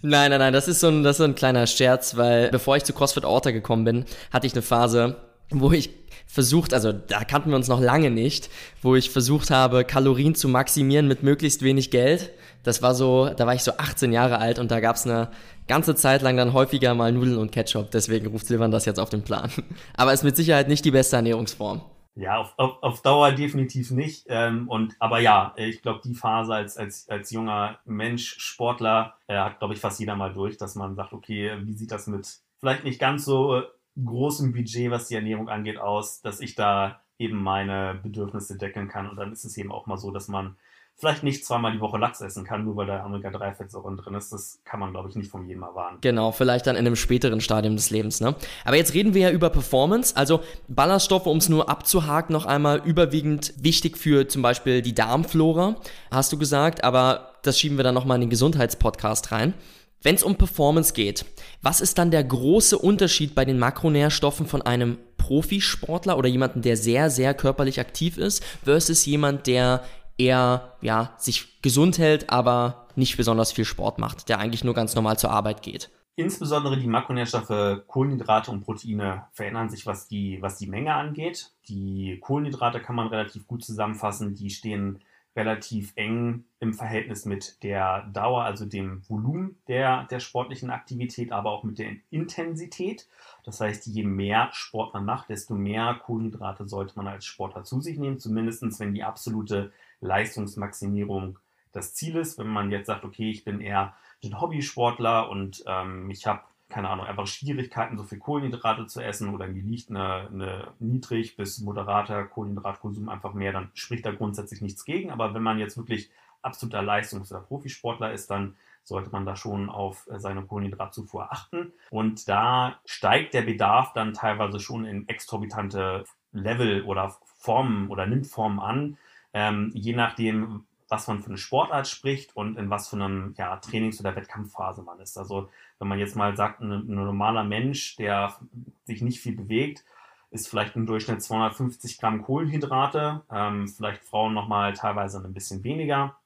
nein, 0.00 0.30
nein, 0.30 0.38
nein, 0.38 0.52
das 0.52 0.68
ist, 0.68 0.78
so 0.78 0.86
ein, 0.86 1.02
das 1.02 1.14
ist 1.14 1.18
so 1.18 1.24
ein 1.24 1.34
kleiner 1.34 1.66
Scherz, 1.66 2.16
weil 2.16 2.50
bevor 2.50 2.76
ich 2.76 2.84
zu 2.84 2.92
CrossFit 2.92 3.24
Orta 3.24 3.50
gekommen 3.50 3.84
bin, 3.84 4.04
hatte 4.32 4.46
ich 4.46 4.52
eine 4.52 4.62
Phase, 4.62 5.16
wo 5.50 5.72
ich 5.72 5.90
versucht, 6.28 6.72
also 6.72 6.92
da 6.92 7.24
kannten 7.24 7.50
wir 7.50 7.56
uns 7.56 7.66
noch 7.66 7.80
lange 7.80 8.12
nicht, 8.12 8.48
wo 8.80 8.94
ich 8.94 9.10
versucht 9.10 9.50
habe, 9.50 9.84
Kalorien 9.84 10.36
zu 10.36 10.48
maximieren 10.48 11.08
mit 11.08 11.24
möglichst 11.24 11.62
wenig 11.62 11.90
Geld. 11.90 12.30
Das 12.62 12.80
war 12.80 12.94
so, 12.94 13.28
da 13.36 13.48
war 13.48 13.56
ich 13.56 13.64
so 13.64 13.72
18 13.76 14.12
Jahre 14.12 14.38
alt 14.38 14.60
und 14.60 14.70
da 14.70 14.78
gab 14.78 14.94
es 14.94 15.04
eine 15.04 15.30
ganze 15.66 15.96
Zeit 15.96 16.22
lang 16.22 16.36
dann 16.36 16.52
häufiger 16.52 16.94
mal 16.94 17.10
Nudeln 17.10 17.38
und 17.38 17.50
Ketchup. 17.50 17.90
Deswegen 17.90 18.28
ruft 18.28 18.46
Silvan 18.46 18.70
das 18.70 18.84
jetzt 18.84 19.00
auf 19.00 19.10
den 19.10 19.22
Plan. 19.22 19.50
Aber 19.96 20.12
ist 20.12 20.22
mit 20.22 20.36
Sicherheit 20.36 20.68
nicht 20.68 20.84
die 20.84 20.92
beste 20.92 21.16
Ernährungsform. 21.16 21.80
Ja, 22.20 22.36
auf, 22.36 22.52
auf, 22.58 22.82
auf 22.82 23.00
Dauer 23.00 23.32
definitiv 23.32 23.90
nicht. 23.90 24.26
Ähm, 24.28 24.68
und 24.68 24.94
aber 24.98 25.20
ja, 25.20 25.54
ich 25.56 25.80
glaube, 25.80 26.02
die 26.04 26.14
Phase 26.14 26.54
als, 26.54 26.76
als, 26.76 27.08
als 27.08 27.30
junger 27.30 27.78
Mensch, 27.86 28.38
Sportler, 28.38 29.14
äh, 29.26 29.38
hat, 29.38 29.58
glaube 29.58 29.72
ich, 29.72 29.80
fast 29.80 29.98
jeder 30.00 30.16
mal 30.16 30.32
durch, 30.34 30.58
dass 30.58 30.74
man 30.74 30.96
sagt, 30.96 31.14
okay, 31.14 31.56
wie 31.62 31.72
sieht 31.72 31.90
das 31.90 32.06
mit 32.06 32.40
vielleicht 32.58 32.84
nicht 32.84 33.00
ganz 33.00 33.24
so 33.24 33.62
großem 34.04 34.52
Budget, 34.52 34.90
was 34.90 35.08
die 35.08 35.14
Ernährung 35.14 35.48
angeht, 35.48 35.78
aus, 35.78 36.20
dass 36.20 36.40
ich 36.40 36.54
da 36.54 37.00
eben 37.18 37.42
meine 37.42 37.98
Bedürfnisse 38.02 38.58
decken 38.58 38.88
kann. 38.88 39.08
Und 39.08 39.16
dann 39.16 39.32
ist 39.32 39.44
es 39.44 39.56
eben 39.56 39.72
auch 39.72 39.86
mal 39.86 39.96
so, 39.96 40.10
dass 40.10 40.28
man 40.28 40.56
vielleicht 41.00 41.22
nicht 41.22 41.44
zweimal 41.44 41.72
die 41.72 41.80
Woche 41.80 41.98
Lachs 41.98 42.20
essen 42.20 42.44
kann, 42.44 42.64
nur 42.64 42.76
weil 42.76 42.86
da 42.86 43.04
Omega-3-Fettsäuren 43.04 43.96
drin 43.96 44.14
ist. 44.14 44.32
Das 44.32 44.60
kann 44.64 44.78
man, 44.78 44.92
glaube 44.92 45.08
ich, 45.08 45.16
nicht 45.16 45.30
von 45.30 45.46
jedem 45.48 45.62
erwarten. 45.62 45.96
Genau, 46.02 46.30
vielleicht 46.30 46.66
dann 46.66 46.76
in 46.76 46.86
einem 46.86 46.96
späteren 46.96 47.40
Stadium 47.40 47.74
des 47.74 47.90
Lebens. 47.90 48.20
Ne? 48.20 48.34
Aber 48.64 48.76
jetzt 48.76 48.92
reden 48.92 49.14
wir 49.14 49.22
ja 49.22 49.30
über 49.30 49.48
Performance. 49.50 50.16
Also 50.16 50.40
Ballaststoffe, 50.68 51.26
um 51.26 51.38
es 51.38 51.48
nur 51.48 51.68
abzuhaken, 51.68 52.32
noch 52.32 52.44
einmal 52.44 52.82
überwiegend 52.84 53.54
wichtig 53.56 53.96
für 53.96 54.28
zum 54.28 54.42
Beispiel 54.42 54.82
die 54.82 54.94
Darmflora, 54.94 55.76
hast 56.10 56.32
du 56.32 56.38
gesagt. 56.38 56.84
Aber 56.84 57.32
das 57.42 57.58
schieben 57.58 57.78
wir 57.78 57.84
dann 57.84 57.94
nochmal 57.94 58.16
in 58.16 58.22
den 58.22 58.30
Gesundheitspodcast 58.30 59.32
rein. 59.32 59.54
Wenn 60.02 60.14
es 60.14 60.22
um 60.22 60.36
Performance 60.36 60.94
geht, 60.94 61.26
was 61.60 61.82
ist 61.82 61.98
dann 61.98 62.10
der 62.10 62.24
große 62.24 62.78
Unterschied 62.78 63.34
bei 63.34 63.44
den 63.44 63.58
Makronährstoffen 63.58 64.46
von 64.46 64.62
einem 64.62 64.96
Profisportler 65.18 66.16
oder 66.16 66.28
jemanden, 66.28 66.62
der 66.62 66.78
sehr, 66.78 67.10
sehr 67.10 67.34
körperlich 67.34 67.78
aktiv 67.78 68.16
ist, 68.16 68.42
versus 68.64 69.04
jemand, 69.04 69.46
der 69.46 69.82
eher 70.20 70.72
ja, 70.80 71.14
sich 71.18 71.60
gesund 71.62 71.98
hält, 71.98 72.30
aber 72.30 72.86
nicht 72.96 73.16
besonders 73.16 73.52
viel 73.52 73.64
Sport 73.64 73.98
macht, 73.98 74.28
der 74.28 74.38
eigentlich 74.38 74.64
nur 74.64 74.74
ganz 74.74 74.94
normal 74.94 75.18
zur 75.18 75.30
Arbeit 75.30 75.62
geht. 75.62 75.90
Insbesondere 76.16 76.78
die 76.78 76.86
Makronährstoffe 76.86 77.86
Kohlenhydrate 77.86 78.50
und 78.50 78.62
Proteine 78.62 79.26
verändern 79.32 79.70
sich, 79.70 79.86
was 79.86 80.06
die, 80.06 80.42
was 80.42 80.58
die 80.58 80.66
Menge 80.66 80.94
angeht. 80.94 81.52
Die 81.68 82.18
Kohlenhydrate 82.20 82.80
kann 82.80 82.96
man 82.96 83.08
relativ 83.08 83.46
gut 83.46 83.64
zusammenfassen. 83.64 84.34
Die 84.34 84.50
stehen 84.50 85.00
relativ 85.36 85.92
eng 85.94 86.44
im 86.58 86.74
Verhältnis 86.74 87.24
mit 87.24 87.62
der 87.62 88.02
Dauer, 88.12 88.42
also 88.42 88.66
dem 88.66 89.08
Volumen 89.08 89.56
der, 89.68 90.04
der 90.10 90.20
sportlichen 90.20 90.70
Aktivität, 90.70 91.32
aber 91.32 91.52
auch 91.52 91.62
mit 91.62 91.78
der 91.78 91.92
Intensität. 92.10 93.08
Das 93.44 93.60
heißt, 93.60 93.86
je 93.86 94.04
mehr 94.04 94.50
Sport 94.52 94.92
man 94.92 95.04
macht, 95.04 95.30
desto 95.30 95.54
mehr 95.54 95.98
Kohlenhydrate 96.04 96.68
sollte 96.68 96.94
man 96.96 97.06
als 97.06 97.24
Sportler 97.24 97.64
zu 97.64 97.80
sich 97.80 97.96
nehmen, 97.98 98.18
zumindest 98.18 98.80
wenn 98.80 98.92
die 98.92 99.04
absolute 99.04 99.72
Leistungsmaximierung 100.00 101.38
das 101.72 101.94
Ziel 101.94 102.16
ist. 102.16 102.38
Wenn 102.38 102.48
man 102.48 102.70
jetzt 102.70 102.86
sagt, 102.86 103.04
okay, 103.04 103.30
ich 103.30 103.44
bin 103.44 103.60
eher 103.60 103.94
ein 104.24 104.40
Hobbysportler 104.40 105.30
und 105.30 105.62
ähm, 105.66 106.10
ich 106.10 106.26
habe 106.26 106.42
keine 106.70 106.88
Ahnung, 106.88 107.04
einfach 107.04 107.26
Schwierigkeiten, 107.26 107.98
so 107.98 108.04
viel 108.04 108.18
Kohlenhydrate 108.18 108.86
zu 108.86 109.00
essen 109.00 109.34
oder 109.34 109.46
mir 109.46 109.62
liegt 109.62 109.90
eine, 109.90 110.28
eine 110.32 110.68
niedrig 110.78 111.36
bis 111.36 111.58
moderater 111.58 112.24
Kohlenhydratkonsum 112.24 113.08
einfach 113.08 113.34
mehr, 113.34 113.52
dann 113.52 113.70
spricht 113.74 114.06
da 114.06 114.12
grundsätzlich 114.12 114.62
nichts 114.62 114.84
gegen. 114.84 115.10
Aber 115.10 115.34
wenn 115.34 115.42
man 115.42 115.58
jetzt 115.58 115.76
wirklich 115.76 116.10
absoluter 116.42 116.80
Leistungs- 116.80 117.30
oder 117.32 117.40
Profisportler 117.40 118.12
ist, 118.12 118.30
dann 118.30 118.56
sollte 118.84 119.10
man 119.10 119.26
da 119.26 119.36
schon 119.36 119.68
auf 119.68 120.06
seine 120.16 120.42
Kohlenhydratzufuhr 120.42 121.30
achten. 121.30 121.72
Und 121.90 122.28
da 122.28 122.78
steigt 122.86 123.34
der 123.34 123.42
Bedarf 123.42 123.92
dann 123.92 124.14
teilweise 124.14 124.58
schon 124.58 124.84
in 124.84 125.08
exorbitante 125.08 126.04
Level 126.32 126.84
oder 126.84 127.16
Formen 127.36 127.90
oder 127.90 128.06
nimmt 128.06 128.26
Formen 128.26 128.60
an, 128.60 128.96
ähm, 129.32 129.70
je 129.74 129.94
nachdem, 129.94 130.64
was 130.88 131.06
man 131.06 131.20
für 131.20 131.28
eine 131.28 131.38
Sportart 131.38 131.86
spricht 131.86 132.36
und 132.36 132.58
in 132.58 132.68
was 132.68 132.88
für 132.88 132.96
einem 132.96 133.34
ja, 133.38 133.56
Trainings- 133.56 134.00
oder 134.00 134.16
Wettkampfphase 134.16 134.82
man 134.82 134.98
ist. 134.98 135.16
Also 135.16 135.48
wenn 135.78 135.88
man 135.88 136.00
jetzt 136.00 136.16
mal 136.16 136.36
sagt, 136.36 136.60
ein, 136.60 136.72
ein 136.72 136.94
normaler 136.94 137.44
Mensch, 137.44 137.96
der 137.96 138.36
sich 138.84 139.00
nicht 139.00 139.20
viel 139.20 139.36
bewegt, 139.36 139.84
ist 140.30 140.48
vielleicht 140.48 140.76
im 140.76 140.86
Durchschnitt 140.86 141.22
250 141.22 141.98
Gramm 141.98 142.22
Kohlenhydrate, 142.22 143.22
ähm, 143.30 143.68
vielleicht 143.68 144.04
Frauen 144.04 144.34
nochmal 144.34 144.72
teilweise 144.74 145.18
ein 145.18 145.32
bisschen 145.32 145.64
weniger. 145.64 146.16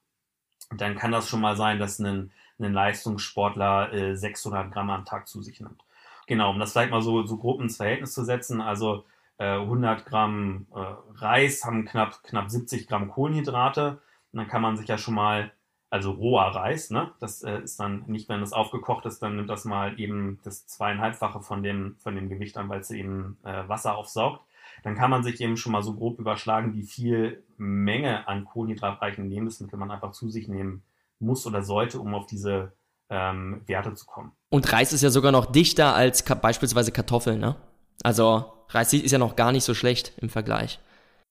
Dann 0.75 0.97
kann 0.97 1.13
das 1.13 1.29
schon 1.29 1.41
mal 1.41 1.57
sein, 1.57 1.79
dass 1.79 1.99
ein, 1.99 2.33
ein 2.59 2.73
Leistungssportler 2.73 3.93
äh, 3.93 4.17
600 4.17 4.73
Gramm 4.73 4.91
am 4.91 5.05
Tag 5.05 5.29
zu 5.29 5.43
sich 5.43 5.61
nimmt. 5.61 5.83
Genau, 6.27 6.51
um 6.51 6.59
das 6.59 6.73
vielleicht 6.73 6.91
mal 6.91 7.03
so, 7.03 7.27
so 7.27 7.37
grob 7.37 7.61
ins 7.61 7.77
Verhältnis 7.77 8.13
zu 8.13 8.25
setzen. 8.25 8.61
Also 8.61 9.05
100 9.39 10.01
äh, 10.01 10.05
Gramm 10.05 10.67
äh, 10.75 10.79
Reis 11.17 11.65
haben 11.65 11.85
knapp, 11.85 12.23
knapp 12.23 12.51
70 12.51 12.87
Gramm 12.87 13.09
Kohlenhydrate. 13.11 14.01
Und 14.33 14.39
dann 14.39 14.49
kann 14.49 14.63
man 14.63 14.77
sich 14.77 14.89
ja 14.89 14.99
schon 14.99 15.15
mal, 15.15 15.53
also 15.91 16.13
roher 16.13 16.55
Reis, 16.55 16.91
ne? 16.91 17.13
Das 17.21 17.43
äh, 17.43 17.61
ist 17.61 17.79
dann 17.81 18.05
nicht, 18.07 18.29
wenn 18.29 18.41
das 18.41 18.53
aufgekocht 18.53 19.07
ist, 19.07 19.21
dann 19.21 19.37
nimmt 19.37 19.51
das 19.51 19.65
mal 19.65 19.99
eben 19.99 20.41
das 20.45 20.67
zweieinhalbfache 20.67 21.41
von 21.41 21.63
dem, 21.63 21.97
von 21.99 22.15
dem 22.15 22.29
Gewicht 22.29 22.57
an, 22.57 22.69
weil 22.69 22.81
es 22.81 22.91
eben 22.91 23.39
äh, 23.45 23.69
Wasser 23.69 23.97
aufsaugt. 23.97 24.41
Dann 24.83 24.97
kann 24.97 25.11
man 25.11 25.23
sich 25.23 25.41
eben 25.41 25.57
schon 25.57 25.73
mal 25.73 25.83
so 25.83 25.95
grob 25.95 26.19
überschlagen, 26.19 26.75
wie 26.75 26.83
viel 26.83 27.45
Menge 27.57 28.27
an 28.29 28.45
kohlenhydratreichen 28.45 29.29
Lebensmitteln 29.29 29.79
man 29.79 29.91
einfach 29.91 30.13
zu 30.13 30.29
sich 30.31 30.49
nehmen 30.49 30.83
muss 31.21 31.47
oder 31.47 31.63
sollte, 31.63 32.01
um 32.01 32.15
auf 32.15 32.27
diese 32.27 32.73
ähm, 33.09 33.63
Werte 33.67 33.95
zu 33.95 34.07
kommen. 34.07 34.33
Und 34.51 34.73
Reis 34.73 34.93
ist 34.93 35.03
ja 35.03 35.11
sogar 35.11 35.33
noch 35.33 35.47
dichter 35.47 35.95
als 35.95 36.25
beispielsweise 36.25 36.93
Kartoffeln, 36.93 37.41
ne? 37.41 37.57
Also 38.03 38.54
Reis 38.69 38.93
ist 38.93 39.13
ja 39.13 39.19
noch 39.19 39.37
gar 39.37 39.53
nicht 39.53 39.65
so 39.65 39.75
schlecht 39.75 40.13
im 40.19 40.29
Vergleich. 40.29 40.79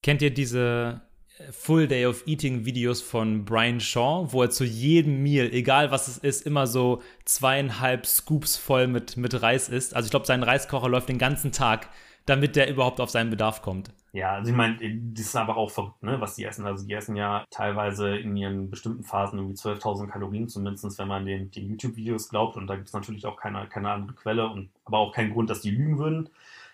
Kennt 0.02 0.22
ihr 0.22 0.34
diese 0.34 1.02
äh, 1.40 1.52
Full 1.52 1.88
Day 1.88 2.06
of 2.06 2.28
Eating 2.28 2.66
Videos 2.66 3.02
von 3.02 3.46
Brian 3.46 3.80
Shaw, 3.80 4.28
wo 4.32 4.44
er 4.44 4.50
zu 4.50 4.66
jedem 4.66 5.24
Meal, 5.24 5.50
egal 5.52 5.92
was 5.92 6.08
es 6.08 6.18
ist, 6.18 6.46
immer 6.46 6.68
so 6.68 7.02
zweieinhalb 7.26 8.06
Scoops 8.06 8.58
voll 8.58 8.88
mit, 8.88 9.18
mit 9.18 9.42
Reis 9.42 9.70
isst? 9.70 9.96
Also 9.96 10.08
ich 10.08 10.12
glaube, 10.12 10.26
sein 10.26 10.44
Reiskocher 10.44 10.90
läuft 10.90 11.10
den 11.10 11.18
ganzen 11.18 11.52
Tag, 11.52 11.90
damit 12.26 12.56
der 12.56 12.70
überhaupt 12.70 13.00
auf 13.00 13.10
seinen 13.10 13.30
Bedarf 13.30 13.62
kommt. 13.62 13.92
Ja, 14.14 14.34
also 14.34 14.52
ich 14.52 14.56
meine, 14.56 14.78
das 15.14 15.26
ist 15.26 15.36
aber 15.36 15.58
auch 15.58 15.72
verrückt, 15.72 16.04
ne, 16.04 16.22
was 16.22 16.36
die 16.36 16.46
essen. 16.46 16.68
Also 16.68 16.86
die 16.86 16.94
essen 16.94 17.16
ja 17.16 17.46
teilweise 17.50 18.16
in 18.16 18.38
ihren 18.38 18.70
bestimmten 18.70 19.04
Phasen 19.04 19.40
irgendwie 19.40 19.56
12.000 19.56 20.08
Kalorien, 20.08 20.48
zumindest 20.48 21.00
wenn 21.00 21.08
man 21.08 21.26
den, 21.26 21.50
den 21.50 21.70
YouTube-Videos 21.70 22.30
glaubt. 22.30 22.56
Und 22.56 22.68
da 22.68 22.76
gibt 22.76 22.90
es 22.90 22.94
natürlich 22.94 23.26
auch 23.26 23.38
keine, 23.38 23.66
keine 23.68 23.90
andere 23.90 24.16
Quelle 24.16 24.48
und 24.48 24.70
aber 24.86 25.00
auch 25.00 25.14
keinen 25.14 25.34
Grund, 25.34 25.50
dass 25.50 25.62
die 25.62 25.72
lügen 25.72 25.98
würden 25.98 26.30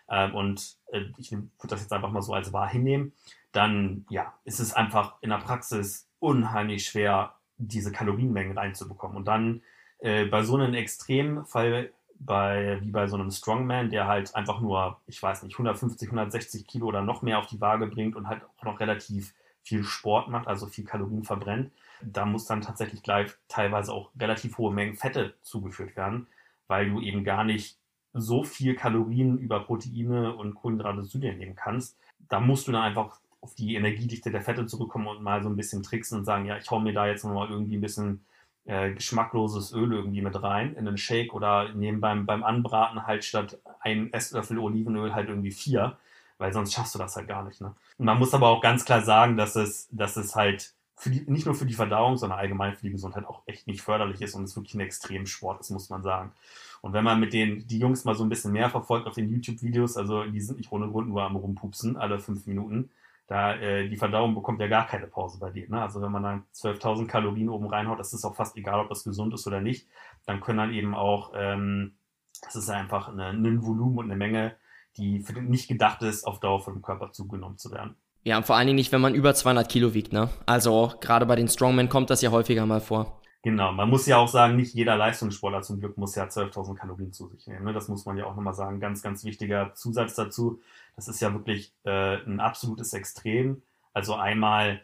ähm, 0.09 0.35
und 0.35 0.77
äh, 0.91 1.03
ich 1.17 1.31
würde 1.31 1.49
das 1.67 1.81
jetzt 1.81 1.93
einfach 1.93 2.11
mal 2.11 2.21
so 2.21 2.33
als 2.33 2.51
wahr 2.53 2.69
hinnehmen, 2.69 3.13
dann 3.51 4.05
ja, 4.09 4.33
ist 4.43 4.59
es 4.59 4.73
einfach 4.73 5.15
in 5.21 5.29
der 5.29 5.37
Praxis 5.37 6.07
unheimlich 6.19 6.85
schwer, 6.85 7.35
diese 7.57 7.91
Kalorienmengen 7.91 8.57
reinzubekommen. 8.57 9.17
Und 9.17 9.25
dann 9.25 9.61
äh, 9.99 10.25
bei 10.25 10.43
so 10.43 10.55
einem 10.55 10.73
Extremfall, 10.73 11.91
bei, 12.19 12.79
wie 12.81 12.91
bei 12.91 13.07
so 13.07 13.15
einem 13.15 13.31
Strongman, 13.31 13.89
der 13.89 14.07
halt 14.07 14.35
einfach 14.35 14.59
nur, 14.59 14.99
ich 15.07 15.21
weiß 15.21 15.43
nicht, 15.43 15.53
150, 15.53 16.09
160 16.09 16.67
Kilo 16.67 16.87
oder 16.87 17.01
noch 17.01 17.21
mehr 17.21 17.39
auf 17.39 17.47
die 17.47 17.61
Waage 17.61 17.87
bringt 17.87 18.15
und 18.15 18.27
halt 18.27 18.43
auch 18.43 18.63
noch 18.63 18.79
relativ 18.79 19.33
viel 19.61 19.83
Sport 19.83 20.29
macht, 20.29 20.47
also 20.47 20.67
viel 20.67 20.85
Kalorien 20.85 21.23
verbrennt, 21.23 21.71
da 22.01 22.25
muss 22.25 22.45
dann 22.45 22.61
tatsächlich 22.61 23.03
gleich 23.03 23.31
teilweise 23.47 23.93
auch 23.93 24.09
relativ 24.19 24.57
hohe 24.57 24.73
Mengen 24.73 24.95
Fette 24.95 25.35
zugeführt 25.41 25.95
werden, 25.95 26.27
weil 26.67 26.89
du 26.89 27.01
eben 27.01 27.23
gar 27.23 27.43
nicht 27.43 27.77
so 28.13 28.43
viel 28.43 28.75
Kalorien 28.75 29.37
über 29.37 29.59
Proteine 29.61 30.35
und 30.35 30.55
Kohlenhydrate 30.55 31.03
zu 31.03 31.19
dir 31.19 31.33
nehmen 31.33 31.55
kannst, 31.55 31.97
da 32.29 32.39
musst 32.39 32.67
du 32.67 32.71
dann 32.71 32.81
einfach 32.81 33.19
auf 33.41 33.55
die 33.55 33.75
Energiedichte 33.75 34.31
der 34.31 34.41
Fette 34.41 34.65
zurückkommen 34.65 35.07
und 35.07 35.23
mal 35.23 35.41
so 35.41 35.49
ein 35.49 35.55
bisschen 35.55 35.83
tricksen 35.83 36.19
und 36.19 36.25
sagen, 36.25 36.45
ja, 36.45 36.57
ich 36.57 36.69
hau 36.69 36.79
mir 36.79 36.93
da 36.93 37.07
jetzt 37.07 37.23
nochmal 37.23 37.49
irgendwie 37.49 37.77
ein 37.77 37.81
bisschen 37.81 38.25
äh, 38.65 38.91
geschmackloses 38.91 39.73
Öl 39.73 39.93
irgendwie 39.93 40.21
mit 40.21 40.41
rein 40.41 40.75
in 40.75 40.85
den 40.85 40.97
Shake 40.97 41.33
oder 41.33 41.73
nehme 41.73 41.99
beim, 41.99 42.25
beim 42.25 42.43
Anbraten 42.43 43.07
halt 43.07 43.23
statt 43.23 43.57
ein 43.79 44.11
Esslöffel 44.13 44.59
Olivenöl 44.59 45.15
halt 45.15 45.29
irgendwie 45.29 45.51
vier, 45.51 45.97
weil 46.37 46.53
sonst 46.53 46.73
schaffst 46.73 46.95
du 46.95 46.99
das 46.99 47.15
halt 47.15 47.27
gar 47.27 47.43
nicht. 47.43 47.61
Ne? 47.61 47.73
Und 47.97 48.05
man 48.05 48.19
muss 48.19 48.33
aber 48.33 48.47
auch 48.49 48.61
ganz 48.61 48.85
klar 48.85 49.01
sagen, 49.01 49.37
dass 49.37 49.55
es, 49.55 49.87
dass 49.91 50.17
es 50.17 50.35
halt 50.35 50.73
für 50.95 51.09
die, 51.09 51.21
nicht 51.31 51.45
nur 51.45 51.55
für 51.55 51.65
die 51.65 51.73
Verdauung, 51.73 52.17
sondern 52.17 52.39
allgemein 52.39 52.75
für 52.75 52.81
die 52.81 52.91
Gesundheit 52.91 53.25
auch 53.25 53.41
echt 53.45 53.67
nicht 53.67 53.81
förderlich 53.81 54.21
ist 54.21 54.35
und 54.35 54.43
es 54.43 54.55
wirklich 54.57 54.75
ein 54.75 54.81
Extremsport 54.81 55.61
ist, 55.61 55.69
muss 55.69 55.89
man 55.89 56.03
sagen. 56.03 56.33
Und 56.81 56.93
wenn 56.93 57.03
man 57.03 57.19
mit 57.19 57.33
den, 57.33 57.67
die 57.67 57.79
Jungs 57.79 58.06
mal 58.06 58.15
so 58.15 58.23
ein 58.23 58.29
bisschen 58.29 58.51
mehr 58.51 58.69
verfolgt 58.69 59.08
auf 59.08 59.15
den 59.15 59.29
YouTube-Videos, 59.29 59.97
also 59.97 60.23
die 60.23 60.41
sind 60.41 60.58
nicht 60.58 60.71
ohne 60.71 60.89
Grund 60.89 61.10
nur 61.10 61.23
am 61.23 61.35
Rumpupsen, 61.35 61.97
alle 61.97 62.19
fünf 62.19 62.45
Minuten, 62.45 62.89
da 63.27 63.56
äh, 63.56 63.87
die 63.87 63.97
Verdauung 63.97 64.33
bekommt 64.33 64.60
ja 64.60 64.67
gar 64.67 64.87
keine 64.87 65.08
Pause 65.08 65.39
bei 65.39 65.51
denen. 65.51 65.71
Ne? 65.71 65.81
Also 65.81 66.01
wenn 66.01 66.12
man 66.12 66.23
dann 66.23 66.43
12.000 66.56 67.06
Kalorien 67.06 67.49
oben 67.49 67.67
reinhaut, 67.67 67.99
das 67.99 68.13
ist 68.13 68.25
auch 68.25 68.35
fast 68.35 68.58
egal, 68.58 68.79
ob 68.79 68.89
das 68.89 69.04
gesund 69.04 69.33
ist 69.33 69.45
oder 69.45 69.62
nicht, 69.62 69.87
dann 70.25 70.41
können 70.41 70.58
dann 70.58 70.73
eben 70.73 70.95
auch, 70.95 71.33
ähm, 71.35 71.95
das 72.41 72.56
ist 72.56 72.69
einfach 72.69 73.10
eine, 73.10 73.27
ein 73.27 73.63
Volumen 73.63 73.99
und 73.99 74.06
eine 74.06 74.15
Menge, 74.15 74.56
die 74.97 75.23
nicht 75.41 75.67
gedacht 75.67 76.01
ist, 76.01 76.25
auf 76.25 76.39
Dauer 76.39 76.60
von 76.60 76.73
dem 76.73 76.81
Körper 76.81 77.12
zugenommen 77.12 77.58
zu 77.58 77.71
werden. 77.71 77.95
Ja, 78.23 78.37
und 78.37 78.45
vor 78.45 78.56
allen 78.58 78.67
Dingen 78.67 78.75
nicht, 78.75 78.91
wenn 78.91 79.01
man 79.01 79.15
über 79.15 79.33
200 79.33 79.69
Kilo 79.69 79.93
wiegt, 79.93 80.12
ne? 80.12 80.29
Also 80.45 80.93
gerade 80.99 81.25
bei 81.25 81.35
den 81.35 81.47
Strongmen 81.47 81.87
kommt 81.87 82.10
das 82.10 82.21
ja 82.21 82.31
häufiger 82.31 82.65
mal 82.65 82.81
vor. 82.81 83.21
Genau, 83.42 83.71
man 83.71 83.90
muss 83.90 84.06
ja 84.06 84.17
auch 84.17 84.27
sagen, 84.27 84.58
nicht 84.58 84.73
jeder 84.73 84.98
Leistungssportler 84.98 85.62
zum 85.62 85.79
Glück 85.79 85.98
muss 85.98 86.15
ja 86.15 86.25
12.000 86.25 86.75
Kalorien 86.75 87.13
zu 87.13 87.27
sich 87.29 87.48
nehmen. 87.48 87.63
Ne? 87.63 87.71
Das 87.71 87.87
muss 87.87 88.06
man 88.06 88.17
ja 88.17 88.25
auch 88.25 88.35
nochmal 88.35 88.54
sagen. 88.54 88.81
Ganz, 88.81 89.02
ganz 89.02 89.23
wichtiger 89.23 89.73
Zusatz 89.75 90.15
dazu. 90.15 90.62
Das 90.98 91.08
ist 91.08 91.21
ja 91.21 91.31
wirklich 91.33 91.73
äh, 91.85 92.17
ein 92.25 92.42
absolutes 92.42 92.94
Extrem. 92.94 93.62
Also 93.94 94.15
einmal, 94.15 94.81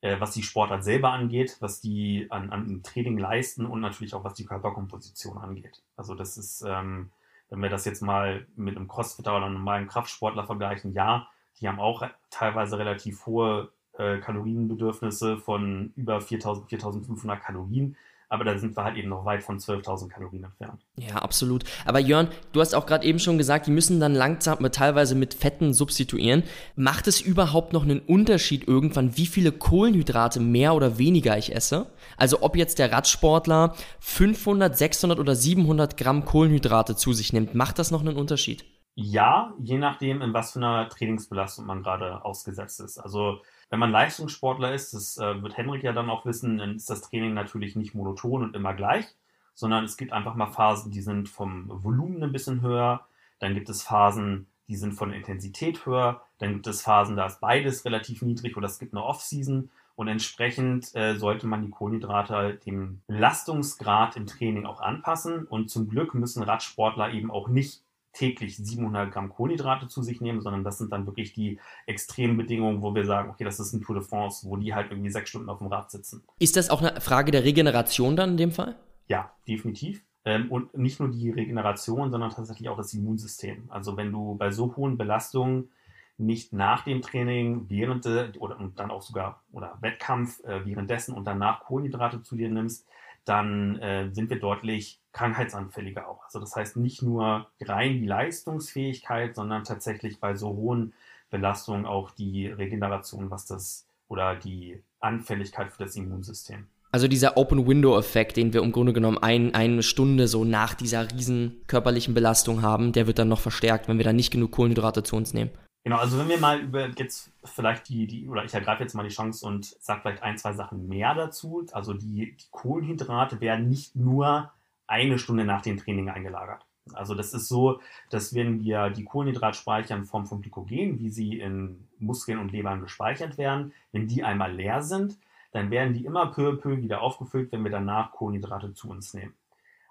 äh, 0.00 0.18
was 0.18 0.32
die 0.32 0.42
Sportart 0.42 0.82
selber 0.82 1.12
angeht, 1.12 1.58
was 1.60 1.82
die 1.82 2.26
an, 2.30 2.50
an 2.50 2.82
Training 2.82 3.18
leisten 3.18 3.66
und 3.66 3.80
natürlich 3.80 4.14
auch 4.14 4.24
was 4.24 4.34
die 4.34 4.46
Körperkomposition 4.46 5.36
angeht. 5.36 5.82
Also 5.94 6.14
das 6.14 6.38
ist, 6.38 6.64
ähm, 6.66 7.10
wenn 7.50 7.60
wir 7.60 7.68
das 7.68 7.84
jetzt 7.84 8.00
mal 8.00 8.46
mit 8.56 8.76
einem 8.76 8.88
Crossfitter 8.88 9.36
oder 9.36 9.44
einem 9.44 9.56
normalen 9.56 9.88
Kraftsportler 9.88 10.44
vergleichen, 10.44 10.94
ja, 10.94 11.28
die 11.60 11.68
haben 11.68 11.80
auch 11.80 12.02
teilweise 12.30 12.78
relativ 12.78 13.26
hohe 13.26 13.72
äh, 14.00 14.18
Kalorienbedürfnisse 14.18 15.36
von 15.36 15.92
über 15.96 16.20
4000, 16.20 16.68
4500 16.68 17.40
Kalorien 17.42 17.96
aber 18.32 18.44
da 18.44 18.56
sind 18.56 18.76
wir 18.76 18.84
halt 18.84 18.96
eben 18.96 19.08
noch 19.08 19.24
weit 19.24 19.42
von 19.42 19.58
12.000 19.58 20.08
Kalorien 20.08 20.44
entfernt. 20.44 20.86
Ja, 20.96 21.16
absolut. 21.16 21.64
Aber 21.84 21.98
Jörn, 21.98 22.28
du 22.52 22.60
hast 22.60 22.74
auch 22.74 22.86
gerade 22.86 23.04
eben 23.04 23.18
schon 23.18 23.38
gesagt, 23.38 23.66
die 23.66 23.72
müssen 23.72 23.98
dann 23.98 24.14
langsam 24.14 24.58
teilweise 24.70 25.16
mit 25.16 25.34
Fetten 25.34 25.74
substituieren. 25.74 26.44
Macht 26.76 27.08
es 27.08 27.20
überhaupt 27.20 27.72
noch 27.72 27.82
einen 27.82 27.98
Unterschied 27.98 28.68
irgendwann, 28.68 29.16
wie 29.16 29.26
viele 29.26 29.50
Kohlenhydrate 29.50 30.38
mehr 30.38 30.74
oder 30.74 30.96
weniger 30.96 31.36
ich 31.36 31.54
esse? 31.54 31.86
Also 32.16 32.42
ob 32.42 32.56
jetzt 32.56 32.78
der 32.78 32.92
Radsportler 32.92 33.74
500, 33.98 34.78
600 34.78 35.18
oder 35.18 35.34
700 35.34 35.96
Gramm 35.96 36.24
Kohlenhydrate 36.24 36.94
zu 36.94 37.12
sich 37.12 37.32
nimmt, 37.32 37.56
macht 37.56 37.80
das 37.80 37.90
noch 37.90 38.00
einen 38.00 38.16
Unterschied? 38.16 38.64
Ja, 38.94 39.54
je 39.58 39.78
nachdem, 39.78 40.22
in 40.22 40.34
was 40.34 40.52
für 40.52 40.60
einer 40.60 40.88
Trainingsbelastung 40.88 41.66
man 41.66 41.82
gerade 41.82 42.24
ausgesetzt 42.24 42.80
ist. 42.80 42.98
Also 42.98 43.40
wenn 43.70 43.78
man 43.78 43.90
Leistungssportler 43.90 44.74
ist, 44.74 44.92
das 44.92 45.16
äh, 45.16 45.42
wird 45.42 45.56
Henrik 45.56 45.82
ja 45.82 45.92
dann 45.92 46.10
auch 46.10 46.26
wissen, 46.26 46.58
dann 46.58 46.76
ist 46.76 46.90
das 46.90 47.02
Training 47.02 47.34
natürlich 47.34 47.76
nicht 47.76 47.94
monoton 47.94 48.42
und 48.42 48.56
immer 48.56 48.74
gleich, 48.74 49.06
sondern 49.54 49.84
es 49.84 49.96
gibt 49.96 50.12
einfach 50.12 50.34
mal 50.34 50.50
Phasen, 50.50 50.90
die 50.90 51.02
sind 51.02 51.28
vom 51.28 51.66
Volumen 51.82 52.22
ein 52.22 52.32
bisschen 52.32 52.60
höher, 52.60 53.06
dann 53.38 53.54
gibt 53.54 53.68
es 53.68 53.82
Phasen, 53.82 54.48
die 54.68 54.76
sind 54.76 54.92
von 54.92 55.12
Intensität 55.12 55.86
höher, 55.86 56.22
dann 56.38 56.52
gibt 56.52 56.66
es 56.66 56.82
Phasen, 56.82 57.16
da 57.16 57.26
ist 57.26 57.40
beides 57.40 57.84
relativ 57.84 58.22
niedrig 58.22 58.56
oder 58.56 58.66
es 58.66 58.78
gibt 58.78 58.92
eine 58.92 59.04
Off-Season. 59.04 59.70
Und 59.96 60.08
entsprechend 60.08 60.94
äh, 60.94 61.18
sollte 61.18 61.46
man 61.46 61.60
die 61.60 61.68
Kohlenhydrate 61.68 62.54
dem 62.64 63.02
Belastungsgrad 63.06 64.16
im 64.16 64.26
Training 64.26 64.64
auch 64.64 64.80
anpassen. 64.80 65.44
Und 65.44 65.68
zum 65.68 65.90
Glück 65.90 66.14
müssen 66.14 66.42
Radsportler 66.42 67.12
eben 67.12 67.30
auch 67.30 67.48
nicht 67.48 67.82
täglich 68.12 68.56
700 68.56 69.12
Gramm 69.12 69.30
Kohlenhydrate 69.30 69.88
zu 69.88 70.02
sich 70.02 70.20
nehmen, 70.20 70.40
sondern 70.40 70.64
das 70.64 70.78
sind 70.78 70.92
dann 70.92 71.06
wirklich 71.06 71.32
die 71.32 71.58
extremen 71.86 72.36
Bedingungen, 72.36 72.82
wo 72.82 72.94
wir 72.94 73.04
sagen, 73.04 73.30
okay, 73.30 73.44
das 73.44 73.60
ist 73.60 73.72
ein 73.72 73.82
Tour 73.82 73.96
de 73.96 74.04
France, 74.04 74.48
wo 74.48 74.56
die 74.56 74.74
halt 74.74 74.90
irgendwie 74.90 75.10
sechs 75.10 75.30
Stunden 75.30 75.48
auf 75.48 75.58
dem 75.58 75.68
Rad 75.68 75.90
sitzen. 75.90 76.22
Ist 76.38 76.56
das 76.56 76.70
auch 76.70 76.82
eine 76.82 77.00
Frage 77.00 77.30
der 77.30 77.44
Regeneration 77.44 78.16
dann 78.16 78.30
in 78.30 78.36
dem 78.36 78.52
Fall? 78.52 78.76
Ja, 79.06 79.32
definitiv. 79.46 80.04
Ähm, 80.24 80.50
und 80.50 80.76
nicht 80.76 81.00
nur 81.00 81.10
die 81.10 81.30
Regeneration, 81.30 82.10
sondern 82.10 82.30
tatsächlich 82.30 82.68
auch 82.68 82.76
das 82.76 82.92
Immunsystem. 82.92 83.64
Also 83.70 83.96
wenn 83.96 84.12
du 84.12 84.34
bei 84.36 84.50
so 84.50 84.76
hohen 84.76 84.98
Belastungen 84.98 85.70
nicht 86.18 86.52
nach 86.52 86.84
dem 86.84 87.00
Training, 87.00 87.66
während 87.68 88.04
de, 88.04 88.36
oder 88.38 88.58
und 88.58 88.78
dann 88.78 88.90
auch 88.90 89.00
sogar 89.00 89.42
oder 89.52 89.78
Wettkampf 89.80 90.44
äh, 90.44 90.66
währenddessen 90.66 91.14
und 91.14 91.24
danach 91.24 91.60
Kohlenhydrate 91.60 92.22
zu 92.22 92.36
dir 92.36 92.50
nimmst, 92.50 92.86
dann 93.30 93.78
äh, 93.78 94.10
sind 94.12 94.28
wir 94.28 94.40
deutlich 94.40 94.98
krankheitsanfälliger 95.12 96.08
auch. 96.08 96.24
Also 96.24 96.40
das 96.40 96.56
heißt 96.56 96.76
nicht 96.76 97.00
nur 97.00 97.46
rein 97.60 98.00
die 98.00 98.06
Leistungsfähigkeit, 98.06 99.36
sondern 99.36 99.62
tatsächlich 99.62 100.18
bei 100.18 100.34
so 100.34 100.48
hohen 100.48 100.92
Belastungen 101.30 101.86
auch 101.86 102.10
die 102.10 102.48
Regeneration, 102.48 103.30
was 103.30 103.46
das 103.46 103.86
oder 104.08 104.34
die 104.34 104.82
Anfälligkeit 104.98 105.70
für 105.70 105.84
das 105.84 105.94
Immunsystem. 105.94 106.66
Also 106.90 107.06
dieser 107.06 107.36
Open-Window-Effekt, 107.36 108.36
den 108.36 108.52
wir 108.52 108.62
im 108.62 108.72
Grunde 108.72 108.92
genommen 108.92 109.18
ein, 109.18 109.54
eine 109.54 109.84
Stunde 109.84 110.26
so 110.26 110.44
nach 110.44 110.74
dieser 110.74 111.08
riesen 111.12 111.62
körperlichen 111.68 112.14
Belastung 112.14 112.62
haben, 112.62 112.90
der 112.90 113.06
wird 113.06 113.20
dann 113.20 113.28
noch 113.28 113.38
verstärkt, 113.38 113.86
wenn 113.86 113.98
wir 113.98 114.04
dann 114.04 114.16
nicht 114.16 114.32
genug 114.32 114.50
Kohlenhydrate 114.50 115.04
zu 115.04 115.14
uns 115.14 115.32
nehmen. 115.34 115.52
Genau, 115.82 115.96
also 115.96 116.18
wenn 116.18 116.28
wir 116.28 116.38
mal 116.38 116.60
über 116.60 116.88
jetzt 116.90 117.32
vielleicht 117.42 117.88
die, 117.88 118.06
die 118.06 118.28
oder 118.28 118.44
ich 118.44 118.52
ergreife 118.52 118.82
jetzt 118.82 118.94
mal 118.94 119.02
die 119.02 119.14
Chance 119.14 119.46
und 119.46 119.64
sage 119.64 120.02
vielleicht 120.02 120.22
ein, 120.22 120.36
zwei 120.36 120.52
Sachen 120.52 120.88
mehr 120.88 121.14
dazu. 121.14 121.66
Also 121.72 121.94
die, 121.94 122.36
die 122.36 122.46
Kohlenhydrate 122.50 123.40
werden 123.40 123.68
nicht 123.68 123.96
nur 123.96 124.52
eine 124.86 125.18
Stunde 125.18 125.44
nach 125.44 125.62
dem 125.62 125.78
Training 125.78 126.10
eingelagert. 126.10 126.66
Also 126.92 127.14
das 127.14 127.32
ist 127.32 127.48
so, 127.48 127.80
dass 128.10 128.34
wenn 128.34 128.60
wir 128.60 128.90
die 128.90 129.04
Kohlenhydratspeicher 129.04 129.94
in 129.96 130.04
Form 130.04 130.26
von 130.26 130.42
Glykogen, 130.42 130.98
wie 130.98 131.10
sie 131.10 131.38
in 131.38 131.88
Muskeln 131.98 132.38
und 132.38 132.52
Lebern 132.52 132.80
gespeichert 132.80 133.38
werden, 133.38 133.72
wenn 133.92 134.06
die 134.06 134.24
einmal 134.24 134.52
leer 134.52 134.82
sind, 134.82 135.18
dann 135.52 135.70
werden 135.70 135.94
die 135.94 136.04
immer 136.04 136.26
peu 136.26 136.50
à 136.50 136.56
peu 136.56 136.76
wieder 136.78 137.00
aufgefüllt, 137.00 137.52
wenn 137.52 137.64
wir 137.64 137.70
danach 137.70 138.12
Kohlenhydrate 138.12 138.74
zu 138.74 138.90
uns 138.90 139.14
nehmen. 139.14 139.34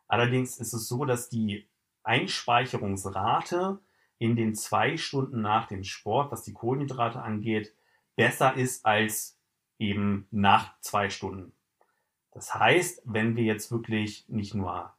Allerdings 0.07 0.57
ist 0.57 0.73
es 0.73 0.87
so, 0.87 1.05
dass 1.05 1.29
die 1.29 1.65
Einspeicherungsrate 2.03 3.79
in 4.20 4.36
den 4.36 4.53
zwei 4.53 4.97
Stunden 4.97 5.41
nach 5.41 5.67
dem 5.67 5.84
Sport, 5.84 6.32
was 6.32 6.43
die 6.43 6.53
Kohlenhydrate 6.53 7.22
angeht, 7.22 7.74
besser 8.15 8.55
ist 8.55 8.86
als 8.86 9.38
eben 9.80 10.28
nach 10.30 10.80
zwei 10.82 11.09
Stunden. 11.09 11.53
Das 12.32 12.53
heißt, 12.53 13.01
wenn 13.05 13.36
wir 13.36 13.45
jetzt 13.45 13.72
wirklich 13.72 14.26
nicht 14.28 14.53
nur 14.53 14.93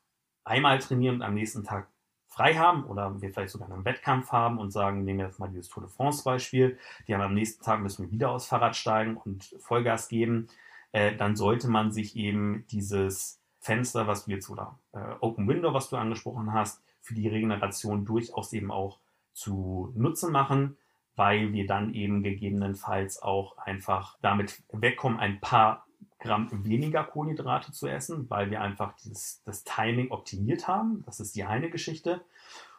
einmal 0.45 0.79
trainieren 0.79 1.17
und 1.17 1.23
am 1.23 1.35
nächsten 1.35 1.65
Tag 1.65 1.89
frei 2.27 2.55
haben 2.55 2.85
oder 2.85 3.21
wir 3.21 3.31
vielleicht 3.31 3.53
sogar 3.53 3.71
einen 3.71 3.85
Wettkampf 3.85 4.33
haben 4.33 4.59
und 4.59 4.71
sagen, 4.71 5.05
nehmen 5.05 5.19
wir 5.19 5.27
jetzt 5.27 5.39
mal 5.39 5.49
dieses 5.49 5.69
Tour 5.69 5.83
de 5.83 5.93
France 5.93 6.25
Beispiel, 6.25 6.79
die 7.07 7.15
haben 7.15 7.21
am 7.21 7.35
nächsten 7.35 7.63
Tag 7.63 7.81
müssen 7.81 8.07
wir 8.07 8.13
wieder 8.13 8.31
aufs 8.31 8.47
Fahrrad 8.47 8.75
steigen 8.75 9.17
und 9.17 9.55
Vollgas 9.59 10.09
geben, 10.09 10.49
äh, 10.93 11.15
dann 11.15 11.37
sollte 11.37 11.69
man 11.69 11.93
sich 11.93 12.17
eben 12.17 12.65
dieses 12.71 13.41
Fenster, 13.59 14.07
was 14.07 14.25
du 14.25 14.31
jetzt 14.31 14.49
oder 14.49 14.79
äh, 14.93 15.15
Open 15.21 15.47
Window, 15.47 15.75
was 15.75 15.91
du 15.91 15.97
angesprochen 15.97 16.53
hast, 16.53 16.83
für 17.01 17.15
die 17.15 17.29
Regeneration 17.29 18.05
durchaus 18.05 18.53
eben 18.53 18.71
auch 18.71 18.99
zu 19.41 19.93
Nutzen 19.97 20.33
machen, 20.33 20.77
weil 21.17 21.53
wir 21.53 21.67
dann 21.67 21.95
eben 21.95 22.23
gegebenenfalls 22.23 23.23
auch 23.23 23.57
einfach 23.59 24.19
damit 24.21 24.63
wegkommen, 24.71 25.19
ein 25.19 25.41
paar 25.41 25.87
Gramm 26.19 26.49
weniger 26.65 27.03
Kohlenhydrate 27.05 27.73
zu 27.73 27.89
essen, 27.89 28.29
weil 28.29 28.51
wir 28.51 28.61
einfach 28.61 28.95
dieses, 28.97 29.43
das 29.45 29.65
Timing 29.65 30.11
optimiert 30.11 30.69
haben. 30.69 31.03
Das 31.07 31.19
ist 31.19 31.35
die 31.35 31.45
eine 31.45 31.71
Geschichte. 31.71 32.21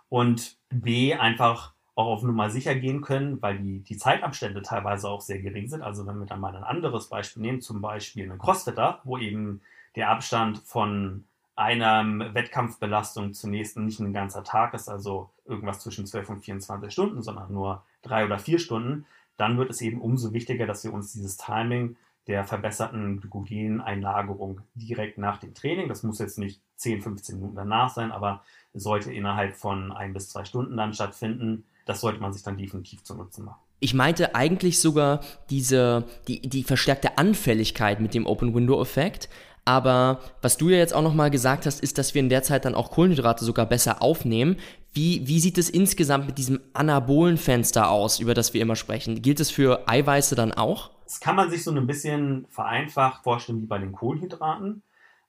Und 0.09 0.57
B, 0.69 1.15
einfach 1.15 1.73
auch 1.95 2.05
auf 2.05 2.23
Nummer 2.23 2.49
sicher 2.51 2.75
gehen 2.75 3.01
können, 3.01 3.41
weil 3.41 3.57
die, 3.57 3.79
die 3.79 3.97
Zeitabstände 3.97 4.61
teilweise 4.61 5.09
auch 5.09 5.21
sehr 5.21 5.41
gering 5.41 5.67
sind. 5.67 5.81
Also 5.81 6.05
wenn 6.05 6.19
wir 6.19 6.27
dann 6.27 6.39
mal 6.39 6.55
ein 6.55 6.63
anderes 6.63 7.09
Beispiel 7.09 7.41
nehmen, 7.41 7.61
zum 7.61 7.81
Beispiel 7.81 8.29
einen 8.29 8.39
Crossfitter, 8.39 9.01
wo 9.03 9.17
eben 9.17 9.61
der 9.95 10.09
Abstand 10.09 10.59
von 10.59 11.25
einer 11.55 12.33
Wettkampfbelastung 12.33 13.33
zunächst 13.33 13.77
nicht 13.77 13.99
ein 13.99 14.13
ganzer 14.13 14.43
Tag 14.43 14.73
ist, 14.73 14.89
also 14.89 15.29
irgendwas 15.45 15.79
zwischen 15.79 16.05
12 16.05 16.29
und 16.29 16.39
24 16.41 16.91
Stunden, 16.91 17.21
sondern 17.21 17.51
nur 17.51 17.83
drei 18.01 18.25
oder 18.25 18.39
vier 18.39 18.59
Stunden, 18.59 19.05
dann 19.37 19.57
wird 19.57 19.69
es 19.69 19.81
eben 19.81 20.01
umso 20.01 20.33
wichtiger, 20.33 20.65
dass 20.65 20.83
wir 20.83 20.93
uns 20.93 21.13
dieses 21.13 21.37
Timing 21.37 21.97
der 22.27 22.45
verbesserten 22.45 23.19
Glykogeneinlagerung 23.19 24.61
direkt 24.75 25.17
nach 25.17 25.37
dem 25.37 25.53
Training, 25.53 25.87
das 25.87 26.03
muss 26.03 26.19
jetzt 26.19 26.37
nicht 26.37 26.61
10, 26.77 27.01
15 27.01 27.35
Minuten 27.35 27.55
danach 27.55 27.89
sein, 27.89 28.11
aber 28.11 28.43
sollte 28.73 29.11
innerhalb 29.11 29.55
von 29.55 29.91
ein 29.91 30.13
bis 30.13 30.29
zwei 30.29 30.45
Stunden 30.45 30.77
dann 30.77 30.93
stattfinden. 30.93 31.65
Das 31.85 32.01
sollte 32.01 32.21
man 32.21 32.31
sich 32.31 32.43
dann 32.43 32.57
definitiv 32.57 33.03
zu 33.03 33.15
Nutzen 33.15 33.45
machen. 33.45 33.59
Ich 33.79 33.95
meinte 33.95 34.35
eigentlich 34.35 34.79
sogar 34.79 35.21
diese, 35.49 36.05
die, 36.27 36.41
die 36.41 36.63
verstärkte 36.63 37.17
Anfälligkeit 37.17 37.99
mit 37.99 38.13
dem 38.13 38.27
Open-Window-Effekt, 38.27 39.27
aber 39.65 40.19
was 40.41 40.57
du 40.57 40.69
ja 40.69 40.77
jetzt 40.77 40.93
auch 40.93 41.01
nochmal 41.01 41.29
gesagt 41.29 41.65
hast, 41.65 41.81
ist, 41.81 41.97
dass 41.97 42.13
wir 42.13 42.21
in 42.21 42.29
der 42.29 42.43
Zeit 42.43 42.65
dann 42.65 42.75
auch 42.75 42.91
Kohlenhydrate 42.91 43.45
sogar 43.45 43.65
besser 43.65 44.01
aufnehmen. 44.01 44.57
Wie, 44.93 45.27
wie 45.27 45.39
sieht 45.39 45.57
es 45.57 45.69
insgesamt 45.69 46.25
mit 46.25 46.37
diesem 46.37 46.59
anabolen 46.73 47.37
Fenster 47.37 47.89
aus, 47.89 48.19
über 48.19 48.33
das 48.33 48.53
wir 48.53 48.61
immer 48.61 48.75
sprechen? 48.75 49.21
Gilt 49.21 49.39
es 49.39 49.51
für 49.51 49.87
Eiweiße 49.87 50.35
dann 50.35 50.51
auch? 50.51 50.91
Das 51.05 51.19
kann 51.19 51.35
man 51.35 51.49
sich 51.49 51.63
so 51.63 51.71
ein 51.71 51.87
bisschen 51.87 52.47
vereinfacht 52.49 53.23
vorstellen 53.23 53.61
wie 53.61 53.67
bei 53.67 53.77
den 53.77 53.91
Kohlenhydraten. 53.91 54.81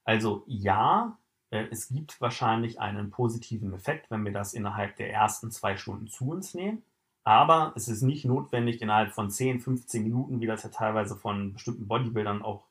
Also 0.04 0.44
ja, 0.46 1.18
äh, 1.50 1.66
es 1.70 1.88
gibt 1.88 2.20
wahrscheinlich 2.20 2.80
einen 2.80 3.10
positiven 3.10 3.72
Effekt, 3.72 4.10
wenn 4.10 4.24
wir 4.24 4.32
das 4.32 4.54
innerhalb 4.54 4.96
der 4.96 5.12
ersten 5.12 5.50
zwei 5.50 5.76
Stunden 5.76 6.08
zu 6.08 6.28
uns 6.30 6.54
nehmen. 6.54 6.82
Aber 7.24 7.72
es 7.76 7.86
ist 7.86 8.02
nicht 8.02 8.24
notwendig, 8.24 8.82
innerhalb 8.82 9.12
von 9.12 9.30
10, 9.30 9.60
15 9.60 10.02
Minuten, 10.02 10.40
wie 10.40 10.46
das 10.46 10.64
ja 10.64 10.70
teilweise 10.70 11.14
von 11.14 11.52
bestimmten 11.52 11.86
Bodybuildern 11.86 12.42
auch 12.42 12.64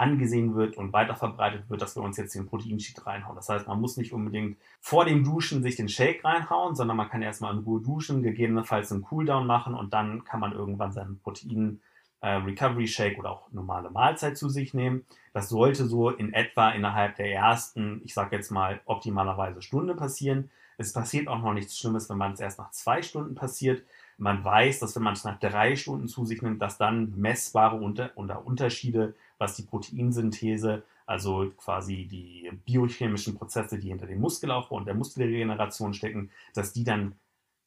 angesehen 0.00 0.54
wird 0.54 0.76
und 0.76 0.92
weiterverbreitet 0.92 1.68
wird, 1.68 1.82
dass 1.82 1.94
wir 1.94 2.02
uns 2.02 2.16
jetzt 2.16 2.34
den 2.34 2.46
Proteinsheet 2.46 3.06
reinhauen. 3.06 3.36
Das 3.36 3.48
heißt, 3.48 3.68
man 3.68 3.80
muss 3.80 3.96
nicht 3.96 4.12
unbedingt 4.12 4.56
vor 4.80 5.04
dem 5.04 5.22
Duschen 5.22 5.62
sich 5.62 5.76
den 5.76 5.88
Shake 5.88 6.24
reinhauen, 6.24 6.74
sondern 6.74 6.96
man 6.96 7.08
kann 7.08 7.22
erstmal 7.22 7.54
in 7.54 7.60
Ruhe 7.60 7.80
duschen, 7.80 8.22
gegebenenfalls 8.22 8.90
einen 8.90 9.02
Cooldown 9.02 9.46
machen 9.46 9.74
und 9.74 9.92
dann 9.92 10.24
kann 10.24 10.40
man 10.40 10.52
irgendwann 10.52 10.92
seinen 10.92 11.18
Protein 11.20 11.80
äh, 12.20 12.30
Recovery 12.30 12.86
Shake 12.86 13.18
oder 13.18 13.30
auch 13.30 13.52
normale 13.52 13.90
Mahlzeit 13.90 14.36
zu 14.36 14.48
sich 14.48 14.74
nehmen. 14.74 15.04
Das 15.32 15.48
sollte 15.48 15.86
so 15.86 16.10
in 16.10 16.32
etwa 16.32 16.70
innerhalb 16.70 17.16
der 17.16 17.32
ersten, 17.32 18.00
ich 18.04 18.14
sage 18.14 18.36
jetzt 18.36 18.50
mal 18.50 18.80
optimalerweise 18.86 19.62
Stunde 19.62 19.94
passieren. 19.94 20.50
Es 20.78 20.92
passiert 20.92 21.28
auch 21.28 21.40
noch 21.40 21.52
nichts 21.52 21.78
Schlimmes, 21.78 22.08
wenn 22.08 22.16
man 22.18 22.32
es 22.32 22.40
erst 22.40 22.58
nach 22.58 22.70
zwei 22.70 23.02
Stunden 23.02 23.34
passiert. 23.34 23.84
Man 24.16 24.44
weiß, 24.44 24.80
dass 24.80 24.96
wenn 24.96 25.02
man 25.02 25.14
es 25.14 25.24
nach 25.24 25.38
drei 25.38 25.76
Stunden 25.76 26.08
zu 26.08 26.24
sich 26.24 26.42
nimmt, 26.42 26.60
dass 26.62 26.78
dann 26.78 27.14
messbare 27.16 27.76
Unter 27.76 28.10
Unter 28.16 28.46
Unterschiede 28.46 29.14
was 29.40 29.56
die 29.56 29.62
Proteinsynthese, 29.62 30.84
also 31.06 31.50
quasi 31.56 32.06
die 32.06 32.50
biochemischen 32.64 33.34
Prozesse, 33.34 33.78
die 33.78 33.88
hinter 33.88 34.06
dem 34.06 34.20
Muskelaufbau 34.20 34.76
und 34.76 34.86
der 34.86 34.94
Muskelregeneration 34.94 35.94
stecken, 35.94 36.30
dass 36.54 36.72
die 36.72 36.84
dann 36.84 37.16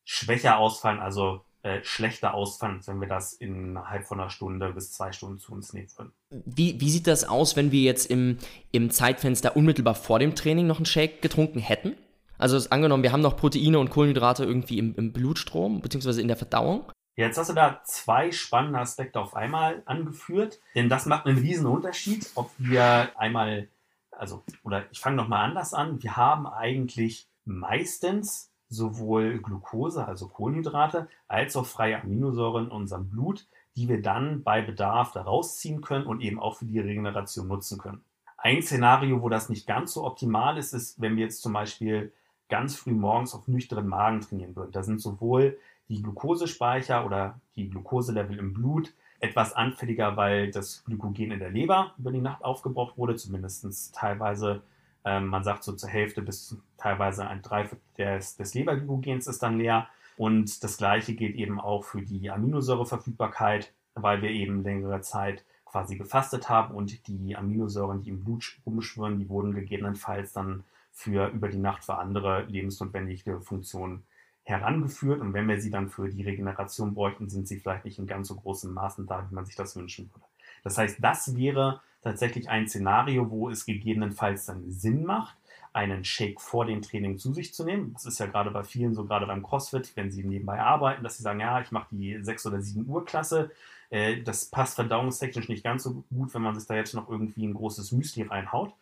schwächer 0.06 0.58
ausfallen. 0.58 1.00
Also 1.00 1.44
äh, 1.64 1.84
schlechter 1.84 2.34
ausfallen, 2.34 2.82
wenn 2.86 3.02
wir 3.02 3.08
das 3.08 3.34
innerhalb 3.34 4.06
von 4.06 4.20
einer 4.20 4.30
Stunde 4.30 4.72
bis 4.74 4.92
zwei 4.92 5.12
Stunden 5.12 5.40
zu 5.40 5.52
uns 5.52 5.74
nehmen 5.74 5.88
würden. 5.98 6.12
Wie, 6.30 6.80
wie 6.80 6.90
sieht 6.90 7.08
das 7.08 7.24
aus, 7.24 7.56
wenn 7.56 7.72
wir 7.72 7.82
jetzt 7.82 8.06
im, 8.12 8.38
im 8.72 8.92
Zeitfenster 8.92 9.58
unmittelbar 9.58 9.96
vor 9.96 10.20
dem 10.20 10.36
Training 10.36 10.68
noch 10.68 10.78
einen 10.78 10.86
Shake 10.86 11.22
getrunken 11.22 11.60
hätten? 11.60 11.96
Also 12.38 12.60
angenommen, 12.70 13.04
wir 13.04 13.14
haben 13.14 13.22
noch 13.22 13.38
Proteine 13.38 13.80
und 13.80 13.90
Kohlenhydrate 13.90 14.44
irgendwie 14.44 14.78
im, 14.78 14.94
im 14.96 15.14
Blutstrom 15.14 15.82
beziehungsweise 15.82 16.22
in 16.22 16.28
der 16.28 16.38
Verdauung. 16.38 16.92
Jetzt 17.16 17.38
hast 17.38 17.50
du 17.50 17.54
da 17.54 17.82
zwei 17.84 18.32
spannende 18.32 18.80
Aspekte 18.80 19.20
auf 19.20 19.36
einmal 19.36 19.84
angeführt, 19.86 20.60
denn 20.74 20.90
das 20.90 21.06
macht 21.06 21.28
einen 21.28 21.38
riesen 21.38 21.68
Unterschied, 21.68 22.32
ob 22.34 22.50
wir 22.58 23.12
einmal, 23.20 23.68
also, 24.12 24.44
oder 24.64 24.86
ich 24.92 25.00
fange 25.00 25.18
nochmal 25.18 25.46
anders 25.46 25.74
an, 25.74 26.02
wir 26.02 26.18
haben 26.18 26.48
eigentlich 26.48 27.28
meistens 27.46 28.52
sowohl 28.68 29.40
Glucose, 29.40 30.06
also 30.06 30.28
Kohlenhydrate, 30.28 31.08
als 31.28 31.56
auch 31.56 31.68
freie 31.68 32.02
Aminosäuren 32.02 32.66
in 32.66 32.72
unserem 32.72 33.10
Blut, 33.10 33.48
die 33.76 33.88
wir 33.88 34.02
dann 34.02 34.44
bei 34.44 34.62
Bedarf 34.62 35.12
da 35.12 35.22
rausziehen 35.22 35.82
können 35.82 36.08
und 36.08 36.22
eben 36.22 36.40
auch 36.40 36.58
für 36.58 36.66
die 36.66 36.80
Regeneration 36.80 37.48
nutzen 37.48 37.78
können. 37.78 38.04
Ein 38.38 38.62
Szenario, 38.64 39.22
wo 39.22 39.30
das 39.30 39.50
nicht 39.50 39.68
ganz 39.68 39.94
so 39.94 40.04
optimal 40.04 40.58
ist, 40.58 40.74
ist, 40.74 41.00
wenn 41.00 41.16
wir 41.16 41.26
jetzt 41.26 41.42
zum 41.42 41.54
Beispiel 41.54 42.12
ganz 42.50 42.76
früh 42.76 42.92
morgens 42.92 43.34
auf 43.34 43.48
nüchternen 43.48 43.88
Magen 43.88 44.22
trainieren 44.22 44.56
würden. 44.56 44.72
Da 44.72 44.84
sind 44.84 45.00
sowohl 45.00 45.58
die 45.90 46.02
Glukosespeicher 46.02 47.06
oder 47.06 47.40
die 47.56 47.70
Glukoselevel 47.70 48.38
im 48.38 48.54
Blut 48.54 48.94
etwas 49.20 49.54
anfälliger, 49.54 50.18
weil 50.18 50.52
das 50.52 50.84
Glykogen 50.84 51.32
in 51.32 51.40
der 51.40 51.50
Leber 51.50 51.94
über 51.98 52.12
die 52.12 52.20
Nacht 52.20 52.44
aufgebraucht 52.44 52.98
wurde, 52.98 53.16
zumindest 53.16 53.96
teilweise, 53.96 54.62
ähm, 55.06 55.28
man 55.28 55.44
sagt 55.44 55.64
so 55.64 55.72
zur 55.74 55.90
Hälfte 55.90 56.22
bis 56.22 56.58
teilweise 56.78 57.26
ein 57.26 57.42
Dreiviertel 57.42 57.82
des, 57.98 58.36
des 58.36 58.54
Leberglykogens 58.54 59.28
ist 59.28 59.42
dann 59.42 59.58
leer. 59.58 59.88
Und 60.18 60.64
das 60.64 60.78
gleiche 60.78 61.16
gilt 61.16 61.36
eben 61.36 61.60
auch 61.60 61.86
für 61.86 62.02
die 62.02 62.30
Aminosäureverfügbarkeit, 62.30 63.74
weil 63.96 64.22
wir 64.22 64.30
eben 64.30 64.62
längere 64.64 65.02
Zeit 65.02 65.46
quasi 65.66 65.96
gefastet 65.96 66.50
haben 66.50 66.76
und 66.76 67.08
die 67.08 67.36
Aminosäuren, 67.36 68.04
die 68.04 68.10
im 68.10 68.24
Blut 68.24 68.60
rumschwirren, 68.66 69.20
die 69.20 69.30
wurden 69.30 69.54
gegebenenfalls 69.54 70.34
dann 70.34 70.64
für 70.92 71.30
über 71.30 71.48
die 71.48 71.58
Nacht 71.58 71.84
für 71.84 71.98
andere 71.98 72.44
lebensnotwendige 72.44 73.42
Funktionen 73.42 74.04
herangeführt 74.44 75.22
und 75.22 75.34
wenn 75.34 75.48
wir 75.48 75.60
sie 75.60 75.72
dann 75.72 75.90
für 75.90 76.10
die 76.10 76.24
Regeneration 76.24 76.94
bräuchten, 76.94 77.30
sind 77.30 77.48
sie 77.48 77.60
vielleicht 77.60 77.86
nicht 77.86 78.00
in 78.00 78.08
ganz 78.08 78.28
so 78.28 78.36
großen 78.36 78.74
Maßen 78.74 79.08
da, 79.08 79.28
wie 79.30 79.36
man 79.36 79.46
sich 79.46 79.56
das 79.56 79.76
wünschen 79.76 80.10
würde. 80.14 80.26
Das 80.64 80.78
heißt, 80.78 80.98
das 81.02 81.36
wäre 81.36 81.82
tatsächlich 82.02 82.50
ein 82.50 82.68
Szenario, 82.68 83.30
wo 83.30 83.50
es 83.50 83.66
gegebenenfalls 83.66 84.46
dann 84.46 84.70
Sinn 84.70 85.06
macht, 85.06 85.38
einen 85.72 86.04
Shake 86.04 86.40
vor 86.40 86.66
dem 86.66 86.82
Training 86.82 87.18
zu 87.18 87.34
sich 87.34 87.54
zu 87.54 87.64
nehmen. 87.64 87.94
Das 87.94 88.06
ist 88.06 88.20
ja 88.20 88.28
gerade 88.28 88.52
bei 88.52 88.64
vielen 88.64 88.94
so, 88.94 89.06
gerade 89.06 89.26
beim 89.26 89.42
CrossFit, 89.42 89.96
wenn 89.96 90.12
sie 90.12 90.24
nebenbei 90.24 90.60
arbeiten, 90.60 91.04
dass 91.04 91.18
sie 91.18 91.24
sagen, 91.24 91.40
ja, 91.40 91.60
ich 91.62 91.72
mache 91.72 91.88
die 91.92 92.20
6 92.22 92.46
oder 92.46 92.62
7 92.62 92.88
Uhr 92.88 93.06
Klasse. 93.06 93.52
Äh, 93.90 94.22
das 94.22 94.46
passt 94.46 94.76
verdauungstechnisch 94.76 95.50
nicht 95.50 95.64
ganz 95.64 95.84
so 95.84 96.04
gut, 96.14 96.34
wenn 96.34 96.44
man 96.44 96.60
sich 96.60 96.68
da 96.68 96.76
jetzt 96.76 96.94
noch 96.94 97.10
irgendwie 97.10 97.48
ein 97.48 97.54
großes 97.54 97.92
Müsli 97.92 98.24
reinhaut 98.24 98.74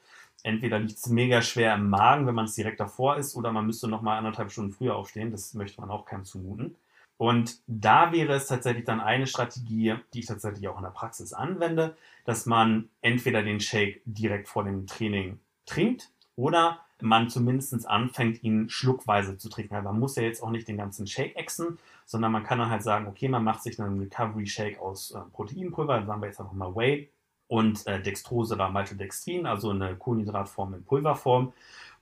entweder 0.44 0.80
liegt 0.80 0.98
es 0.98 1.08
mega 1.08 1.42
schwer 1.42 1.76
im 1.76 1.90
Magen, 1.90 2.28
wenn 2.28 2.36
man 2.36 2.46
es 2.46 2.56
direkt 2.56 2.80
davor 2.80 3.18
ist, 3.18 3.36
oder 3.36 3.52
man 3.52 3.66
müsste 3.66 3.88
noch 3.88 4.02
mal 4.02 4.18
anderthalb 4.18 4.52
Stunden 4.52 4.72
früher 4.72 4.96
aufstehen. 4.96 5.32
Das 5.32 5.54
möchte 5.54 5.82
man 5.82 5.90
auch 5.90 6.06
keinem 6.06 6.26
zumuten. 6.26 6.76
Und 7.18 7.60
da 7.68 8.12
wäre 8.12 8.34
es 8.34 8.48
tatsächlich 8.48 8.86
dann 8.86 9.00
eine 9.00 9.28
Strategie, 9.28 9.96
die 10.14 10.22
ich 10.22 10.26
tatsächlich 10.26 10.68
auch 10.68 10.78
in 10.78 10.84
der 10.84 10.90
Praxis 10.90 11.34
anwende, 11.34 11.96
dass 12.26 12.48
man 12.48 12.90
entweder 13.02 13.44
den 13.44 13.60
Shake 13.60 14.02
direkt 14.06 14.48
vor 14.48 14.64
dem 14.64 14.88
Training 14.88 15.40
trinkt 15.68 16.10
oder 16.36 16.80
man 17.00 17.30
zumindest 17.30 17.88
anfängt, 17.88 18.44
ihn 18.44 18.70
schluckweise 18.70 19.38
zu 19.38 19.50
trinken. 19.50 19.76
Also 19.76 19.90
man 19.90 20.00
muss 20.00 20.16
ja 20.16 20.24
jetzt 20.24 20.42
auch 20.42 20.50
nicht 20.50 20.68
den 20.68 20.78
ganzen 20.78 21.06
Shake 21.08 21.36
exen, 21.36 21.78
sondern 22.06 22.32
man 22.32 22.44
kann 22.44 22.60
dann 22.60 22.70
halt 22.70 22.84
sagen, 22.84 23.08
okay, 23.08 23.28
man 23.28 23.44
macht 23.44 23.62
sich 23.64 23.80
einen 23.80 24.00
Recovery 24.00 24.48
Shake 24.48 24.80
aus 24.80 25.12
äh, 25.12 25.20
Proteinpulver, 25.32 26.06
sagen 26.06 26.22
wir 26.22 26.28
jetzt 26.28 26.40
einfach 26.40 26.54
mal 26.54 26.76
Whey 26.76 27.10
und 27.52 27.86
äh, 27.86 28.02
Dextrose 28.02 28.54
oder 28.56 28.70
Maltodextrin, 28.70 29.46
also 29.46 29.72
eine 29.72 29.98
Kohlenhydratform 29.98 30.74
in 30.74 30.86
Pulverform. 30.86 31.52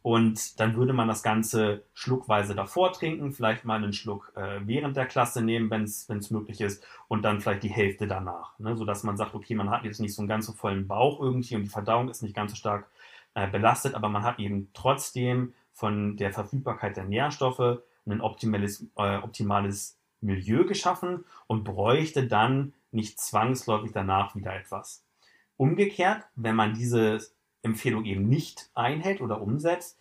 Und 0.03 0.59
dann 0.59 0.75
würde 0.75 0.93
man 0.93 1.07
das 1.07 1.23
Ganze 1.23 1.83
schluckweise 1.95 2.53
davor 2.53 2.93
trinken, 2.93 3.31
vielleicht 3.31 3.65
mal 3.65 3.77
einen 3.77 3.91
Schluck 3.91 4.31
äh, 4.35 4.59
während 4.65 4.95
der 4.95 5.07
Klasse 5.07 5.41
nehmen, 5.41 5.71
wenn 5.71 5.85
es 5.85 6.29
möglich 6.29 6.61
ist, 6.61 6.85
und 7.07 7.23
dann 7.23 7.41
vielleicht 7.41 7.63
die 7.63 7.69
Hälfte 7.69 8.05
danach. 8.05 8.59
Ne? 8.59 8.77
Sodass 8.77 9.01
man 9.01 9.17
sagt, 9.17 9.33
okay, 9.33 9.55
man 9.55 9.71
hat 9.71 9.85
jetzt 9.85 9.99
nicht 9.99 10.13
so 10.13 10.21
einen 10.21 10.29
ganz 10.29 10.45
so 10.45 10.53
vollen 10.53 10.87
Bauch 10.87 11.19
irgendwie 11.19 11.55
und 11.55 11.63
die 11.63 11.69
Verdauung 11.69 12.09
ist 12.09 12.21
nicht 12.21 12.35
ganz 12.35 12.51
so 12.51 12.55
stark 12.55 12.87
äh, 13.33 13.47
belastet, 13.47 13.95
aber 13.95 14.07
man 14.07 14.21
hat 14.21 14.37
eben 14.37 14.69
trotzdem 14.75 15.55
von 15.73 16.15
der 16.15 16.31
Verfügbarkeit 16.31 16.95
der 16.95 17.05
Nährstoffe 17.05 17.79
ein 18.05 18.21
optimales, 18.21 18.85
äh, 18.97 19.17
optimales 19.17 19.97
Milieu 20.21 20.65
geschaffen 20.65 21.25
und 21.47 21.63
bräuchte 21.63 22.27
dann 22.27 22.73
nicht 22.91 23.19
zwangsläufig 23.19 23.93
danach 23.93 24.35
wieder 24.35 24.55
etwas. 24.55 25.03
Umgekehrt, 25.59 26.23
wenn 26.37 26.55
man 26.55 26.73
diese 26.73 27.19
Empfehlung 27.63 28.05
eben 28.05 28.29
nicht 28.29 28.69
einhält 28.75 29.19
oder 29.19 29.41
umsetzt, 29.41 29.99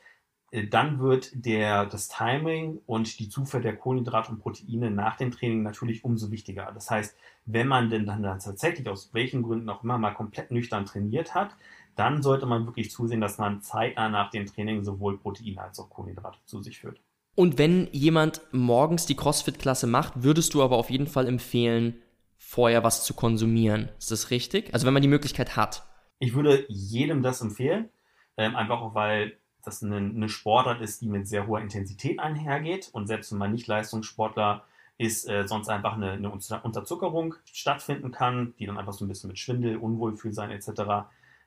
äh, 0.53 0.69
dann 0.69 1.01
wird 1.01 1.33
der, 1.35 1.85
das 1.85 2.07
Timing 2.07 2.81
und 2.87 3.19
die 3.19 3.29
Zufuhr 3.29 3.59
der 3.59 3.77
Kohlenhydrate 3.77 4.31
und 4.31 4.39
Proteine 4.39 4.93
nach 4.93 5.17
dem 5.17 5.33
Training 5.33 5.65
natürlich 5.65 6.05
umso 6.05 6.31
wichtiger. 6.31 6.71
Das 6.73 6.93
heißt, 6.93 7.17
wenn 7.45 7.67
man 7.67 7.91
denn 7.91 8.07
dann 8.07 8.23
tatsächlich 8.23 8.89
aus 8.89 9.13
welchen 9.15 9.43
Gründen 9.43 9.69
auch 9.69 9.83
immer 9.83 9.99
mal 9.99 10.15
komplett 10.15 10.53
nüchtern 10.53 10.87
trainiert 10.87 11.35
hat, 11.35 11.57
dann 11.97 12.23
sollte 12.23 12.47
man 12.47 12.67
wirklich 12.67 12.93
zusehen, 12.93 13.21
dass 13.21 13.39
man 13.39 13.61
zeitnah 13.61 14.09
nach 14.09 14.31
dem 14.31 14.47
Training 14.47 14.85
sowohl 14.85 15.19
Proteine 15.19 15.61
als 15.61 15.81
auch 15.81 15.91
Kohlenhydrate 15.91 16.39
zu 16.45 16.63
sich 16.63 16.79
führt. 16.79 17.01
Und 17.35 17.59
wenn 17.59 17.89
jemand 17.91 18.43
morgens 18.53 19.07
die 19.07 19.17
CrossFit-Klasse 19.17 19.89
macht, 19.89 20.23
würdest 20.23 20.55
du 20.55 20.63
aber 20.63 20.77
auf 20.77 20.91
jeden 20.91 21.09
Fall 21.09 21.27
empfehlen, 21.27 22.01
vorher 22.49 22.83
was 22.83 23.05
zu 23.05 23.13
konsumieren. 23.13 23.91
Ist 23.99 24.11
das 24.11 24.31
richtig? 24.31 24.73
Also 24.73 24.87
wenn 24.87 24.95
man 24.95 25.03
die 25.03 25.09
Möglichkeit 25.09 25.55
hat. 25.55 25.87
Ich 26.19 26.35
würde 26.35 26.65
jedem 26.69 27.23
das 27.23 27.43
empfehlen, 27.43 27.91
ähm, 28.39 28.57
einfach 28.57 28.81
auch 28.81 28.95
weil 28.95 29.37
das 29.63 29.83
eine, 29.83 29.99
eine, 29.99 30.31
Sportart 30.31 30.81
ist, 30.81 31.03
die 31.03 31.09
mit 31.09 31.29
sehr 31.29 31.47
hoher 31.47 31.61
Intensität 31.61 32.19
einhergeht 32.19 32.89
und 32.93 33.07
selbst 33.07 33.31
wenn 33.33 33.39
man 33.39 33.53
nicht 33.53 33.67
Leistungssportler 33.67 34.65
ist, 34.97 35.29
äh, 35.29 35.47
sonst 35.47 35.69
einfach 35.69 35.93
eine, 35.93 36.13
eine, 36.13 36.31
Unterzuckerung 36.31 37.35
stattfinden 37.53 38.13
kann, 38.13 38.55
die 38.59 38.65
dann 38.65 38.79
einfach 38.79 38.95
so 38.95 39.05
ein 39.05 39.09
bisschen 39.09 39.29
mit 39.29 39.39
Schwindel, 39.39 39.77
Unwohlfühlsein 39.77 40.51
etc. 40.51 40.69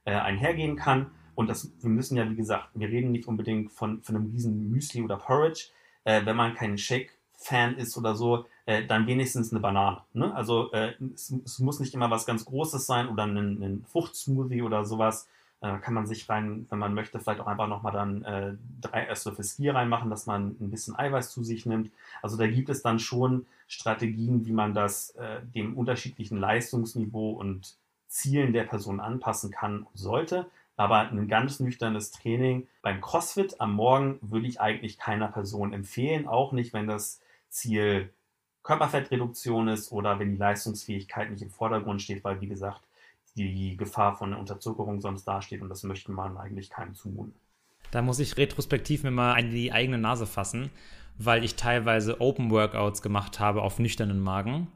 Äh, 0.06 0.14
einhergehen 0.14 0.76
kann. 0.76 1.10
Und 1.34 1.50
das, 1.50 1.72
wir 1.82 1.90
müssen 1.90 2.16
ja, 2.16 2.30
wie 2.30 2.36
gesagt, 2.36 2.70
wir 2.76 2.90
reden 2.90 3.12
nicht 3.12 3.28
unbedingt 3.28 3.72
von, 3.72 4.04
von 4.04 4.16
einem 4.16 4.28
riesen 4.28 4.70
Müsli 4.70 5.02
oder 5.02 5.18
Porridge. 5.18 5.70
Äh, 6.04 6.28
wenn 6.28 6.36
man 6.36 6.54
keinen 6.54 6.78
Shake-Fan 6.78 7.78
ist 7.78 7.98
oder 7.98 8.14
so, 8.14 8.46
äh, 8.66 8.86
dann 8.86 9.08
wenigstens 9.08 9.52
eine 9.52 9.60
Banane. 9.60 10.02
Ne? 10.14 10.34
Also 10.36 10.72
äh, 10.72 10.94
es, 11.14 11.34
es, 11.46 11.60
muss 11.60 11.80
nicht 11.80 11.94
immer 11.94 12.10
was 12.10 12.26
ganz 12.26 12.46
Großes 12.46 12.86
sein 12.86 13.10
oder 13.10 13.24
ein, 13.24 13.38
ein 13.38 13.86
Fruchtsmoothie 13.88 14.62
oder 14.62 14.86
sowas. 14.86 15.28
Äh, 15.62 15.78
kann 15.78 15.94
man 15.94 16.08
sich 16.08 16.28
rein, 16.28 16.66
wenn 16.70 16.80
man 16.80 16.94
möchte, 16.94 17.20
vielleicht 17.20 17.40
auch 17.40 17.48
einfach 17.48 17.68
nochmal 17.68 17.94
dann 17.94 18.24
äh, 18.24 18.54
drei 18.82 19.06
Esslöffel 19.06 19.46
Skier 19.46 19.76
reinmachen, 19.76 20.10
dass 20.10 20.26
man 20.26 20.56
ein 20.60 20.72
bisschen 20.72 20.98
Eiweiß 20.98 21.32
zu 21.32 21.44
sich 21.44 21.66
nimmt. 21.66 21.92
Also 22.22 22.36
da 22.36 22.48
gibt 22.48 22.70
es 22.70 22.82
dann 22.82 22.98
schon 22.98 23.46
Strategien, 23.68 24.46
wie 24.46 24.54
man 24.54 24.74
das 24.74 25.12
äh, 25.12 25.42
dem 25.54 25.78
unterschiedlichen 25.78 26.38
Leistungsniveau 26.38 27.32
und 27.32 27.76
Zielen 28.08 28.54
der 28.54 28.64
Person 28.64 29.00
anpassen 29.00 29.52
kann 29.52 29.84
und 29.84 29.98
sollte. 29.98 30.48
Aber 30.78 31.00
ein 31.00 31.28
ganz 31.28 31.60
nüchternes 31.60 32.12
Training 32.12 32.68
beim 32.82 33.00
CrossFit 33.00 33.62
am 33.62 33.74
Morgen 33.74 34.18
würde 34.22 34.48
ich 34.48 34.60
eigentlich 34.60 34.98
keiner 34.98 35.28
Person 35.28 35.74
empfehlen, 35.74 36.28
auch 36.28 36.54
nicht, 36.54 36.74
wenn 36.74 36.88
das 36.88 37.22
Ziel 37.50 38.12
Körperfettreduktion 38.64 39.68
ist 39.68 39.92
oder 39.92 40.20
wenn 40.20 40.32
die 40.32 40.38
Leistungsfähigkeit 40.38 41.32
nicht 41.32 41.42
im 41.42 41.50
Vordergrund 41.50 42.02
steht, 42.02 42.24
weil, 42.24 42.42
wie 42.42 42.48
gesagt, 42.48 42.82
die 43.36 43.78
Gefahr 43.78 44.16
von 44.18 44.34
Unterzuckerung 44.34 45.02
sonst 45.02 45.26
dasteht 45.26 45.62
und 45.62 45.70
das 45.70 45.84
möchte 45.84 46.12
man 46.12 46.38
eigentlich 46.38 46.70
keinem 46.70 46.94
zumuten. 46.96 47.34
Da 47.92 48.02
muss 48.02 48.20
ich 48.20 48.38
retrospektiv 48.38 49.04
mir 49.04 49.12
mal 49.12 49.38
in 49.38 49.52
die 49.52 49.72
eigene 49.72 49.98
Nase 49.98 50.26
fassen, 50.26 50.70
weil 51.18 51.44
ich 51.44 51.56
teilweise 51.56 52.22
Open 52.22 52.52
Workouts 52.52 53.02
gemacht 53.02 53.40
habe 53.40 53.62
auf 53.62 53.80
nüchternen 53.80 54.20
Magen. 54.20 54.68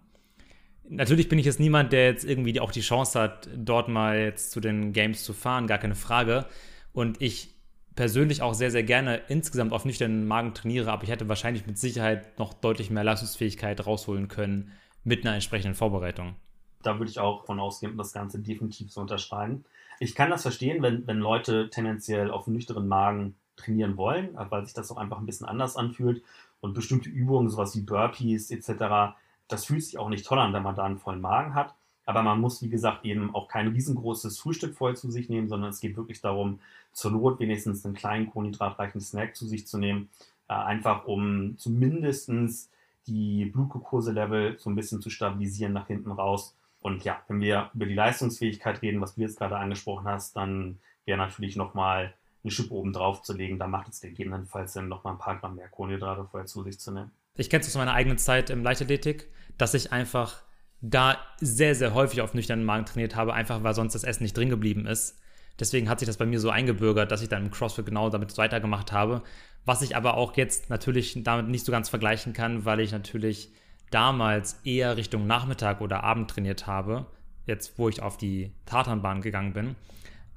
Natürlich 0.88 1.30
bin 1.30 1.40
ich 1.40 1.46
jetzt 1.46 1.60
niemand, 1.60 1.92
der 1.94 2.06
jetzt 2.06 2.26
irgendwie 2.26 2.60
auch 2.60 2.72
die 2.72 2.82
Chance 2.82 3.20
hat, 3.20 3.50
dort 3.56 3.88
mal 3.88 4.20
jetzt 4.20 4.52
zu 4.52 4.60
den 4.60 4.94
Games 4.94 5.24
zu 5.24 5.34
fahren, 5.34 5.68
gar 5.68 5.80
keine 5.80 5.96
Frage. 5.96 6.46
Und 6.94 7.22
ich 7.22 7.55
persönlich 7.96 8.42
auch 8.42 8.54
sehr, 8.54 8.72
sehr 8.72 8.84
gerne 8.84 9.22
insgesamt 9.28 9.74
auf 9.74 9.86
nüchternen 9.86 10.28
Magen 10.28 10.54
trainiere, 10.54 10.92
aber 10.92 11.04
ich 11.04 11.10
hätte 11.10 11.30
wahrscheinlich 11.30 11.66
mit 11.66 11.78
Sicherheit 11.78 12.38
noch 12.38 12.54
deutlich 12.54 12.90
mehr 12.90 13.04
Leistungsfähigkeit 13.04 13.86
rausholen 13.86 14.28
können 14.28 14.72
mit 15.04 15.26
einer 15.26 15.36
entsprechenden 15.36 15.76
Vorbereitung. 15.76 16.36
Da 16.84 17.00
würde 17.00 17.10
ich 17.10 17.20
auch 17.20 17.46
von 17.46 17.60
ausgehen, 17.60 17.98
das 17.98 18.14
Ganze 18.14 18.40
definitiv 18.40 18.92
zu 18.92 19.02
unterschreiben. 19.02 19.66
Ich 20.00 20.14
kann 20.14 20.30
das 20.30 20.42
verstehen, 20.42 20.84
wenn, 20.84 21.08
wenn 21.08 21.20
Leute 21.20 21.70
tendenziell 21.70 22.30
auf 22.30 22.48
nüchternen 22.48 22.88
Magen 22.88 23.36
trainieren 23.56 23.96
wollen, 23.98 24.30
weil 24.50 24.66
sich 24.66 24.74
das 24.74 24.92
auch 24.92 24.98
einfach 24.98 25.18
ein 25.18 25.26
bisschen 25.26 25.48
anders 25.48 25.78
anfühlt 25.78 26.22
und 26.60 26.74
bestimmte 26.74 27.10
Übungen, 27.10 27.50
sowas 27.50 27.76
wie 27.76 27.82
Burpees 27.82 28.52
etc., 28.52 29.16
das 29.48 29.66
fühlt 29.66 29.84
sich 29.84 29.98
auch 29.98 30.10
nicht 30.10 30.26
toll 30.26 30.40
an, 30.40 30.54
wenn 30.54 30.64
man 30.64 30.76
da 30.76 30.84
einen 30.84 30.98
vollen 30.98 31.22
Magen 31.22 31.54
hat. 31.54 31.76
Aber 32.06 32.22
man 32.22 32.40
muss, 32.40 32.62
wie 32.62 32.70
gesagt, 32.70 33.06
eben 33.06 33.34
auch 33.34 33.48
kein 33.48 33.68
riesengroßes 33.68 34.40
Frühstück 34.40 34.76
voll 34.76 34.96
zu 34.96 35.10
sich 35.10 35.28
nehmen, 35.28 35.48
sondern 35.48 35.72
es 35.72 35.80
geht 35.80 35.98
wirklich 35.98 36.22
darum, 36.22 36.60
zur 36.92 37.12
Not 37.12 37.40
wenigstens 37.40 37.86
einen 37.86 37.96
kleinen 37.96 38.30
kohlenhydratreichen 38.30 39.02
Snack 39.02 39.36
zu 39.36 39.48
sich 39.48 39.68
zu 39.68 39.78
nehmen, 39.78 40.10
äh, 40.48 40.54
einfach 40.54 41.06
um 41.06 41.58
zumindestens 41.58 42.70
die 43.08 43.46
Blutglucose-Level 43.46 44.58
so 44.60 44.70
ein 44.70 44.76
bisschen 44.76 45.02
zu 45.02 45.10
stabilisieren 45.10 45.74
nach 45.74 45.88
hinten 45.88 46.12
raus. 46.12 46.56
Und 46.80 47.04
ja, 47.04 47.20
wenn 47.28 47.42
wir 47.42 47.72
über 47.74 47.86
die 47.86 47.94
Leistungsfähigkeit 47.94 48.82
reden, 48.82 49.02
was 49.02 49.16
du 49.16 49.22
jetzt 49.22 49.38
gerade 49.38 49.58
angesprochen 49.58 50.06
hast, 50.06 50.36
dann 50.36 50.80
wäre 51.06 51.18
natürlich 51.18 51.56
nochmal 51.56 52.14
eine 52.44 52.52
Schippe 52.52 52.74
oben 52.74 52.94
drauf 52.94 53.24
zu 53.24 53.34
legen. 53.34 53.58
Da 53.58 53.68
macht 53.68 53.90
es 53.90 54.02
gegebenenfalls 54.02 54.74
Sinn, 54.74 54.88
nochmal 54.88 55.14
ein 55.14 55.20
paar 55.20 55.38
Gramm 55.38 55.56
mehr 55.56 55.68
Kohlenhydrate 55.68 56.26
vorher 56.30 56.46
zu 56.46 56.64
sich 56.64 56.80
zu 56.80 56.92
nehmen. 56.92 57.12
Ich 57.38 57.50
kenne 57.50 57.62
es 57.62 57.68
aus 57.68 57.76
meiner 57.76 57.94
eigenen 57.94 58.18
Zeit 58.18 58.50
im 58.50 58.64
Leichtathletik, 58.64 59.28
dass 59.58 59.74
ich 59.74 59.92
einfach 59.92 60.44
da 60.82 61.18
sehr, 61.40 61.76
sehr 61.76 61.94
häufig 61.94 62.22
auf 62.22 62.34
nüchternen 62.34 62.66
Magen 62.66 62.86
trainiert 62.86 63.16
habe, 63.16 63.34
einfach 63.34 63.64
weil 63.64 63.74
sonst 63.74 63.94
das 63.94 64.04
Essen 64.04 64.24
nicht 64.24 64.38
drin 64.38 64.50
geblieben 64.50 64.86
ist. 64.86 65.20
Deswegen 65.60 65.90
hat 65.90 66.00
sich 66.00 66.08
das 66.08 66.18
bei 66.18 66.26
mir 66.26 66.40
so 66.40 66.50
eingebürgert, 66.50 67.12
dass 67.12 67.22
ich 67.22 67.30
dann 67.30 67.46
im 67.46 67.52
CrossFit 67.52 67.86
genau 67.86 68.10
damit 68.10 68.38
weitergemacht 68.38 68.92
habe. 68.92 69.22
Was 69.64 69.82
ich 69.82 69.96
aber 69.96 70.16
auch 70.16 70.36
jetzt 70.36 70.70
natürlich 70.70 71.24
damit 71.24 71.48
nicht 71.48 71.66
so 71.66 71.72
ganz 71.72 71.90
vergleichen 71.90 72.34
kann, 72.34 72.66
weil 72.66 72.82
ich 72.82 72.92
natürlich 72.92 73.52
damals 73.90 74.60
eher 74.64 74.98
Richtung 74.98 75.28
Nachmittag 75.28 75.82
oder 75.82 76.04
Abend 76.04 76.30
trainiert 76.30 76.68
habe, 76.68 77.06
jetzt 77.46 77.78
wo 77.80 77.88
ich 77.88 78.02
auf 78.02 78.18
die 78.18 78.52
Tatanbahn 78.66 79.22
gegangen 79.22 79.54
bin, 79.54 79.76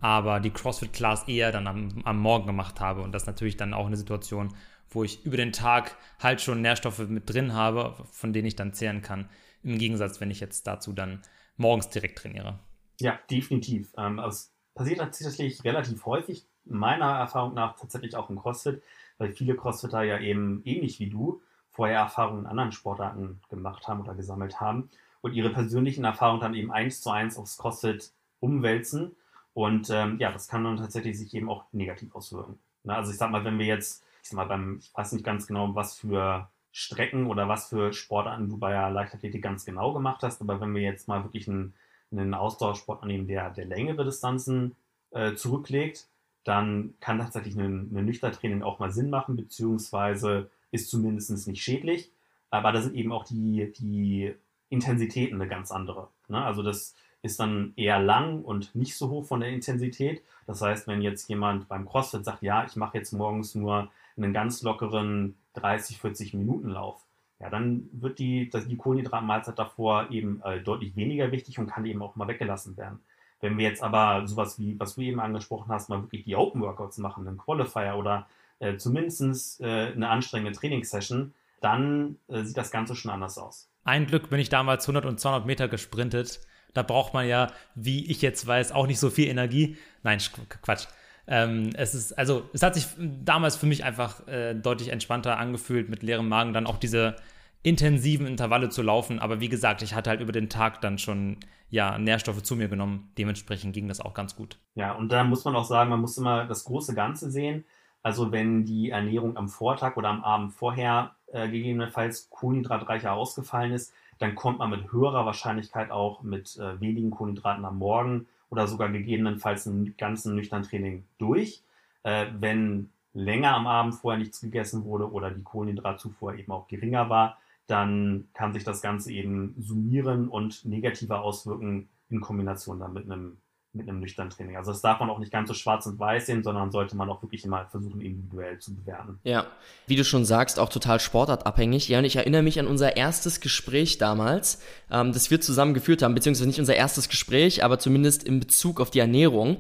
aber 0.01 0.39
die 0.39 0.51
CrossFit-Class 0.51 1.27
eher 1.27 1.51
dann 1.51 1.67
am, 1.67 2.03
am 2.05 2.21
Morgen 2.21 2.47
gemacht 2.47 2.81
habe. 2.81 3.03
Und 3.03 3.13
das 3.13 3.23
ist 3.23 3.27
natürlich 3.27 3.57
dann 3.57 3.75
auch 3.75 3.87
eine 3.87 3.97
Situation, 3.97 4.55
wo 4.91 5.05
ich 5.05 5.25
über 5.25 5.37
den 5.37 5.53
Tag 5.53 5.97
halt 6.21 6.41
schon 6.41 6.63
Nährstoffe 6.63 7.01
mit 7.09 7.29
drin 7.29 7.53
habe, 7.53 7.95
von 8.13 8.33
denen 8.33 8.47
ich 8.47 8.57
dann 8.57 8.73
zehren 8.73 9.03
kann. 9.03 9.29
Im 9.63 9.79
Gegensatz, 9.79 10.21
wenn 10.21 10.31
ich 10.31 10.41
jetzt 10.41 10.67
dazu 10.67 10.93
dann 10.93 11.23
morgens 11.57 11.89
direkt 11.89 12.19
trainiere. 12.19 12.59
Ja, 13.01 13.19
definitiv. 13.31 13.93
Ähm, 13.97 14.19
also 14.19 14.35
es 14.37 14.53
passiert 14.75 14.99
tatsächlich 14.99 15.65
relativ 15.65 16.05
häufig, 16.07 16.47
meiner 16.65 17.19
Erfahrung 17.19 17.55
nach 17.55 17.79
tatsächlich 17.79 18.15
auch 18.17 18.31
im 18.31 18.39
CrossFit, 18.39 18.83
weil 19.19 19.33
viele 19.33 19.57
CrossFitter 19.57 20.03
ja 20.03 20.19
eben 20.21 20.63
ähnlich 20.65 21.01
wie 21.01 21.09
du 21.09 21.41
vorher 21.71 21.99
Erfahrungen 21.99 22.41
in 22.41 22.47
anderen 22.47 22.73
Sportarten 22.73 23.41
gemacht 23.49 23.89
haben 23.89 24.01
oder 24.01 24.15
gesammelt 24.15 24.61
haben 24.61 24.91
und 25.21 25.33
ihre 25.33 25.51
persönlichen 25.51 26.05
Erfahrungen 26.05 26.41
dann 26.41 26.55
eben 26.55 26.73
eins 26.73 27.01
zu 27.01 27.11
eins 27.11 27.39
aufs 27.39 27.57
CrossFit 27.57 28.13
umwälzen. 28.41 29.17
Und 29.55 29.91
ähm, 29.91 30.19
ja, 30.19 30.31
das 30.31 30.49
kann 30.49 30.65
dann 30.65 30.77
tatsächlich 30.77 31.19
sich 31.19 31.35
eben 31.35 31.49
auch 31.49 31.65
negativ 31.73 32.15
auswirken. 32.15 32.59
Na, 32.85 32.97
also 32.97 33.11
ich 33.11 33.19
sag 33.19 33.31
mal, 33.31 33.45
wenn 33.45 33.59
wir 33.59 33.67
jetzt, 33.67 34.05
ich 34.23 34.29
sag 34.29 34.37
mal, 34.37 34.47
beim, 34.47 34.79
ich 34.79 34.93
weiß 34.95 35.13
nicht 35.13 35.25
ganz 35.25 35.47
genau, 35.47 35.75
was 35.75 35.97
für 35.97 36.49
Strecken 36.73 37.27
oder 37.27 37.49
was 37.49 37.69
für 37.69 37.93
Sportarten 37.93 38.49
du 38.49 38.59
bei 38.59 38.73
der 38.73 38.91
Leichtathletik 38.91 39.43
ganz 39.43 39.65
genau 39.65 39.93
gemacht 39.93 40.23
hast, 40.23 40.41
aber 40.41 40.61
wenn 40.61 40.75
wir 40.75 40.83
jetzt 40.83 41.09
mal 41.09 41.25
wirklich 41.25 41.49
einen, 41.49 41.75
einen 42.13 42.35
Ausdauersport 42.35 43.03
annehmen, 43.03 43.27
der, 43.27 43.51
der 43.51 43.65
längere 43.65 44.05
Distanzen 44.05 44.77
äh, 45.11 45.35
zurücklegt, 45.35 46.09
dann 46.45 46.95
kann 47.01 47.19
tatsächlich 47.19 47.57
ein, 47.57 47.91
ein 47.95 48.05
Nüchterntraining 48.05 48.63
auch 48.63 48.79
mal 48.79 48.93
Sinn 48.93 49.11
machen, 49.11 49.37
beziehungsweise 49.37 50.51
ist 50.71 50.91
zumindest 50.91 51.47
nicht 51.47 51.63
schädlich. 51.63 52.11
Aber 52.51 52.73
da 52.73 52.81
sind 52.81 52.95
eben 52.95 53.13
auch 53.13 53.25
die, 53.25 53.73
die 53.77 54.35
Intensitäten 54.71 55.41
eine 55.41 55.49
ganz 55.49 55.71
andere. 55.71 56.09
Ne? 56.29 56.43
Also 56.43 56.63
das 56.63 56.95
ist 57.23 57.41
dann 57.41 57.73
eher 57.77 57.99
lang 57.99 58.43
und 58.43 58.75
nicht 58.75 58.97
so 58.97 59.11
hoch 59.11 59.27
von 59.27 59.41
der 59.41 59.51
Intensität. 59.51 60.23
Das 60.47 60.63
heißt, 60.63 60.87
wenn 60.87 61.03
jetzt 61.03 61.29
jemand 61.29 61.69
beim 61.69 61.87
CrossFit 61.87 62.25
sagt, 62.25 62.43
ja, 62.43 62.65
ich 62.65 62.77
mache 62.77 62.97
jetzt 62.97 63.13
morgens 63.13 63.55
nur 63.55 63.91
einen 64.19 64.33
ganz 64.33 64.63
lockeren 64.63 65.37
30, 65.55 65.99
40 65.99 66.35
Minuten 66.35 66.69
Lauf, 66.69 67.05
ja, 67.41 67.51
dann 67.51 67.89
wird 67.93 68.19
die, 68.19 68.51
die 68.51 68.77
Kohlenhydratmahlzeit 68.77 69.59
davor 69.59 70.11
eben 70.11 70.43
äh, 70.43 70.61
deutlich 70.61 70.97
weniger 70.97 71.31
wichtig 71.31 71.59
und 71.59 71.69
kann 71.69 71.85
eben 71.85 72.03
auch 72.03 72.17
mal 72.17 72.27
weggelassen 72.27 72.77
werden. 72.77 73.01
Wenn 73.41 73.57
wir 73.57 73.69
jetzt 73.69 73.83
aber 73.83 74.27
sowas 74.27 74.59
wie, 74.59 74.79
was 74.81 74.97
du 74.97 75.03
eben 75.03 75.21
angesprochen 75.21 75.71
hast, 75.71 75.89
mal 75.89 76.03
wirklich 76.03 76.25
die 76.25 76.35
Open 76.35 76.61
Workouts 76.61 76.99
machen, 76.99 77.29
einen 77.29 77.39
Qualifier 77.39 77.95
oder 77.97 78.27
äh, 78.59 78.77
zumindest 78.77 79.61
äh, 79.61 79.93
eine 79.93 80.09
anstrengende 80.09 80.59
Trainingssession, 80.59 81.33
dann 81.61 82.17
äh, 82.27 82.43
sieht 82.43 82.57
das 82.57 82.73
Ganze 82.73 82.97
schon 82.97 83.13
anders 83.13 83.39
aus. 83.39 83.71
Ein 83.85 84.07
Glück 84.07 84.31
bin 84.31 84.41
ich 84.41 84.49
damals 84.49 84.85
100 84.85 85.07
und 85.07 85.21
200 85.21 85.47
Meter 85.47 85.69
gesprintet. 85.69 86.41
Da 86.75 86.83
braucht 86.83 87.15
man 87.15 87.27
ja, 87.27 87.53
wie 87.77 88.11
ich 88.11 88.21
jetzt 88.21 88.47
weiß, 88.47 88.73
auch 88.73 88.87
nicht 88.89 88.99
so 88.99 89.11
viel 89.11 89.29
Energie. 89.29 89.77
Nein, 90.03 90.19
Quatsch. 90.63 90.87
Ähm, 91.29 91.71
es 91.75 91.95
ist, 91.95 92.17
also, 92.17 92.49
es 92.53 92.63
hat 92.63 92.75
sich 92.75 92.87
damals 92.99 93.57
für 93.57 93.67
mich 93.67 93.85
einfach 93.85 94.27
äh, 94.27 94.55
deutlich 94.55 94.89
entspannter 94.89 95.39
angefühlt, 95.39 95.89
mit 95.91 96.03
leerem 96.03 96.29
Magen 96.29 96.55
dann 96.55 96.67
auch 96.67 96.79
diese 96.79 97.17
intensiven 97.63 98.27
Intervalle 98.27 98.71
zu 98.71 98.83
laufen. 98.83 99.19
Aber 99.19 99.41
wie 99.41 99.49
gesagt, 99.49 99.83
ich 99.83 99.95
hatte 99.95 100.11
halt 100.11 100.21
über 100.21 100.33
den 100.33 100.49
Tag 100.49 100.81
dann 100.81 100.99
schon 100.99 101.39
ja, 101.71 101.99
Nährstoffe 101.99 102.43
zu 102.43 102.57
mir 102.57 102.69
genommen. 102.69 103.13
Dementsprechend 103.19 103.75
ging 103.75 103.89
das 103.89 104.01
auch 104.01 104.15
ganz 104.15 104.37
gut. 104.37 104.59
Ja, 104.75 104.93
und 104.93 105.13
da 105.13 105.23
muss 105.25 105.45
man 105.45 105.55
auch 105.55 105.65
sagen, 105.65 105.91
man 105.91 106.01
muss 106.01 106.17
immer 106.17 106.47
das 106.47 106.65
große 106.65 106.95
Ganze 106.95 107.31
sehen. 107.31 107.65
Also 108.03 108.33
wenn 108.33 108.65
die 108.65 108.91
Ernährung 108.91 109.37
am 109.37 109.49
Vortag 109.49 109.97
oder 109.97 110.09
am 110.09 110.25
Abend 110.25 110.53
vorher 110.53 111.17
äh, 111.27 111.49
gegebenenfalls 111.49 112.31
kohlenhydratreicher 112.31 113.13
ausgefallen 113.13 113.73
ist, 113.73 113.93
dann 114.19 114.35
kommt 114.35 114.61
man 114.61 114.71
mit 114.71 114.91
höherer 114.93 115.27
Wahrscheinlichkeit 115.27 115.91
auch 115.91 116.23
mit 116.23 116.57
äh, 116.57 116.81
wenigen 116.81 117.11
Kohlenhydraten 117.11 117.65
am 117.65 117.79
Morgen 117.79 118.27
oder 118.51 118.67
sogar 118.67 118.91
gegebenenfalls 118.91 119.67
einen 119.67 119.97
ganzen 119.97 120.35
nüchtern 120.35 120.63
Training 120.63 121.05
durch. 121.19 121.63
Äh, 122.03 122.27
wenn 122.39 122.91
länger 123.13 123.55
am 123.55 123.67
Abend 123.67 123.95
vorher 123.95 124.19
nichts 124.19 124.41
gegessen 124.41 124.85
wurde 124.85 125.11
oder 125.11 125.31
die 125.31 125.43
Kohlenhydratzufuhr 125.43 126.35
eben 126.35 126.53
auch 126.53 126.69
geringer 126.69 127.11
war, 127.11 127.39
dann 127.67 128.29
kann 128.33 128.53
sich 128.53 128.65
das 128.65 128.81
Ganze 128.81 129.13
eben 129.13 129.55
summieren 129.59 130.29
und 130.29 130.65
negativer 130.65 131.23
auswirken 131.23 131.89
in 132.09 132.21
Kombination 132.21 132.81
dann 132.81 132.95
mit 132.95 133.05
einem 133.05 133.39
mit 133.79 133.89
einem 133.89 134.01
nüchternen 134.01 134.31
Training. 134.31 134.57
Also 134.57 134.73
das 134.73 134.83
darf 134.83 135.01
man 135.01 135.09
auch 135.09 135.19
nicht 135.19 135.33
ganz 135.33 135.49
so 135.49 135.55
schwarz 135.55 135.87
und 135.87 135.99
weiß 135.99 136.27
sehen, 136.27 136.43
sondern 136.43 136.71
sollte 136.71 136.97
man 136.97 137.09
auch 137.09 137.23
wirklich 137.23 137.47
mal 137.47 137.67
versuchen, 137.67 138.03
individuell 138.03 138.59
zu 138.59 138.75
bewerten. 138.75 139.19
Ja, 139.25 139.47
wie 139.87 139.97
du 139.97 140.05
schon 140.05 140.27
sagst, 140.27 140.59
auch 140.59 140.69
total 140.69 141.01
sportartabhängig. 141.01 141.89
Ja, 141.89 142.01
und 142.01 142.05
ich 142.05 142.17
erinnere 142.17 142.43
mich 142.43 142.61
an 142.61 142.67
unser 142.67 142.97
erstes 142.97 143.41
Gespräch 143.41 143.97
damals, 143.97 144.61
ähm, 144.91 145.13
das 145.13 145.31
wir 145.31 145.41
zusammen 145.41 145.73
geführt 145.73 146.03
haben, 146.03 146.15
beziehungsweise 146.15 146.49
nicht 146.49 146.61
unser 146.61 146.77
erstes 146.77 147.09
Gespräch, 147.09 147.65
aber 147.65 147.79
zumindest 147.79 148.25
in 148.25 148.41
Bezug 148.41 148.81
auf 148.81 148.91
die 148.91 148.99
Ernährung. 148.99 149.57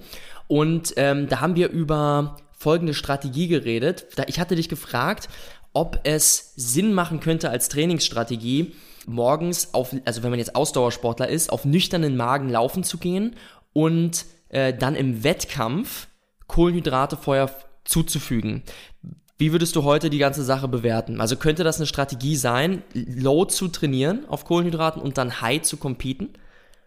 Und 0.48 0.92
ähm, 0.96 1.28
da 1.28 1.40
haben 1.40 1.56
wir 1.56 1.70
über 1.70 2.36
folgende 2.58 2.92
Strategie 2.92 3.48
geredet. 3.48 4.06
Ich 4.26 4.40
hatte 4.40 4.56
dich 4.56 4.68
gefragt, 4.68 5.28
ob 5.72 6.00
es 6.02 6.54
Sinn 6.56 6.92
machen 6.92 7.20
könnte 7.20 7.50
als 7.50 7.68
Trainingsstrategie, 7.68 8.74
morgens 9.06 9.74
auf, 9.74 9.94
also 10.04 10.22
wenn 10.22 10.30
man 10.30 10.38
jetzt 10.38 10.54
Ausdauersportler 10.54 11.28
ist, 11.28 11.50
auf 11.50 11.64
nüchternen 11.64 12.16
Magen 12.16 12.48
laufen 12.48 12.84
zu 12.84 12.98
gehen 12.98 13.36
und 13.78 14.26
äh, 14.48 14.74
dann 14.74 14.96
im 14.96 15.22
Wettkampf 15.22 16.08
Kohlenhydrate 16.48 17.16
vorher 17.16 17.48
zuzufügen. 17.84 18.64
Wie 19.36 19.52
würdest 19.52 19.76
du 19.76 19.84
heute 19.84 20.10
die 20.10 20.18
ganze 20.18 20.42
Sache 20.42 20.66
bewerten? 20.66 21.20
Also 21.20 21.36
könnte 21.36 21.62
das 21.62 21.76
eine 21.76 21.86
Strategie 21.86 22.34
sein, 22.34 22.82
low 22.92 23.44
zu 23.44 23.68
trainieren 23.68 24.28
auf 24.28 24.44
Kohlenhydraten 24.44 25.00
und 25.00 25.16
dann 25.16 25.40
high 25.40 25.62
zu 25.62 25.76
competen? 25.76 26.30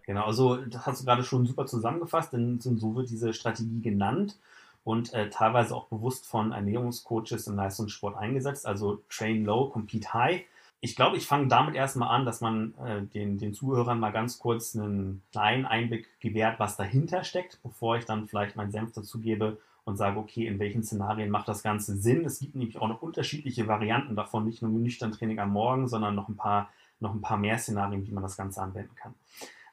Genau, 0.04 0.26
also 0.26 0.56
das 0.56 0.84
hast 0.84 1.00
du 1.00 1.06
gerade 1.06 1.24
schon 1.24 1.46
super 1.46 1.64
zusammengefasst, 1.64 2.34
denn 2.34 2.60
so 2.60 2.94
wird 2.94 3.08
diese 3.08 3.32
Strategie 3.32 3.80
genannt 3.80 4.36
und 4.84 5.14
äh, 5.14 5.30
teilweise 5.30 5.74
auch 5.74 5.86
bewusst 5.86 6.26
von 6.26 6.52
Ernährungscoaches 6.52 7.46
im 7.46 7.56
Leistungssport 7.56 8.18
eingesetzt. 8.18 8.66
Also 8.66 9.00
Train 9.08 9.46
Low, 9.46 9.70
Compete 9.70 10.12
High 10.12 10.42
ich 10.84 10.96
glaube, 10.96 11.16
ich 11.16 11.26
fange 11.26 11.46
damit 11.46 11.76
erstmal 11.76 12.08
an, 12.08 12.26
dass 12.26 12.40
man 12.40 12.74
äh, 12.84 13.02
den, 13.02 13.38
den 13.38 13.54
Zuhörern 13.54 14.00
mal 14.00 14.10
ganz 14.10 14.40
kurz 14.40 14.74
einen 14.76 15.22
kleinen 15.30 15.64
Einblick 15.64 16.08
gewährt, 16.18 16.58
was 16.58 16.76
dahinter 16.76 17.22
steckt, 17.22 17.60
bevor 17.62 17.96
ich 17.96 18.04
dann 18.04 18.26
vielleicht 18.26 18.56
meinen 18.56 18.72
Senf 18.72 18.90
dazu 18.92 19.20
gebe 19.20 19.58
und 19.84 19.96
sage, 19.96 20.18
okay, 20.18 20.44
in 20.44 20.58
welchen 20.58 20.82
Szenarien 20.82 21.30
macht 21.30 21.46
das 21.46 21.62
Ganze 21.62 21.96
Sinn. 21.96 22.24
Es 22.24 22.40
gibt 22.40 22.56
nämlich 22.56 22.78
auch 22.78 22.88
noch 22.88 23.00
unterschiedliche 23.00 23.68
Varianten 23.68 24.16
davon, 24.16 24.44
nicht 24.44 24.60
nur 24.60 24.72
nüchtern 24.72 25.12
Training 25.12 25.38
am 25.38 25.52
Morgen, 25.52 25.86
sondern 25.86 26.16
noch 26.16 26.28
ein 26.28 26.36
paar, 26.36 26.68
noch 26.98 27.14
ein 27.14 27.20
paar 27.20 27.38
mehr 27.38 27.58
Szenarien, 27.58 28.04
wie 28.04 28.12
man 28.12 28.24
das 28.24 28.36
Ganze 28.36 28.60
anwenden 28.60 28.96
kann. 28.96 29.14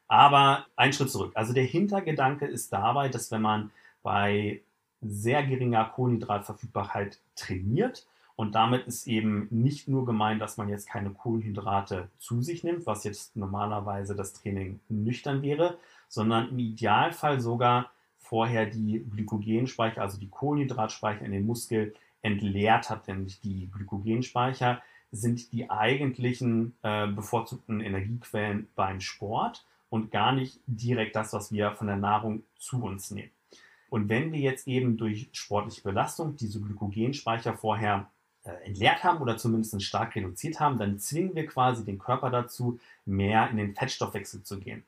Aber 0.08 0.68
ein 0.76 0.94
Schritt 0.94 1.10
zurück. 1.10 1.32
Also 1.34 1.54
der 1.54 1.66
Hintergedanke 1.66 2.46
ist 2.46 2.72
dabei, 2.72 3.10
dass 3.10 3.32
wenn 3.32 3.42
man 3.42 3.72
bei 4.04 4.62
sehr 5.02 5.42
geringer 5.44 5.86
Kohlenhydratverfügbarkeit 5.86 7.20
trainiert, 7.36 8.06
und 8.40 8.56
damit 8.56 8.88
ist 8.88 9.06
eben 9.06 9.50
nicht 9.52 9.90
nur 9.90 10.06
gemeint, 10.06 10.42
dass 10.42 10.56
man 10.56 10.70
jetzt 10.70 10.88
keine 10.88 11.10
Kohlenhydrate 11.10 12.08
zu 12.20 12.42
sich 12.42 12.64
nimmt, 12.64 12.86
was 12.86 13.04
jetzt 13.04 13.36
normalerweise 13.36 14.16
das 14.16 14.32
Training 14.32 14.80
nüchtern 14.88 15.42
wäre, 15.42 15.78
sondern 16.08 16.48
im 16.48 16.60
Idealfall 16.60 17.42
sogar 17.42 17.92
vorher 18.18 18.66
die 18.66 19.04
Glykogenspeicher, 19.12 20.02
also 20.02 20.18
die 20.18 20.30
Kohlenhydratspeicher 20.30 21.26
in 21.26 21.34
den 21.34 21.46
Muskel 21.46 21.94
entleert 22.22 22.90
hat. 22.90 23.10
Denn 23.10 23.28
die 23.44 23.70
Glykogenspeicher 23.74 24.82
sind 25.12 25.52
die 25.52 25.70
eigentlichen 25.70 26.78
äh, 26.82 27.08
bevorzugten 27.08 27.82
Energiequellen 27.82 28.70
beim 28.74 29.02
Sport 29.02 29.66
und 29.90 30.12
gar 30.12 30.32
nicht 30.32 30.62
direkt 30.66 31.18
das, 31.18 31.34
was 31.34 31.52
wir 31.52 31.74
von 31.74 31.88
der 31.88 31.98
Nahrung 31.98 32.44
zu 32.58 32.82
uns 32.82 33.12
nehmen. 33.12 33.32
Und 33.90 34.08
wenn 34.08 34.32
wir 34.32 34.40
jetzt 34.40 34.66
eben 34.66 34.96
durch 34.96 35.28
sportliche 35.34 35.82
Belastung 35.82 36.38
diese 36.38 36.62
Glykogenspeicher 36.62 37.54
vorher 37.58 38.10
entleert 38.44 39.04
haben 39.04 39.22
oder 39.22 39.38
zumindest 39.38 39.82
stark 39.84 40.16
reduziert 40.16 40.60
haben, 40.60 40.78
dann 40.78 41.00
zwingen 41.00 41.36
wir 41.36 41.46
quasi 41.46 41.84
den 41.86 42.00
Körper 42.00 42.30
dazu, 42.30 42.80
mehr 43.06 43.50
in 43.50 43.58
den 43.58 43.76
Fettstoffwechsel 43.76 44.44
zu 44.44 44.60
gehen. 44.60 44.84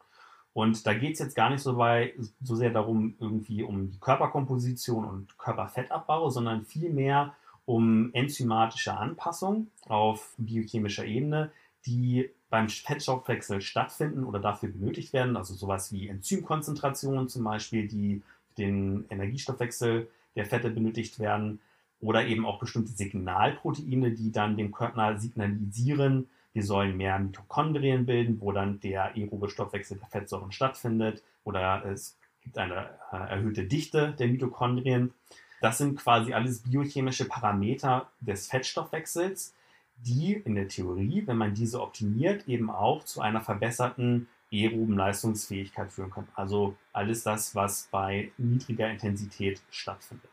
Und 0.53 0.85
da 0.85 0.93
geht 0.93 1.13
es 1.13 1.19
jetzt 1.19 1.35
gar 1.35 1.49
nicht 1.49 1.61
so, 1.61 1.77
weit, 1.77 2.13
so 2.41 2.55
sehr 2.55 2.71
darum, 2.71 3.15
irgendwie 3.19 3.63
um 3.63 3.89
die 3.89 3.99
Körperkomposition 3.99 5.05
und 5.05 5.37
Körperfettabbau, 5.37 6.29
sondern 6.29 6.65
vielmehr 6.65 7.33
um 7.65 8.09
enzymatische 8.13 8.97
Anpassungen 8.97 9.71
auf 9.87 10.33
biochemischer 10.37 11.05
Ebene, 11.05 11.51
die 11.85 12.29
beim 12.49 12.67
Fettstoffwechsel 12.67 13.61
stattfinden 13.61 14.25
oder 14.25 14.39
dafür 14.39 14.69
benötigt 14.69 15.13
werden. 15.13 15.37
Also 15.37 15.53
sowas 15.53 15.91
wie 15.93 16.09
Enzymkonzentrationen 16.09 17.29
zum 17.29 17.43
Beispiel, 17.43 17.87
die 17.87 18.21
den 18.57 19.05
Energiestoffwechsel 19.09 20.09
der 20.35 20.45
Fette 20.45 20.69
benötigt 20.69 21.19
werden. 21.19 21.61
Oder 22.01 22.25
eben 22.25 22.45
auch 22.45 22.59
bestimmte 22.59 22.91
Signalproteine, 22.91 24.11
die 24.11 24.31
dann 24.31 24.57
dem 24.57 24.71
Körper 24.71 25.19
signalisieren, 25.19 26.27
wir 26.53 26.63
sollen 26.63 26.97
mehr 26.97 27.17
Mitochondrien 27.17 28.05
bilden, 28.05 28.41
wo 28.41 28.51
dann 28.51 28.79
der 28.81 29.15
aerobe 29.15 29.49
Stoffwechsel 29.49 29.97
der 29.97 30.07
Fettsäuren 30.07 30.51
stattfindet. 30.51 31.23
Oder 31.43 31.85
es 31.85 32.17
gibt 32.43 32.57
eine 32.57 32.89
äh, 33.11 33.17
erhöhte 33.17 33.63
Dichte 33.63 34.13
der 34.19 34.27
Mitochondrien. 34.27 35.13
Das 35.61 35.77
sind 35.77 35.97
quasi 35.97 36.33
alles 36.33 36.59
biochemische 36.59 37.25
Parameter 37.25 38.09
des 38.19 38.47
Fettstoffwechsels, 38.47 39.53
die 39.97 40.33
in 40.33 40.55
der 40.55 40.67
Theorie, 40.67 41.23
wenn 41.25 41.37
man 41.37 41.53
diese 41.53 41.81
optimiert, 41.81 42.47
eben 42.47 42.69
auch 42.69 43.05
zu 43.05 43.21
einer 43.21 43.41
verbesserten 43.41 44.27
aeroben 44.51 44.97
Leistungsfähigkeit 44.97 45.91
führen 45.91 46.09
können. 46.09 46.27
Also 46.33 46.75
alles 46.91 47.23
das, 47.23 47.55
was 47.55 47.87
bei 47.91 48.31
niedriger 48.37 48.89
Intensität 48.89 49.61
stattfindet. 49.69 50.29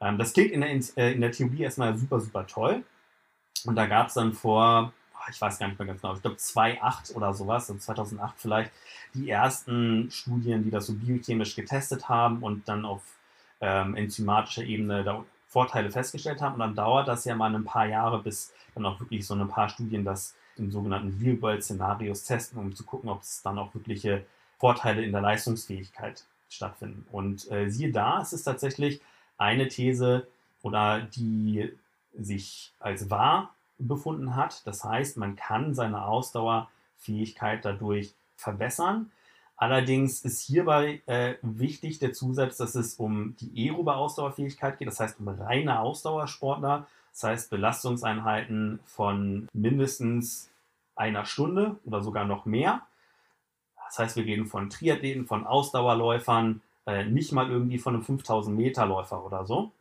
Ähm, 0.00 0.18
das 0.18 0.32
klingt 0.32 0.52
in 0.52 0.60
der, 0.60 0.70
äh, 0.96 1.12
in 1.12 1.20
der 1.20 1.32
Theorie 1.32 1.62
erstmal 1.62 1.96
super, 1.96 2.20
super 2.20 2.46
toll. 2.46 2.84
Und 3.64 3.76
da 3.76 3.86
gab 3.86 4.08
es 4.08 4.14
dann 4.14 4.32
vor, 4.32 4.92
ich 5.30 5.40
weiß 5.40 5.58
gar 5.58 5.68
nicht 5.68 5.78
mehr 5.78 5.88
ganz 5.88 6.00
genau, 6.00 6.14
ich 6.14 6.22
glaube 6.22 6.36
2008 6.36 7.14
oder 7.14 7.34
sowas, 7.34 7.68
also 7.68 7.80
2008 7.80 8.34
vielleicht, 8.38 8.72
die 9.14 9.30
ersten 9.30 10.10
Studien, 10.10 10.62
die 10.62 10.70
das 10.70 10.86
so 10.86 10.94
biochemisch 10.94 11.56
getestet 11.56 12.08
haben 12.08 12.42
und 12.42 12.68
dann 12.68 12.84
auf 12.84 13.02
ähm, 13.60 13.96
enzymatischer 13.96 14.62
Ebene 14.62 15.02
da 15.02 15.24
Vorteile 15.46 15.90
festgestellt 15.90 16.40
haben. 16.40 16.54
Und 16.54 16.60
dann 16.60 16.74
dauert 16.74 17.08
das 17.08 17.24
ja 17.24 17.34
mal 17.34 17.54
ein 17.54 17.64
paar 17.64 17.86
Jahre, 17.86 18.22
bis 18.22 18.52
dann 18.74 18.86
auch 18.86 19.00
wirklich 19.00 19.26
so 19.26 19.34
ein 19.34 19.48
paar 19.48 19.68
Studien 19.68 20.04
das 20.04 20.36
in 20.56 20.70
sogenannten 20.70 21.18
Real-World-Szenarios 21.22 22.24
testen, 22.24 22.58
um 22.58 22.74
zu 22.74 22.84
gucken, 22.84 23.08
ob 23.08 23.22
es 23.22 23.42
dann 23.42 23.58
auch 23.58 23.74
wirkliche 23.74 24.26
Vorteile 24.58 25.02
in 25.02 25.12
der 25.12 25.20
Leistungsfähigkeit 25.20 26.24
stattfinden. 26.48 27.06
Und 27.10 27.50
äh, 27.50 27.70
siehe 27.70 27.92
da, 27.92 28.20
es 28.20 28.32
ist 28.32 28.44
tatsächlich 28.44 29.00
eine 29.38 29.68
These 29.68 30.26
oder 30.62 31.00
die 31.00 31.72
sich 32.18 32.72
als 32.80 33.10
wahr 33.10 33.54
befunden 33.78 34.36
hat. 34.36 34.66
Das 34.66 34.84
heißt, 34.84 35.16
man 35.16 35.36
kann 35.36 35.74
seine 35.74 36.04
Ausdauerfähigkeit 36.04 37.64
dadurch 37.64 38.14
verbessern. 38.36 39.10
Allerdings 39.56 40.24
ist 40.24 40.40
hierbei 40.40 41.02
äh, 41.06 41.34
wichtig 41.42 41.98
der 41.98 42.12
Zusatz, 42.12 42.58
dass 42.58 42.74
es 42.74 42.94
um 42.94 43.36
die 43.40 43.68
aerobe 43.68 43.96
Ausdauerfähigkeit 43.96 44.78
geht, 44.78 44.86
das 44.86 45.00
heißt 45.00 45.18
um 45.18 45.28
reine 45.28 45.80
Ausdauersportler, 45.80 46.86
das 47.10 47.24
heißt 47.24 47.50
Belastungseinheiten 47.50 48.78
von 48.84 49.48
mindestens 49.52 50.48
einer 50.94 51.24
Stunde 51.24 51.76
oder 51.84 52.02
sogar 52.02 52.24
noch 52.24 52.44
mehr. 52.44 52.82
Das 53.86 53.98
heißt, 53.98 54.16
wir 54.16 54.24
reden 54.24 54.46
von 54.46 54.70
Triathleten, 54.70 55.26
von 55.26 55.46
Ausdauerläufern, 55.46 56.60
äh, 56.88 57.04
nicht 57.04 57.32
mal 57.32 57.50
irgendwie 57.50 57.78
von 57.78 57.94
einem 57.94 58.02
5000 58.02 58.56
Meter 58.56 58.86
Läufer 58.86 59.22
oder 59.24 59.44
so. 59.44 59.72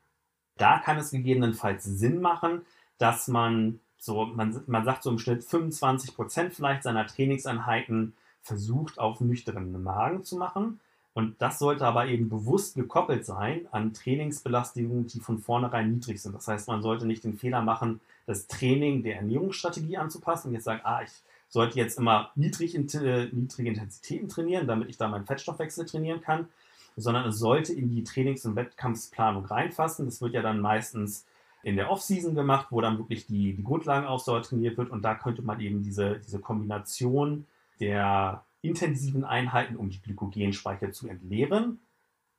Da 0.57 0.79
kann 0.79 0.97
es 0.97 1.11
gegebenenfalls 1.11 1.85
Sinn 1.85 2.19
machen, 2.19 2.63
dass 2.97 3.29
man 3.29 3.79
so, 3.97 4.25
man, 4.25 4.61
man 4.67 4.83
sagt 4.83 5.03
so 5.03 5.09
im 5.09 5.17
Schnitt 5.17 5.43
25 5.43 6.15
Prozent 6.15 6.53
vielleicht 6.53 6.83
seiner 6.83 7.07
Trainingseinheiten 7.07 8.13
versucht 8.41 8.99
auf 8.99 9.21
nüchternen 9.21 9.81
Magen 9.81 10.23
zu 10.23 10.35
machen. 10.35 10.81
Und 11.13 11.41
das 11.41 11.59
sollte 11.59 11.85
aber 11.85 12.07
eben 12.07 12.29
bewusst 12.29 12.75
gekoppelt 12.75 13.25
sein 13.25 13.67
an 13.71 13.93
Trainingsbelastungen, 13.93 15.07
die 15.07 15.19
von 15.19 15.39
vornherein 15.39 15.91
niedrig 15.91 16.21
sind. 16.21 16.35
Das 16.35 16.47
heißt, 16.47 16.67
man 16.67 16.81
sollte 16.81 17.07
nicht 17.07 17.23
den 17.23 17.37
Fehler 17.37 17.61
machen, 17.61 18.01
das 18.25 18.47
Training 18.47 19.01
der 19.01 19.15
Ernährungsstrategie 19.15 19.97
anzupassen 19.97 20.49
und 20.49 20.55
jetzt 20.55 20.65
sagen, 20.65 20.81
ah, 20.83 21.01
ich 21.01 21.11
sollte 21.47 21.77
jetzt 21.77 21.97
immer 21.97 22.31
niedrig, 22.35 22.75
äh, 22.75 23.29
niedrige 23.31 23.69
Intensitäten 23.69 24.27
trainieren, 24.27 24.67
damit 24.67 24.89
ich 24.89 24.97
da 24.97 25.07
meinen 25.07 25.25
Fettstoffwechsel 25.25 25.85
trainieren 25.85 26.21
kann, 26.21 26.49
sondern 26.97 27.27
es 27.29 27.37
sollte 27.37 27.73
in 27.73 27.89
die 27.89 28.03
Trainings- 28.03 28.45
und 28.45 28.55
Wettkampfsplanung 28.55 29.45
reinfassen. 29.45 30.05
Das 30.05 30.19
wird 30.19 30.33
ja 30.33 30.41
dann 30.41 30.59
meistens 30.59 31.25
in 31.63 31.75
der 31.75 31.91
Offseason 31.91 32.35
gemacht, 32.35 32.67
wo 32.71 32.81
dann 32.81 32.97
wirklich 32.97 33.27
die, 33.27 33.53
die 33.53 33.63
Grundlagenausdauer 33.63 34.41
trainiert 34.41 34.77
wird 34.77 34.89
und 34.89 35.03
da 35.03 35.15
könnte 35.15 35.41
man 35.41 35.59
eben 35.59 35.83
diese, 35.83 36.19
diese 36.19 36.39
Kombination 36.39 37.45
der 37.79 38.43
intensiven 38.61 39.23
Einheiten, 39.23 39.75
um 39.75 39.89
die 39.89 40.01
Glykogenspeicher 40.01 40.91
zu 40.91 41.07
entleeren, 41.07 41.79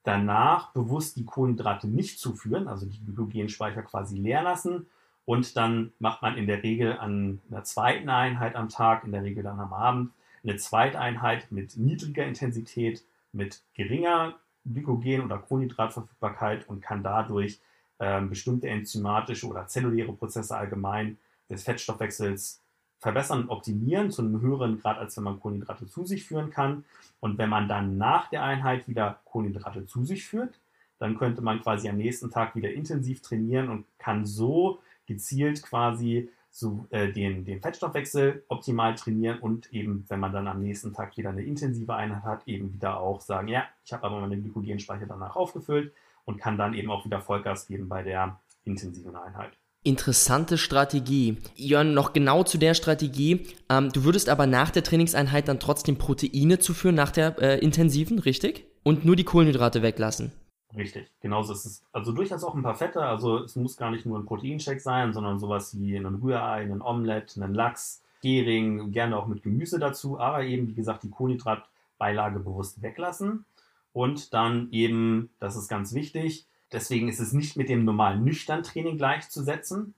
danach 0.03 0.73
bewusst 0.73 1.17
die 1.17 1.25
Kohlenhydrate 1.25 1.87
nicht 1.87 2.19
zuführen, 2.19 2.69
also 2.69 2.87
die 2.87 3.05
Glykogenspeicher 3.05 3.83
quasi 3.83 4.17
leer 4.17 4.43
lassen 4.43 4.87
und 5.25 5.57
dann 5.57 5.93
macht 5.99 6.23
man 6.23 6.37
in 6.37 6.47
der 6.47 6.63
Regel 6.63 6.99
an 6.99 7.41
einer 7.51 7.63
zweiten 7.65 8.09
Einheit 8.09 8.57
am 8.57 8.69
Tag, 8.69 9.05
in 9.05 9.13
der 9.13 9.23
Regel 9.23 9.43
dann 9.43 9.61
am 9.61 9.73
Abend, 9.73 10.13
eine 10.43 10.57
zweite 10.57 10.99
Einheit 10.99 11.53
mit 11.53 11.77
niedriger 11.77 12.25
Intensität, 12.25 13.05
mit 13.33 13.63
geringer 13.75 14.37
Glykogen- 14.73 15.25
oder 15.25 15.39
Kohlenhydratverfügbarkeit 15.39 16.69
und 16.69 16.81
kann 16.81 17.03
dadurch 17.03 17.61
ähm, 18.01 18.29
bestimmte 18.29 18.69
enzymatische 18.69 19.47
oder 19.47 19.67
zelluläre 19.67 20.13
Prozesse 20.13 20.57
allgemein 20.57 21.19
des 21.51 21.65
Fettstoffwechsels 21.65 22.61
verbessern 23.01 23.43
und 23.43 23.51
optimieren 23.51 24.11
zu 24.11 24.23
einem 24.23 24.41
höheren 24.41 24.81
Grad, 24.81 24.99
als 24.99 25.17
wenn 25.17 25.25
man 25.25 25.41
Kohlenhydrate 25.41 25.87
zu 25.87 26.05
sich 26.05 26.25
führen 26.25 26.51
kann. 26.51 26.85
Und 27.21 27.39
wenn 27.39 27.49
man 27.49 27.69
dann 27.69 27.97
nach 27.97 28.29
der 28.29 28.43
Einheit 28.43 28.89
wieder 28.89 29.21
Kohlenhydrate 29.25 29.87
zu 29.87 30.05
sich 30.05 30.27
führt, 30.27 30.59
dann 30.99 31.17
könnte 31.17 31.43
man 31.43 31.61
quasi 31.61 31.89
am 31.89 31.97
nächsten 31.97 32.31
Tag 32.31 32.57
wieder 32.57 32.73
intensiv 32.73 33.23
trainieren 33.23 33.69
und 33.69 33.87
kann 33.99 34.27
so 34.27 34.81
gezielt 35.07 35.63
quasi 35.63 36.29
so, 36.59 36.87
äh, 36.91 37.13
den, 37.13 37.45
den 37.45 37.61
Fettstoffwechsel 37.61 38.45
optimal 38.49 38.97
trainieren 38.97 39.39
und 39.39 39.73
eben, 39.73 40.05
wenn 40.09 40.19
man 40.19 40.33
dann 40.33 40.49
am 40.49 40.61
nächsten 40.61 40.93
Tag 40.93 41.17
wieder 41.17 41.31
eine 41.31 41.43
intensive 41.43 41.95
Einheit 41.95 42.25
hat, 42.25 42.49
eben 42.49 42.73
wieder 42.73 42.99
auch 42.99 43.21
sagen, 43.21 43.47
ja, 43.47 43.65
ich 43.85 43.93
habe 43.93 44.05
aber 44.05 44.21
meine 44.21 44.41
Glykogenspeicher 44.41 45.07
danach 45.07 45.37
aufgefüllt 45.37 45.93
und 46.25 46.39
kann 46.39 46.59
dann 46.59 46.75
eben 46.75 46.91
auch 46.91 47.05
wieder 47.05 47.21
Vollgas 47.21 47.69
geben 47.69 47.89
bei 47.89 48.03
der 48.03 48.41
intensiven 48.65 49.15
Einheit. 49.15 49.53
Interessante 49.85 50.59
Strategie. 50.59 51.39
Jörn, 51.55 51.95
noch 51.95 52.13
genau 52.13 52.43
zu 52.43 52.59
der 52.59 52.75
Strategie. 52.75 53.47
Ähm, 53.71 53.91
du 53.93 54.03
würdest 54.03 54.29
aber 54.29 54.49
nach 54.49 54.71
der 54.71 54.83
Trainingseinheit 54.83 55.47
dann 55.47 55.61
trotzdem 55.61 55.97
Proteine 55.97 56.59
zuführen, 56.59 56.97
nach 56.97 57.13
der 57.13 57.41
äh, 57.41 57.59
intensiven, 57.61 58.19
richtig? 58.19 58.67
Und 58.83 59.05
nur 59.05 59.15
die 59.15 59.25
Kohlenhydrate 59.25 59.83
weglassen. 59.83 60.33
Richtig, 60.77 61.11
genauso 61.21 61.53
ist 61.53 61.65
es. 61.65 61.85
Also 61.93 62.13
durchaus 62.13 62.45
auch 62.45 62.55
ein 62.55 62.63
paar 62.63 62.75
Fette. 62.75 63.01
Also 63.01 63.39
es 63.39 63.57
muss 63.57 63.77
gar 63.77 63.91
nicht 63.91 64.05
nur 64.05 64.19
ein 64.19 64.27
Proteinshake 64.27 64.81
sein, 64.81 65.13
sondern 65.13 65.39
sowas 65.39 65.79
wie 65.79 65.97
ein 65.97 66.07
Rührei, 66.07 66.63
ein 66.63 66.83
Omelett, 66.83 67.37
ein 67.37 67.55
Lachs, 67.55 68.03
Hering, 68.21 68.93
gerne 68.93 69.17
auch 69.17 69.27
mit 69.27 69.43
Gemüse 69.43 69.79
dazu. 69.79 70.19
Aber 70.19 70.45
eben, 70.45 70.69
wie 70.69 70.75
gesagt, 70.75 71.05
die 71.05 71.11
Kohlenhydratbeilage 71.11 72.41
bewusst 72.41 72.83
weglassen. 72.83 73.45
Und 73.93 74.35
dann 74.35 74.69
eben, 74.71 75.31
das 75.41 75.57
ist 75.57 75.69
ganz 75.69 75.95
wichtig, 75.95 76.47
Deswegen 76.73 77.09
ist 77.09 77.21
es 77.21 77.33
nicht 77.33 77.57
mit 77.57 77.69
dem 77.69 77.85
normalen 77.85 78.25
nüchtern 78.25 78.63
Training 78.63 78.99
gleichzusetzen. 78.99 79.95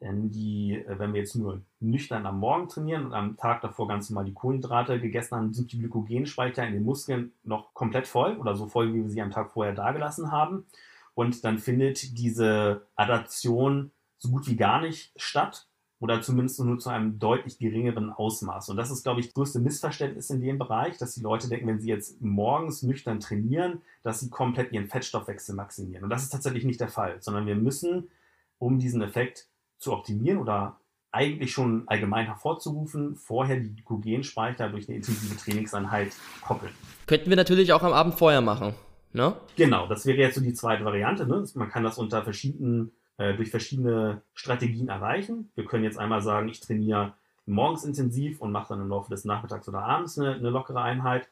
Denn 0.00 0.30
die, 0.30 0.74
äh, 0.74 0.98
wenn 0.98 1.12
wir 1.12 1.20
jetzt 1.20 1.34
nur 1.34 1.62
nüchtern 1.80 2.26
am 2.26 2.38
Morgen 2.38 2.68
trainieren 2.68 3.06
und 3.06 3.14
am 3.14 3.36
Tag 3.36 3.60
davor 3.62 3.88
ganz 3.88 4.10
normal 4.10 4.26
die 4.26 4.34
Kohlenhydrate 4.34 5.00
gegessen 5.00 5.36
haben, 5.36 5.52
sind 5.52 5.72
die 5.72 5.78
Glykogenspeicher 5.78 6.66
in 6.66 6.74
den 6.74 6.84
Muskeln 6.84 7.32
noch 7.42 7.74
komplett 7.74 8.06
voll 8.06 8.36
oder 8.36 8.54
so 8.54 8.66
voll, 8.66 8.94
wie 8.94 9.02
wir 9.02 9.10
sie 9.10 9.22
am 9.22 9.30
Tag 9.30 9.50
vorher 9.50 9.74
dagelassen 9.74 10.30
haben. 10.30 10.66
Und 11.14 11.44
dann 11.44 11.58
findet 11.58 12.16
diese 12.16 12.86
Adaption 12.94 13.90
so 14.18 14.30
gut 14.30 14.46
wie 14.46 14.56
gar 14.56 14.80
nicht 14.80 15.12
statt 15.16 15.66
oder 16.00 16.22
zumindest 16.22 16.60
nur 16.60 16.78
zu 16.78 16.90
einem 16.90 17.18
deutlich 17.18 17.58
geringeren 17.58 18.10
Ausmaß. 18.10 18.68
Und 18.68 18.76
das 18.76 18.90
ist, 18.90 19.02
glaube 19.02 19.18
ich, 19.18 19.26
das 19.26 19.34
größte 19.34 19.58
Missverständnis 19.58 20.30
in 20.30 20.40
dem 20.40 20.58
Bereich, 20.58 20.96
dass 20.96 21.14
die 21.14 21.22
Leute 21.22 21.48
denken, 21.48 21.66
wenn 21.66 21.80
sie 21.80 21.88
jetzt 21.88 22.20
morgens 22.20 22.84
nüchtern 22.84 23.18
trainieren, 23.18 23.82
dass 24.04 24.20
sie 24.20 24.30
komplett 24.30 24.72
ihren 24.72 24.86
Fettstoffwechsel 24.86 25.56
maximieren. 25.56 26.04
Und 26.04 26.10
das 26.10 26.22
ist 26.22 26.30
tatsächlich 26.30 26.64
nicht 26.64 26.80
der 26.80 26.88
Fall, 26.88 27.20
sondern 27.20 27.46
wir 27.46 27.56
müssen, 27.56 28.10
um 28.58 28.78
diesen 28.78 29.02
Effekt 29.02 29.48
zu 29.78 29.92
optimieren 29.92 30.38
oder 30.38 30.76
eigentlich 31.10 31.52
schon 31.52 31.84
allgemein 31.86 32.26
hervorzurufen, 32.26 33.16
vorher 33.16 33.58
die 33.58 33.74
Glykogenspeicher 33.74 34.68
durch 34.68 34.88
eine 34.88 34.98
intensive 34.98 35.36
Trainingseinheit 35.36 36.12
koppeln. 36.42 36.72
Könnten 37.06 37.30
wir 37.30 37.36
natürlich 37.36 37.72
auch 37.72 37.82
am 37.82 37.92
Abend 37.92 38.14
vorher 38.14 38.40
machen. 38.40 38.74
Ne? 39.12 39.34
Genau, 39.56 39.86
das 39.86 40.04
wäre 40.04 40.18
jetzt 40.18 40.34
so 40.34 40.42
die 40.42 40.52
zweite 40.52 40.84
Variante. 40.84 41.26
Ne? 41.26 41.44
Man 41.54 41.70
kann 41.70 41.82
das 41.82 41.96
unter 41.96 42.22
verschiedenen 42.22 42.92
äh, 43.16 43.34
durch 43.34 43.50
verschiedene 43.50 44.22
Strategien 44.34 44.88
erreichen. 44.88 45.50
Wir 45.54 45.64
können 45.64 45.84
jetzt 45.84 45.98
einmal 45.98 46.20
sagen, 46.20 46.48
ich 46.48 46.60
trainiere 46.60 47.14
morgens 47.46 47.84
intensiv 47.84 48.42
und 48.42 48.52
mache 48.52 48.68
dann 48.68 48.82
im 48.82 48.88
Laufe 48.88 49.10
des 49.10 49.24
Nachmittags 49.24 49.66
oder 49.68 49.82
abends 49.82 50.18
eine, 50.18 50.34
eine 50.34 50.50
lockere 50.50 50.82
Einheit. 50.82 51.28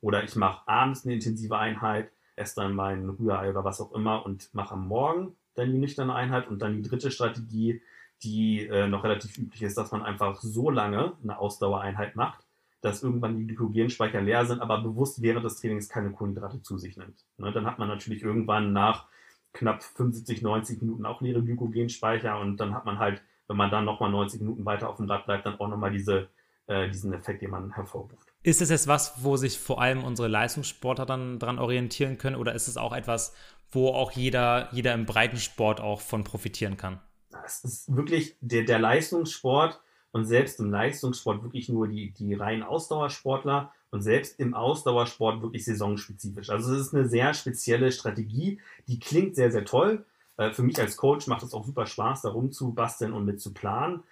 Oder 0.00 0.24
ich 0.24 0.34
mache 0.34 0.66
abends 0.66 1.04
eine 1.04 1.14
intensive 1.14 1.56
Einheit, 1.56 2.10
esse 2.34 2.56
dann 2.56 2.74
mein 2.74 3.08
Rührei 3.08 3.48
oder 3.50 3.64
was 3.64 3.80
auch 3.80 3.92
immer 3.92 4.26
und 4.26 4.52
mache 4.52 4.74
am 4.74 4.88
Morgen 4.88 5.36
dann 5.54 5.72
die 5.72 5.78
nüchterne 5.78 6.14
Einheit. 6.14 6.48
Und 6.48 6.60
dann 6.60 6.82
die 6.82 6.88
dritte 6.88 7.10
Strategie, 7.10 7.82
die 8.22 8.66
äh, 8.66 8.86
noch 8.86 9.04
relativ 9.04 9.38
üblich 9.38 9.62
ist, 9.62 9.76
dass 9.76 9.92
man 9.92 10.02
einfach 10.02 10.40
so 10.40 10.70
lange 10.70 11.12
eine 11.22 11.38
Ausdauereinheit 11.38 12.16
macht, 12.16 12.44
dass 12.80 13.02
irgendwann 13.02 13.36
die 13.36 13.46
Glykogenspeicher 13.46 14.20
leer 14.20 14.46
sind, 14.46 14.60
aber 14.60 14.80
bewusst 14.80 15.22
während 15.22 15.44
des 15.44 15.60
Trainings 15.60 15.88
keine 15.88 16.10
Kohlenhydrate 16.10 16.62
zu 16.62 16.78
sich 16.78 16.96
nimmt. 16.96 17.24
Ne, 17.38 17.52
dann 17.52 17.66
hat 17.66 17.78
man 17.78 17.88
natürlich 17.88 18.22
irgendwann 18.22 18.72
nach 18.72 19.06
knapp 19.52 19.82
75, 19.82 20.42
90 20.42 20.82
Minuten 20.82 21.06
auch 21.06 21.20
leere 21.20 21.42
Glykogenspeicher 21.42 22.38
und 22.38 22.58
dann 22.58 22.74
hat 22.74 22.84
man 22.84 22.98
halt, 22.98 23.22
wenn 23.48 23.56
man 23.56 23.70
dann 23.70 23.84
nochmal 23.84 24.10
90 24.10 24.40
Minuten 24.40 24.64
weiter 24.64 24.88
auf 24.88 24.96
dem 24.96 25.10
Rad 25.10 25.26
bleibt, 25.26 25.44
dann 25.44 25.58
auch 25.58 25.68
nochmal 25.68 25.90
diese, 25.90 26.28
äh, 26.66 26.88
diesen 26.88 27.12
Effekt, 27.12 27.42
den 27.42 27.50
man 27.50 27.74
hervorruft. 27.74 28.32
Ist 28.42 28.62
es 28.62 28.70
jetzt 28.70 28.86
was, 28.86 29.22
wo 29.22 29.36
sich 29.36 29.58
vor 29.58 29.80
allem 29.82 30.04
unsere 30.04 30.28
Leistungssportler 30.28 31.04
dann 31.04 31.38
dran 31.38 31.58
orientieren 31.58 32.16
können 32.16 32.36
oder 32.36 32.54
ist 32.54 32.68
es 32.68 32.76
auch 32.76 32.94
etwas, 32.94 33.34
wo 33.70 33.88
auch 33.88 34.12
jeder, 34.12 34.68
jeder 34.72 34.94
im 34.94 35.06
Breitensport 35.06 35.80
auch 35.80 36.00
von 36.00 36.24
profitieren 36.24 36.76
kann? 36.76 37.00
Es 37.44 37.64
ist 37.64 37.94
wirklich 37.94 38.36
der, 38.40 38.64
der 38.64 38.78
Leistungssport 38.78 39.80
und 40.12 40.24
selbst 40.24 40.60
im 40.60 40.70
Leistungssport 40.70 41.42
wirklich 41.42 41.68
nur 41.68 41.88
die, 41.88 42.12
die 42.12 42.34
reinen 42.34 42.62
Ausdauersportler 42.62 43.72
und 43.90 44.02
selbst 44.02 44.38
im 44.38 44.54
Ausdauersport 44.54 45.42
wirklich 45.42 45.64
saisonspezifisch. 45.64 46.50
Also 46.50 46.74
es 46.74 46.80
ist 46.80 46.94
eine 46.94 47.08
sehr 47.08 47.34
spezielle 47.34 47.92
Strategie, 47.92 48.60
die 48.88 48.98
klingt 48.98 49.36
sehr, 49.36 49.50
sehr 49.50 49.64
toll. 49.64 50.04
Äh, 50.36 50.52
für 50.52 50.62
mich 50.62 50.78
als 50.78 50.96
Coach 50.96 51.26
macht 51.26 51.42
es 51.42 51.54
auch 51.54 51.64
super 51.64 51.86
Spaß, 51.86 52.22
darum 52.22 52.52
zu 52.52 52.72
basteln 52.72 53.12
und 53.12 53.24
mit 53.24 53.40
zu 53.40 53.52
planen. 53.52 54.02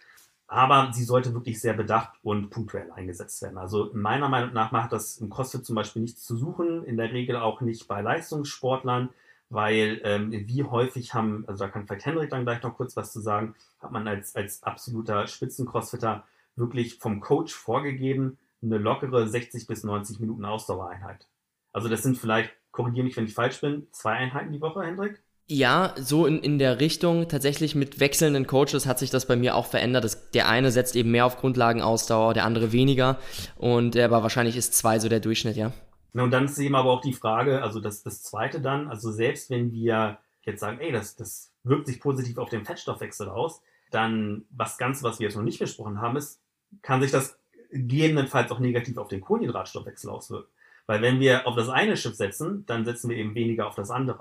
Aber 0.47 0.91
sie 0.95 1.05
sollte 1.05 1.35
wirklich 1.35 1.61
sehr 1.61 1.75
bedacht 1.75 2.13
und 2.23 2.49
punktuell 2.49 2.91
eingesetzt 2.93 3.43
werden. 3.43 3.59
Also 3.59 3.91
meiner 3.93 4.31
Meinung 4.31 4.55
nach 4.55 4.73
macht 4.73 4.93
das 4.93 5.19
im 5.19 5.29
CrossFit 5.29 5.67
zum 5.67 5.77
Beispiel 5.77 6.01
nichts 6.01 6.25
zu 6.25 6.37
suchen, 6.37 6.85
in 6.85 6.97
der 6.97 7.13
Regel 7.13 7.37
auch 7.37 7.61
nicht 7.61 7.87
bei 7.87 8.01
Leistungssportlern, 8.01 9.11
weil 9.51 10.01
ähm, 10.05 10.33
wie 10.33 10.65
häufig 10.65 11.15
haben, 11.15 11.45
also 11.47 11.65
da 11.65 11.71
kann 11.71 11.87
vielleicht 11.87 12.07
Henrik 12.07 12.31
dann 12.31 12.45
gleich 12.45 12.63
noch 12.63 12.77
kurz 12.77 12.97
was 12.97 13.13
zu 13.13 13.21
sagen, 13.21 13.55
hat 13.81 13.93
man 13.93 14.07
als, 14.07 14.35
als 14.37 14.63
absoluter 14.63 15.27
Spitzen-Crossfitter 15.27 16.25
wirklich 16.57 16.99
vom 16.99 17.21
Coach 17.21 17.55
vorgegeben, 17.55 18.39
eine 18.63 18.79
lockere 18.79 19.29
60 19.29 19.67
bis 19.67 19.85
90 19.85 20.21
Minuten 20.21 20.45
Ausdauereinheit. 20.45 21.27
Also 21.73 21.89
das 21.89 22.03
sind 22.03 22.19
vielleicht, 22.19 22.51
korrigiere 22.73 23.05
mich, 23.05 23.17
wenn 23.17 23.27
ich 23.27 23.35
falsch 23.35 23.61
bin, 23.61 23.87
zwei 23.93 24.13
Einheiten 24.13 24.53
die 24.53 24.61
Woche, 24.61 24.83
Hendrik? 24.83 25.23
Ja, 25.51 25.95
so 25.97 26.27
in, 26.27 26.41
in 26.41 26.59
der 26.59 26.79
Richtung. 26.79 27.29
Tatsächlich 27.29 27.75
mit 27.75 28.01
wechselnden 28.01 28.47
Coaches 28.47 28.85
hat 28.85 28.99
sich 28.99 29.09
das 29.09 29.27
bei 29.27 29.35
mir 29.35 29.55
auch 29.55 29.65
verändert. 29.65 30.05
Das, 30.05 30.31
der 30.31 30.47
eine 30.49 30.71
setzt 30.71 30.95
eben 30.95 31.11
mehr 31.11 31.25
auf 31.25 31.39
Grundlagenausdauer, 31.39 32.35
der 32.35 32.45
andere 32.45 32.73
weniger. 32.73 33.19
Und 33.57 33.97
aber 33.97 34.23
wahrscheinlich 34.23 34.57
ist 34.57 34.75
zwei 34.75 34.99
so 34.99 35.09
der 35.09 35.21
Durchschnitt, 35.21 35.57
ja. 35.57 35.73
Und 36.15 36.31
dann 36.31 36.47
ist 36.47 36.59
eben 36.59 36.75
aber 36.75 36.91
auch 36.91 37.01
die 37.01 37.13
Frage, 37.13 37.63
also 37.63 37.81
das, 37.81 38.03
das 38.03 38.23
zweite 38.23 38.61
dann, 38.61 38.89
also 38.89 39.13
selbst 39.13 39.51
wenn 39.51 39.73
wir 39.73 40.19
jetzt 40.43 40.61
sagen, 40.61 40.81
ey, 40.81 40.91
das, 40.91 41.17
das 41.17 41.53
wirkt 41.63 41.87
sich 41.87 42.01
positiv 42.01 42.39
auf 42.39 42.49
den 42.49 42.65
Fettstoffwechsel 42.65 43.29
aus, 43.29 43.63
dann 43.91 44.45
was 44.51 44.79
ganz, 44.79 45.03
was 45.03 45.19
wir 45.19 45.27
jetzt 45.29 45.37
noch 45.37 45.43
nicht 45.43 45.59
besprochen 45.59 46.01
haben, 46.01 46.17
ist, 46.17 46.41
kann 46.83 47.03
sich 47.03 47.11
das 47.11 47.39
gegebenenfalls 47.71 48.51
auch 48.51 48.59
negativ 48.59 48.97
auf 48.99 49.09
den 49.09 49.21
Kohlenhydratstoffwechsel 49.21 50.11
auswirken. 50.11 50.51
Weil 50.87 51.03
wenn 51.03 51.21
wir 51.21 51.47
auf 51.47 51.55
das 51.55 51.69
eine 51.69 51.97
Schiff 51.97 52.15
setzen, 52.15 52.65
dann 52.67 52.85
setzen 52.85 53.11
wir 53.11 53.17
eben 53.17 53.35
weniger 53.35 53.67
auf 53.67 53.75
das 53.75 53.91
andere. 53.91 54.21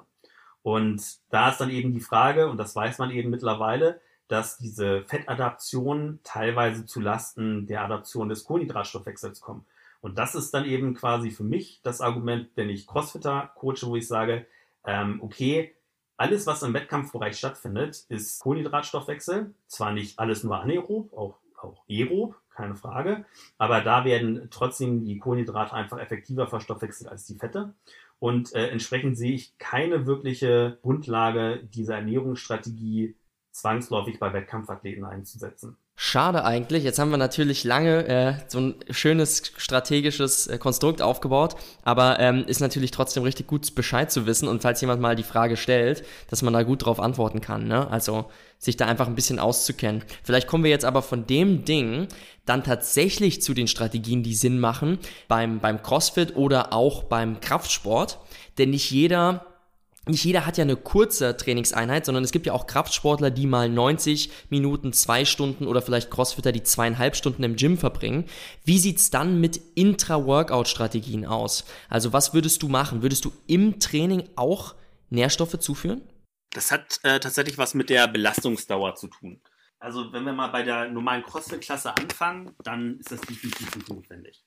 Und 0.63 1.01
da 1.29 1.49
ist 1.49 1.59
dann 1.59 1.69
eben 1.69 1.93
die 1.93 2.01
Frage, 2.01 2.49
und 2.49 2.57
das 2.57 2.75
weiß 2.75 2.97
man 2.97 3.09
eben 3.11 3.29
mittlerweile, 3.29 4.01
dass 4.27 4.57
diese 4.57 5.03
Fettadaptionen 5.03 6.19
teilweise 6.23 6.85
zu 6.85 6.99
Lasten 6.99 7.67
der 7.67 7.83
Adaption 7.83 8.27
des 8.27 8.43
Kohlenhydratstoffwechsels 8.43 9.39
kommen. 9.39 9.65
Und 10.01 10.17
das 10.17 10.35
ist 10.35 10.53
dann 10.53 10.65
eben 10.65 10.93
quasi 10.93 11.31
für 11.31 11.43
mich 11.43 11.81
das 11.83 12.01
Argument, 12.01 12.49
wenn 12.55 12.69
ich 12.69 12.87
Crossfitter 12.87 13.51
coache, 13.55 13.83
wo 13.83 13.95
ich 13.95 14.07
sage, 14.07 14.45
ähm, 14.85 15.21
okay, 15.21 15.73
alles, 16.17 16.47
was 16.47 16.63
im 16.63 16.73
Wettkampfbereich 16.73 17.37
stattfindet, 17.37 18.05
ist 18.09 18.39
Kohlenhydratstoffwechsel. 18.39 19.53
Zwar 19.67 19.91
nicht 19.91 20.17
alles 20.17 20.43
nur 20.43 20.59
anaerob, 20.59 21.13
auch, 21.13 21.37
auch 21.61 21.83
aerob, 21.87 22.35
keine 22.49 22.75
Frage. 22.75 23.25
Aber 23.59 23.81
da 23.81 24.03
werden 24.03 24.47
trotzdem 24.49 25.05
die 25.05 25.19
Kohlenhydrate 25.19 25.73
einfach 25.73 25.99
effektiver 25.99 26.47
verstoffwechselt 26.47 27.09
als 27.09 27.25
die 27.25 27.35
Fette. 27.35 27.75
Und 28.19 28.53
äh, 28.55 28.69
entsprechend 28.69 29.15
sehe 29.17 29.33
ich 29.33 29.57
keine 29.59 30.07
wirkliche 30.07 30.79
Grundlage 30.81 31.63
dieser 31.63 31.95
Ernährungsstrategie 31.95 33.15
zwangsläufig 33.51 34.19
bei 34.19 34.33
Wettkampfathleten 34.33 35.05
einzusetzen. 35.05 35.77
Schade 35.99 36.45
eigentlich. 36.45 36.83
Jetzt 36.83 36.99
haben 36.99 37.09
wir 37.09 37.17
natürlich 37.17 37.63
lange 37.63 38.07
äh, 38.07 38.33
so 38.47 38.59
ein 38.59 38.75
schönes 38.91 39.51
strategisches 39.57 40.45
äh, 40.45 40.59
Konstrukt 40.59 41.01
aufgebaut, 41.01 41.55
aber 41.83 42.19
ähm, 42.19 42.45
ist 42.45 42.61
natürlich 42.61 42.91
trotzdem 42.91 43.23
richtig 43.23 43.47
gut 43.47 43.73
Bescheid 43.73 44.11
zu 44.11 44.27
wissen 44.27 44.47
und 44.47 44.61
falls 44.61 44.79
jemand 44.79 45.01
mal 45.01 45.15
die 45.15 45.23
Frage 45.23 45.57
stellt, 45.57 46.03
dass 46.29 46.43
man 46.43 46.53
da 46.53 46.61
gut 46.61 46.85
drauf 46.85 46.99
antworten 46.99 47.41
kann. 47.41 47.67
Ne? 47.67 47.89
Also 47.89 48.25
sich 48.59 48.77
da 48.77 48.85
einfach 48.85 49.07
ein 49.07 49.15
bisschen 49.15 49.39
auszukennen. 49.39 50.03
Vielleicht 50.21 50.45
kommen 50.47 50.63
wir 50.63 50.69
jetzt 50.69 50.85
aber 50.85 51.01
von 51.01 51.25
dem 51.25 51.65
Ding 51.65 52.07
dann 52.45 52.63
tatsächlich 52.63 53.41
zu 53.41 53.55
den 53.55 53.67
Strategien, 53.67 54.21
die 54.21 54.35
Sinn 54.35 54.59
machen 54.59 54.99
beim, 55.27 55.59
beim 55.59 55.81
CrossFit 55.81 56.35
oder 56.35 56.73
auch 56.73 57.05
beim 57.05 57.41
Kraftsport. 57.41 58.19
Denn 58.59 58.69
nicht 58.69 58.91
jeder 58.91 59.47
nicht 60.09 60.23
jeder 60.23 60.45
hat 60.45 60.57
ja 60.57 60.63
eine 60.63 60.75
kurze 60.75 61.35
Trainingseinheit, 61.37 62.05
sondern 62.05 62.23
es 62.23 62.31
gibt 62.31 62.45
ja 62.45 62.53
auch 62.53 62.67
Kraftsportler, 62.67 63.31
die 63.31 63.47
mal 63.47 63.69
90 63.69 64.31
Minuten, 64.49 64.93
zwei 64.93 65.25
Stunden 65.25 65.67
oder 65.67 65.81
vielleicht 65.81 66.11
Crossfitter, 66.11 66.51
die 66.51 66.63
zweieinhalb 66.63 67.15
Stunden 67.15 67.43
im 67.43 67.55
Gym 67.55 67.77
verbringen. 67.77 68.25
Wie 68.63 68.79
sieht's 68.79 69.09
dann 69.09 69.39
mit 69.39 69.59
Intra-Workout-Strategien 69.75 71.25
aus? 71.25 71.65
Also 71.89 72.13
was 72.13 72.33
würdest 72.33 72.63
du 72.63 72.67
machen? 72.67 73.01
Würdest 73.01 73.25
du 73.25 73.31
im 73.47 73.79
Training 73.79 74.29
auch 74.35 74.75
Nährstoffe 75.09 75.59
zuführen? 75.59 76.01
Das 76.51 76.71
hat 76.71 76.99
äh, 77.03 77.19
tatsächlich 77.19 77.57
was 77.57 77.73
mit 77.73 77.89
der 77.89 78.07
Belastungsdauer 78.07 78.95
zu 78.95 79.07
tun. 79.07 79.41
Also 79.79 80.11
wenn 80.11 80.23
wir 80.23 80.33
mal 80.33 80.47
bei 80.47 80.63
der 80.63 80.89
normalen 80.89 81.23
CrossFit-Klasse 81.23 81.95
anfangen, 81.95 82.55
dann 82.63 82.97
ist 82.99 83.11
das 83.11 83.21
definitiv 83.21 83.87
notwendig 83.87 84.46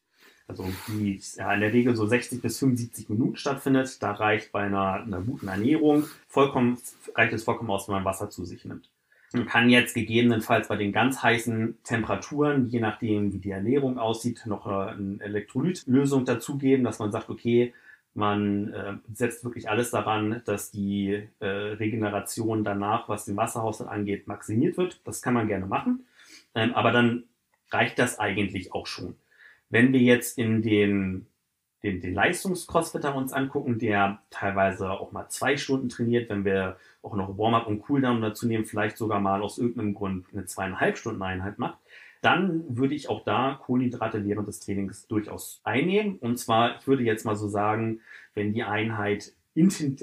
also 0.51 0.65
die 0.89 1.21
ja, 1.37 1.55
in 1.55 1.61
der 1.61 1.73
Regel 1.73 1.95
so 1.95 2.07
60 2.07 2.43
bis 2.43 2.59
75 2.59 3.09
Minuten 3.09 3.37
stattfindet. 3.37 4.03
Da 4.03 4.13
reicht 4.13 4.53
bei 4.53 4.63
einer, 4.63 4.95
einer 4.95 5.21
guten 5.21 5.49
Ernährung 5.49 6.05
vollkommen, 6.29 6.79
reicht 7.15 7.33
es 7.33 7.45
vollkommen 7.45 7.71
aus, 7.71 7.89
wenn 7.89 7.95
man 7.95 8.05
Wasser 8.05 8.31
zu 8.31 8.45
sich 8.45 8.65
nimmt. 8.65 8.91
Man 9.33 9.47
kann 9.47 9.71
jetzt 9.71 9.95
gegebenenfalls 9.95 10.67
bei 10.67 10.77
den 10.77 10.91
ganz 10.91 11.23
heißen 11.23 11.79
Temperaturen, 11.85 12.67
je 12.67 12.81
nachdem 12.81 13.33
wie 13.33 13.39
die 13.39 13.53
Ernährung 13.53 13.97
aussieht, 13.97 14.43
noch 14.47 14.67
eine 14.67 15.19
Elektrolytlösung 15.21 16.25
dazugeben, 16.25 16.83
dass 16.83 16.99
man 16.99 17.13
sagt, 17.13 17.31
okay, 17.31 17.73
man 18.13 18.73
äh, 18.73 18.95
setzt 19.15 19.45
wirklich 19.45 19.71
alles 19.71 19.93
daran, 19.93 20.43
dass 20.47 20.73
die 20.73 21.29
äh, 21.39 21.47
Regeneration 21.47 22.65
danach, 22.65 23.09
was 23.09 23.25
den 23.25 23.37
Wasserhaushalt 23.37 23.89
angeht, 23.89 24.27
maximiert 24.27 24.77
wird. 24.77 25.01
Das 25.05 25.23
kann 25.23 25.35
man 25.35 25.47
gerne 25.47 25.67
machen. 25.67 26.07
Ähm, 26.57 26.75
aber 26.75 26.91
dann 26.91 27.29
reicht 27.71 28.01
das 28.01 28.19
eigentlich 28.19 28.75
auch 28.75 28.89
schon. 28.89 29.15
Wenn 29.71 29.93
wir 29.93 30.01
jetzt 30.01 30.37
in 30.37 30.63
den, 30.63 31.27
den, 31.83 32.01
den 32.01 32.13
Leistungscrossfitter 32.13 33.15
uns 33.15 33.33
angucken, 33.33 33.79
der 33.79 34.21
teilweise 34.31 34.91
auch 34.91 35.13
mal 35.13 35.29
zwei 35.29 35.57
Stunden 35.57 35.89
trainiert, 35.89 36.29
wenn 36.29 36.45
wir 36.45 36.77
auch 37.03 37.15
noch 37.15 37.39
Warm-up 37.39 37.67
und 37.67 37.81
Cooldown 37.83 38.21
dazu 38.21 38.47
nehmen, 38.47 38.67
vielleicht 38.67 38.99
sogar 38.99 39.21
mal 39.21 39.43
aus 39.43 39.59
irgendeinem 39.59 39.95
Grund 39.95 40.27
eine 40.33 40.45
zweieinhalb 40.45 40.99
Stunden 40.99 41.23
Einheit 41.23 41.59
macht, 41.59 41.79
dann 42.21 42.77
würde 42.77 42.95
ich 42.95 43.09
auch 43.09 43.25
da 43.25 43.59
Kohlenhydrate 43.63 44.25
während 44.25 44.47
des 44.47 44.61
Trainings 44.61 45.07
durchaus 45.07 45.61
einnehmen. 45.65 46.17
Und 46.19 46.39
zwar, 46.39 46.77
ich 46.79 46.87
würde 46.87 47.03
jetzt 47.03 47.25
mal 47.25 47.37
so 47.37 47.49
sagen, 47.49 48.01
wenn 48.35 48.53
die 48.53 48.65
Einheit 48.65 49.33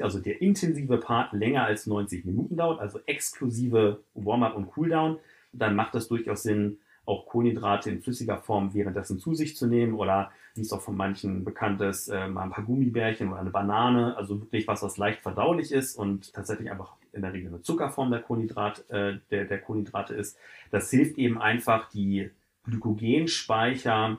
also 0.02 0.20
der 0.20 0.42
intensive 0.42 0.98
Part 0.98 1.34
länger 1.34 1.64
als 1.64 1.88
90 1.88 2.26
Minuten 2.26 2.58
dauert, 2.58 2.80
also 2.80 3.00
exklusive 3.06 4.04
Warm-up 4.14 4.56
und 4.56 4.68
Cooldown, 4.68 5.20
dann 5.52 5.76
macht 5.76 5.96
das 5.96 6.08
durchaus 6.08 6.44
Sinn, 6.44 6.80
auch 7.08 7.26
Kohlenhydrate 7.26 7.90
in 7.90 8.02
flüssiger 8.02 8.38
Form 8.38 8.74
währenddessen 8.74 9.18
zu 9.18 9.34
sich 9.34 9.56
zu 9.56 9.66
nehmen 9.66 9.94
oder 9.94 10.32
wie 10.56 10.62
es 10.62 10.74
auch 10.74 10.82
von 10.82 10.98
manchen 10.98 11.46
bekannt 11.46 11.80
ist, 11.82 12.10
äh, 12.10 12.28
mal 12.28 12.44
ein 12.44 12.50
paar 12.50 12.66
Gummibärchen 12.66 13.30
oder 13.30 13.40
eine 13.40 13.50
Banane, 13.50 14.18
also 14.18 14.40
wirklich 14.42 14.68
was, 14.68 14.84
was 14.84 14.98
leicht 14.98 15.22
verdaulich 15.22 15.72
ist 15.72 15.96
und 15.96 16.34
tatsächlich 16.34 16.70
einfach 16.70 16.96
in 17.14 17.22
der 17.22 17.34
Regel 17.34 17.50
eine 17.50 17.62
Zuckerform 17.62 18.12
der, 18.12 18.22
Kohlenhydrat, 18.22 18.90
äh, 18.90 19.20
der, 19.32 19.46
der 19.46 19.62
Kohlenhydrate 19.62 20.14
ist. 20.16 20.38
Das 20.70 20.90
hilft 20.90 21.18
eben 21.18 21.40
einfach, 21.42 21.90
die 21.90 22.30
Glykogenspeicher 22.66 24.18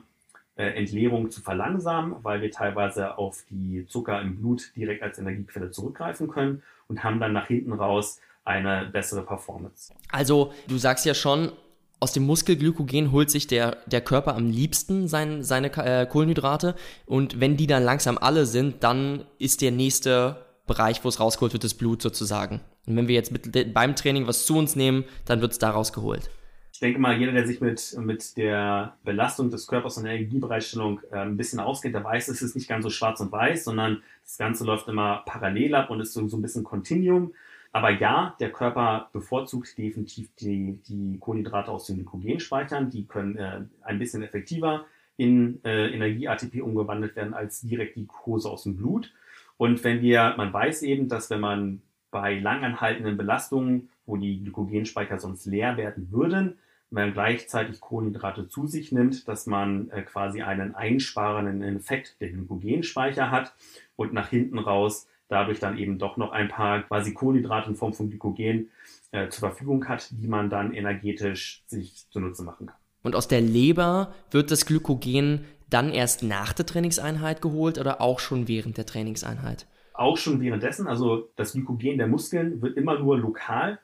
äh, 0.55 0.71
Entleerung 0.71 1.29
zu 1.29 1.41
verlangsamen, 1.41 2.15
weil 2.23 2.41
wir 2.41 2.49
teilweise 2.49 3.17
auf 3.17 3.45
die 3.49 3.85
Zucker 3.87 4.19
im 4.21 4.37
Blut 4.37 4.71
direkt 4.75 5.03
als 5.03 5.19
Energiequelle 5.19 5.69
zurückgreifen 5.69 6.27
können 6.27 6.63
und 6.87 7.03
haben 7.03 7.19
dann 7.19 7.33
nach 7.33 7.47
hinten 7.47 7.73
raus 7.73 8.19
eine 8.43 8.89
bessere 8.91 9.21
Performance. 9.23 9.93
Also 10.11 10.53
du 10.67 10.77
sagst 10.77 11.05
ja 11.05 11.13
schon, 11.13 11.51
aus 11.99 12.13
dem 12.13 12.25
Muskelglykogen 12.25 13.11
holt 13.11 13.29
sich 13.29 13.47
der, 13.47 13.77
der 13.85 14.01
Körper 14.01 14.35
am 14.35 14.49
liebsten 14.49 15.07
sein, 15.07 15.43
seine 15.43 15.71
äh, 15.77 16.05
Kohlenhydrate 16.05 16.75
und 17.05 17.39
wenn 17.39 17.57
die 17.57 17.67
dann 17.67 17.83
langsam 17.83 18.17
alle 18.17 18.45
sind, 18.45 18.83
dann 18.83 19.25
ist 19.37 19.61
der 19.61 19.71
nächste 19.71 20.45
Bereich, 20.65 21.03
wo 21.03 21.09
es 21.09 21.19
rausgeholt 21.19 21.53
wird, 21.53 21.63
das 21.63 21.73
Blut 21.73 22.01
sozusagen. 22.01 22.61
Und 22.85 22.95
wenn 22.95 23.07
wir 23.07 23.15
jetzt 23.15 23.31
mit, 23.31 23.73
beim 23.73 23.95
Training 23.95 24.27
was 24.27 24.45
zu 24.45 24.57
uns 24.57 24.75
nehmen, 24.75 25.03
dann 25.25 25.41
wird 25.41 25.51
es 25.51 25.59
da 25.59 25.71
rausgeholt. 25.71 26.29
Ich 26.71 26.79
denke 26.79 26.99
mal, 26.99 27.17
jeder, 27.17 27.33
der 27.33 27.45
sich 27.45 27.59
mit, 27.59 27.97
mit 27.99 28.37
der 28.37 28.95
Belastung 29.03 29.49
des 29.49 29.67
Körpers 29.67 29.97
und 29.97 30.05
der 30.05 30.13
Energiebereitstellung 30.13 31.01
äh, 31.11 31.17
ein 31.17 31.35
bisschen 31.35 31.59
auskennt, 31.59 31.93
der 31.93 32.05
weiß, 32.05 32.29
es 32.29 32.41
ist 32.41 32.55
nicht 32.55 32.69
ganz 32.69 32.83
so 32.83 32.89
schwarz 32.89 33.19
und 33.19 33.33
weiß, 33.33 33.65
sondern 33.65 34.01
das 34.23 34.37
Ganze 34.37 34.63
läuft 34.63 34.87
immer 34.87 35.23
parallel 35.25 35.75
ab 35.75 35.89
und 35.89 35.99
ist 35.99 36.13
so, 36.13 36.25
so 36.29 36.37
ein 36.37 36.41
bisschen 36.41 36.63
Continuum. 36.63 37.33
Aber 37.71 37.91
ja, 37.91 38.35
der 38.39 38.51
Körper 38.51 39.09
bevorzugt 39.13 39.77
definitiv 39.77 40.33
die, 40.35 40.79
die 40.87 41.19
Kohlenhydrate 41.19 41.71
aus 41.71 41.85
den 41.85 41.97
Glykogenspeichern. 41.97 42.89
Die 42.89 43.05
können 43.05 43.37
äh, 43.37 43.61
ein 43.81 43.99
bisschen 43.99 44.23
effektiver 44.23 44.85
in 45.17 45.63
äh, 45.63 45.89
Energie-ATP 45.89 46.61
umgewandelt 46.61 47.15
werden 47.15 47.33
als 47.33 47.61
direkt 47.61 47.95
die 47.95 48.07
Glucose 48.07 48.49
aus 48.49 48.63
dem 48.63 48.75
Blut. 48.75 49.13
Und 49.57 49.83
wenn 49.83 50.01
wir, 50.01 50.33
man 50.37 50.51
weiß 50.51 50.81
eben, 50.83 51.09
dass 51.09 51.29
wenn 51.29 51.41
man 51.41 51.81
bei 52.11 52.39
langanhaltenden 52.39 53.17
Belastungen, 53.17 53.89
wo 54.05 54.17
die 54.17 54.41
Glykogenspeicher 54.41 55.19
sonst 55.19 55.45
leer 55.45 55.77
werden 55.77 56.11
würden, 56.11 56.57
man 56.89 57.13
gleichzeitig 57.13 57.81
Kohlenhydrate 57.81 58.47
zu 58.47 58.65
sich 58.65 58.91
nimmt, 58.91 59.27
dass 59.27 59.45
man 59.45 59.91
äh, 59.91 60.01
quasi 60.01 60.41
einen 60.41 60.73
einsparenden 60.73 61.61
Effekt 61.75 62.19
der 62.19 62.29
Glykogenspeicher 62.29 63.29
hat 63.29 63.53
und 63.95 64.13
nach 64.13 64.29
hinten 64.29 64.57
raus 64.57 65.07
dadurch 65.29 65.59
dann 65.59 65.77
eben 65.77 65.97
doch 65.97 66.17
noch 66.17 66.31
ein 66.31 66.49
paar 66.49 66.81
quasi 66.83 67.13
Kohlenhydrate 67.13 67.69
in 67.69 67.75
Form 67.75 67.93
von 67.93 68.09
Glykogen 68.09 68.69
äh, 69.11 69.29
zur 69.29 69.49
Verfügung 69.49 69.87
hat, 69.87 70.09
die 70.11 70.27
man 70.27 70.49
dann 70.49 70.73
energetisch 70.73 71.63
sich 71.67 72.05
zunutze 72.09 72.43
machen 72.43 72.67
kann. 72.67 72.75
Und 73.01 73.15
aus 73.15 73.27
der 73.29 73.39
Leber 73.39 74.13
wird 74.31 74.51
das 74.51 74.65
Glykogen 74.65 75.45
dann 75.69 75.91
erst 75.91 76.23
nach 76.23 76.51
der 76.51 76.65
Trainingseinheit 76.65 77.41
geholt 77.41 77.77
oder 77.77 78.01
auch 78.01 78.19
schon 78.19 78.47
während 78.47 78.77
der 78.77 78.85
Trainingseinheit? 78.85 79.67
Auch 79.93 80.17
schon 80.17 80.41
währenddessen. 80.41 80.87
Also 80.87 81.29
das 81.35 81.53
Glykogen 81.53 81.97
der 81.97 82.07
Muskeln 82.07 82.61
wird 82.61 82.75
immer 82.75 82.99
nur 82.99 83.17
lokal 83.17 83.79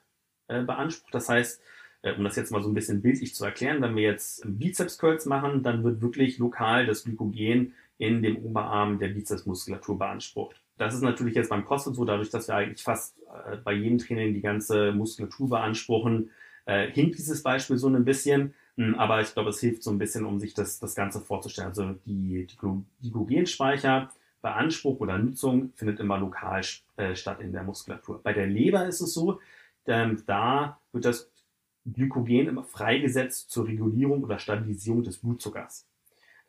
äh, 0.48 0.64
beansprucht. 0.64 1.14
Das 1.14 1.30
heißt, 1.30 1.62
äh, 2.02 2.14
um 2.14 2.24
das 2.24 2.36
jetzt 2.36 2.52
mal 2.52 2.64
so 2.64 2.70
ein 2.70 2.74
bisschen 2.74 3.02
bildlich 3.02 3.36
zu 3.36 3.46
erklären, 3.46 3.82
wenn 3.82 3.96
wir 3.96 4.04
jetzt 4.04 4.44
Bizeps-Curls 4.46 5.26
machen, 5.28 5.64
dann 5.64 5.84
wird 5.84 6.02
wirklich 6.02 6.38
lokal 6.40 6.86
das 6.86 7.04
Glykogen 7.04 7.74
in 7.98 8.22
dem 8.22 8.38
Oberarm 8.38 9.00
der 9.00 9.10
Bizepsmuskulatur 9.10 9.98
beansprucht. 9.98 10.62
Das 10.78 10.94
ist 10.94 11.02
natürlich 11.02 11.36
jetzt 11.36 11.50
beim 11.50 11.66
CrossFit 11.66 11.96
so, 11.96 12.06
dadurch, 12.06 12.30
dass 12.30 12.48
wir 12.48 12.56
eigentlich 12.56 12.84
fast 12.84 13.18
äh, 13.48 13.58
bei 13.58 13.74
jedem 13.74 13.98
Training 13.98 14.34
die 14.34 14.42
ganze 14.42 14.92
Muskulatur 14.92 15.50
beanspruchen, 15.50 16.32
äh, 16.66 16.92
hinkt 16.92 17.18
dieses 17.18 17.44
Beispiel 17.44 17.78
so 17.78 17.88
ein 17.88 18.06
bisschen. 18.06 18.54
Hm, 18.78 18.96
aber 18.96 19.22
ich 19.22 19.34
glaube, 19.34 19.50
es 19.50 19.60
hilft 19.60 19.84
so 19.84 19.92
ein 19.92 19.98
bisschen, 19.98 20.26
um 20.26 20.40
sich 20.40 20.54
das, 20.54 20.80
das 20.80 20.96
Ganze 20.96 21.22
vorzustellen. 21.22 21.70
Also 21.70 21.94
die, 22.06 22.46
die, 22.46 22.58
die 23.00 23.12
Glykogenspeicher 23.12 24.10
Beanspruch 24.42 25.00
oder 25.00 25.18
Nutzung 25.18 25.72
findet 25.76 26.00
immer 26.00 26.20
lokal 26.20 26.62
äh, 26.98 27.16
statt 27.16 27.40
in 27.40 27.52
der 27.52 27.64
Muskulatur. 27.64 28.22
Bei 28.22 28.34
der 28.34 28.46
Leber 28.46 28.86
ist 28.86 29.02
es 29.02 29.14
so, 29.14 29.40
ähm, 29.88 30.22
da 30.28 30.80
wird 30.92 31.06
das 31.06 31.32
Glykogen 31.86 32.48
immer 32.48 32.64
freigesetzt 32.64 33.50
zur 33.50 33.68
Regulierung 33.68 34.24
oder 34.24 34.38
Stabilisierung 34.38 35.04
des 35.04 35.18
Blutzuckers. 35.18 35.88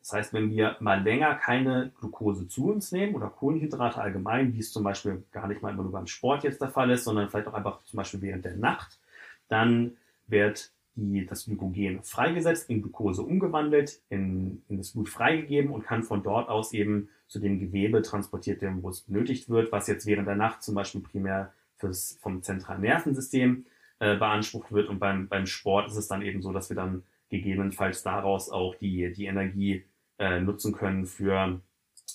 Das 0.07 0.13
heißt, 0.13 0.33
wenn 0.33 0.51
wir 0.51 0.77
mal 0.79 1.03
länger 1.03 1.35
keine 1.35 1.91
Glucose 1.99 2.47
zu 2.47 2.71
uns 2.71 2.93
nehmen 2.93 3.13
oder 3.13 3.27
Kohlenhydrate 3.27 3.99
allgemein, 3.99 4.53
wie 4.53 4.59
es 4.59 4.71
zum 4.71 4.85
Beispiel 4.85 5.25
gar 5.33 5.49
nicht 5.49 5.61
mal 5.61 5.73
immer 5.73 5.83
nur 5.83 5.91
beim 5.91 6.07
Sport 6.07 6.45
jetzt 6.45 6.61
der 6.61 6.69
Fall 6.69 6.89
ist, 6.91 7.03
sondern 7.03 7.29
vielleicht 7.29 7.49
auch 7.49 7.53
einfach 7.53 7.83
zum 7.83 7.97
Beispiel 7.97 8.21
während 8.21 8.45
der 8.45 8.55
Nacht, 8.55 9.01
dann 9.49 9.97
wird 10.27 10.71
die, 10.95 11.25
das 11.25 11.43
Glykogen 11.43 12.03
freigesetzt, 12.03 12.69
in 12.69 12.83
Glucose 12.83 13.21
umgewandelt, 13.21 13.99
in, 14.07 14.63
in 14.69 14.77
das 14.77 14.91
Blut 14.91 15.09
freigegeben 15.09 15.71
und 15.71 15.83
kann 15.83 16.03
von 16.03 16.23
dort 16.23 16.47
aus 16.47 16.71
eben 16.71 17.09
zu 17.27 17.39
dem 17.39 17.59
Gewebe 17.59 18.01
transportiert 18.01 18.61
werden, 18.61 18.83
wo 18.83 18.89
es 18.89 19.01
benötigt 19.01 19.49
wird, 19.49 19.73
was 19.73 19.87
jetzt 19.87 20.05
während 20.05 20.29
der 20.29 20.37
Nacht 20.37 20.63
zum 20.63 20.73
Beispiel 20.73 21.01
primär 21.01 21.51
fürs, 21.75 22.17
vom 22.21 22.41
zentralen 22.41 22.79
Nervensystem 22.79 23.65
äh, 23.99 24.15
beansprucht 24.15 24.71
wird. 24.71 24.87
Und 24.87 24.99
beim, 24.99 25.27
beim 25.27 25.47
Sport 25.47 25.89
ist 25.89 25.97
es 25.97 26.07
dann 26.07 26.21
eben 26.21 26.41
so, 26.41 26.53
dass 26.53 26.69
wir 26.69 26.77
dann 26.77 27.03
gegebenenfalls 27.29 28.03
daraus 28.03 28.49
auch 28.49 28.75
die, 28.75 29.11
die 29.11 29.25
Energie 29.25 29.83
äh, 30.19 30.39
nutzen 30.39 30.73
können 30.73 31.05
für 31.05 31.59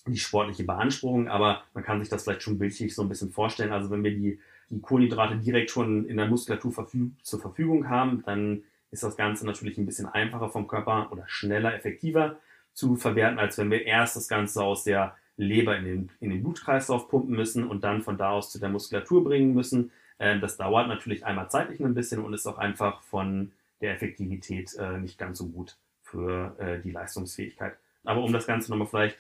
die 0.07 0.18
sportliche 0.18 0.64
Beanspruchung. 0.64 1.28
Aber 1.28 1.62
man 1.74 1.84
kann 1.84 2.00
sich 2.00 2.09
das 2.09 2.24
vielleicht 2.24 2.42
schon 2.42 2.59
bildlich 2.59 2.94
so 2.94 3.03
ein 3.03 3.09
bisschen 3.09 3.30
vorstellen. 3.30 3.72
Also 3.72 3.90
wenn 3.90 4.05
wir 4.05 4.14
die, 4.14 4.40
die 4.70 4.80
Kohlenhydrate 4.80 5.36
direkt 5.36 5.70
schon 5.70 6.07
in 6.07 6.16
der 6.16 6.26
Muskulatur 6.26 6.72
verfüg 6.72 7.12
zur 7.22 7.40
Verfügung 7.40 7.88
haben, 7.88 8.22
dann 8.24 8.62
ist 8.90 9.03
das 9.03 9.16
Ganze 9.16 9.46
natürlich 9.46 9.78
ein 9.78 9.86
bisschen 9.86 10.07
einfacher 10.07 10.50
vom 10.50 10.66
Körper 10.66 11.11
oder 11.12 11.24
schneller, 11.26 11.74
effektiver 11.74 12.38
zu 12.74 12.96
verwerten, 12.96 13.38
als 13.38 13.59
wenn 13.59 13.70
wir 13.70 13.84
erst 13.86 14.16
das 14.16 14.28
Ganze 14.28 14.62
aus 14.62 14.84
der 14.84 15.16
Leber 15.36 15.76
in 15.76 15.84
den, 15.84 16.11
in 16.20 16.30
den 16.30 16.42
Blutkreislauf 16.42 17.09
pumpen 17.09 17.34
müssen 17.34 17.66
und 17.66 17.84
dann 17.84 18.03
von 18.03 18.18
da 18.18 18.30
aus 18.30 18.50
zu 18.50 18.59
der 18.59 18.68
Muskulatur 18.68 19.24
bringen 19.24 19.55
müssen. 19.55 19.90
Äh, 20.18 20.38
das 20.40 20.57
dauert 20.57 20.88
natürlich 20.88 21.24
einmal 21.24 21.50
zeitlich 21.50 21.80
ein 21.80 21.94
bisschen 21.94 22.22
und 22.22 22.34
ist 22.34 22.46
auch 22.46 22.59
einfach 22.59 23.03
von 23.03 23.53
der 23.80 23.94
Effektivität 23.94 24.74
äh, 24.78 24.98
nicht 24.98 25.18
ganz 25.18 25.38
so 25.38 25.48
gut 25.48 25.76
für 26.03 26.55
äh, 26.59 26.80
die 26.80 26.90
Leistungsfähigkeit. 26.90 27.76
Aber 28.05 28.22
um 28.22 28.32
das 28.32 28.46
Ganze 28.46 28.70
nochmal 28.70 28.88
vielleicht 28.88 29.18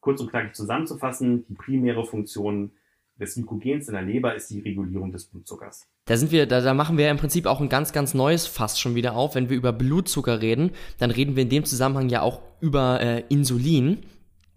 kurz 0.00 0.20
und 0.20 0.30
knackig 0.30 0.54
zusammenzufassen, 0.54 1.46
die 1.48 1.54
primäre 1.54 2.04
Funktion 2.04 2.72
des 3.18 3.34
Glykogens 3.34 3.88
in 3.88 3.94
der 3.94 4.02
Leber 4.02 4.34
ist 4.34 4.48
die 4.50 4.60
Regulierung 4.60 5.12
des 5.12 5.26
Blutzuckers. 5.26 5.88
Da 6.04 6.16
sind 6.16 6.30
wir, 6.30 6.46
da, 6.46 6.60
da 6.60 6.72
machen 6.72 6.96
wir 6.96 7.10
im 7.10 7.16
Prinzip 7.16 7.46
auch 7.46 7.60
ein 7.60 7.68
ganz, 7.68 7.92
ganz 7.92 8.14
neues 8.14 8.46
Fass 8.46 8.78
schon 8.78 8.94
wieder 8.94 9.16
auf. 9.16 9.34
Wenn 9.34 9.50
wir 9.50 9.56
über 9.56 9.72
Blutzucker 9.72 10.40
reden, 10.40 10.70
dann 10.98 11.10
reden 11.10 11.36
wir 11.36 11.42
in 11.42 11.48
dem 11.48 11.64
Zusammenhang 11.64 12.08
ja 12.08 12.22
auch 12.22 12.40
über 12.60 13.00
äh, 13.00 13.24
Insulin. 13.28 13.98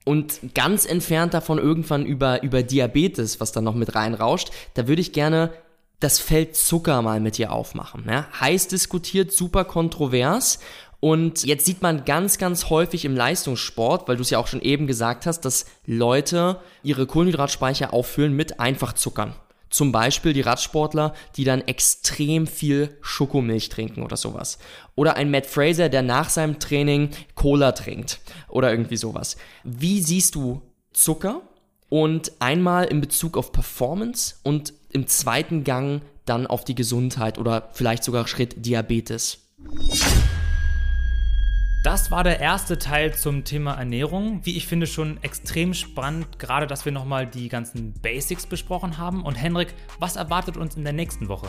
Und 0.03 0.55
ganz 0.55 0.85
entfernt 0.85 1.33
davon 1.33 1.59
irgendwann 1.59 2.05
über, 2.05 2.41
über 2.43 2.63
Diabetes, 2.63 3.39
was 3.39 3.51
da 3.51 3.61
noch 3.61 3.75
mit 3.75 3.93
reinrauscht. 3.93 4.51
Da 4.73 4.87
würde 4.87 5.01
ich 5.01 5.13
gerne 5.13 5.51
das 5.99 6.19
Feld 6.19 6.55
Zucker 6.55 7.01
mal 7.01 7.19
mit 7.19 7.37
dir 7.37 7.51
aufmachen. 7.51 8.05
Ja? 8.07 8.27
Heiß 8.39 8.67
diskutiert, 8.67 9.31
super 9.31 9.65
kontrovers. 9.65 10.59
Und 11.01 11.43
jetzt 11.43 11.65
sieht 11.65 11.81
man 11.81 12.05
ganz, 12.05 12.37
ganz 12.37 12.69
häufig 12.69 13.05
im 13.05 13.15
Leistungssport, 13.15 14.07
weil 14.07 14.17
du 14.17 14.21
es 14.21 14.29
ja 14.29 14.37
auch 14.37 14.45
schon 14.45 14.61
eben 14.61 14.85
gesagt 14.85 15.25
hast, 15.25 15.41
dass 15.41 15.65
Leute 15.85 16.61
ihre 16.83 17.07
Kohlenhydratspeicher 17.07 17.91
auffüllen 17.91 18.33
mit 18.33 18.59
Einfachzuckern. 18.59 19.33
Zum 19.71 19.91
Beispiel 19.91 20.33
die 20.33 20.41
Radsportler, 20.41 21.15
die 21.37 21.43
dann 21.43 21.61
extrem 21.61 22.45
viel 22.45 22.97
Schokomilch 23.01 23.69
trinken 23.69 24.03
oder 24.03 24.15
sowas. 24.15 24.59
Oder 24.95 25.15
ein 25.15 25.31
Matt 25.31 25.47
Fraser, 25.47 25.89
der 25.89 26.03
nach 26.03 26.29
seinem 26.29 26.59
Training 26.59 27.09
Cola 27.33 27.71
trinkt. 27.71 28.19
Oder 28.47 28.69
irgendwie 28.69 28.97
sowas. 28.97 29.37
Wie 29.63 30.01
siehst 30.01 30.35
du 30.35 30.61
Zucker? 30.93 31.41
Und 31.89 32.33
einmal 32.39 32.85
in 32.85 33.01
Bezug 33.01 33.37
auf 33.37 33.51
Performance 33.51 34.35
und 34.43 34.73
im 34.91 35.07
zweiten 35.07 35.63
Gang 35.63 36.03
dann 36.25 36.45
auf 36.45 36.63
die 36.63 36.75
Gesundheit 36.75 37.39
oder 37.39 37.69
vielleicht 37.73 38.03
sogar 38.03 38.27
Schritt 38.27 38.65
Diabetes. 38.65 39.39
Das 41.83 42.11
war 42.11 42.23
der 42.23 42.39
erste 42.39 42.77
Teil 42.77 43.15
zum 43.15 43.43
Thema 43.43 43.73
Ernährung. 43.73 44.41
Wie 44.43 44.55
ich 44.55 44.67
finde, 44.67 44.85
schon 44.85 45.17
extrem 45.23 45.73
spannend, 45.73 46.37
gerade 46.37 46.67
dass 46.67 46.85
wir 46.85 46.91
nochmal 46.91 47.25
die 47.25 47.49
ganzen 47.49 47.93
Basics 47.93 48.45
besprochen 48.45 48.99
haben. 48.99 49.23
Und 49.23 49.33
Henrik, 49.33 49.73
was 49.97 50.15
erwartet 50.15 50.57
uns 50.57 50.75
in 50.75 50.83
der 50.83 50.93
nächsten 50.93 51.27
Woche? 51.27 51.47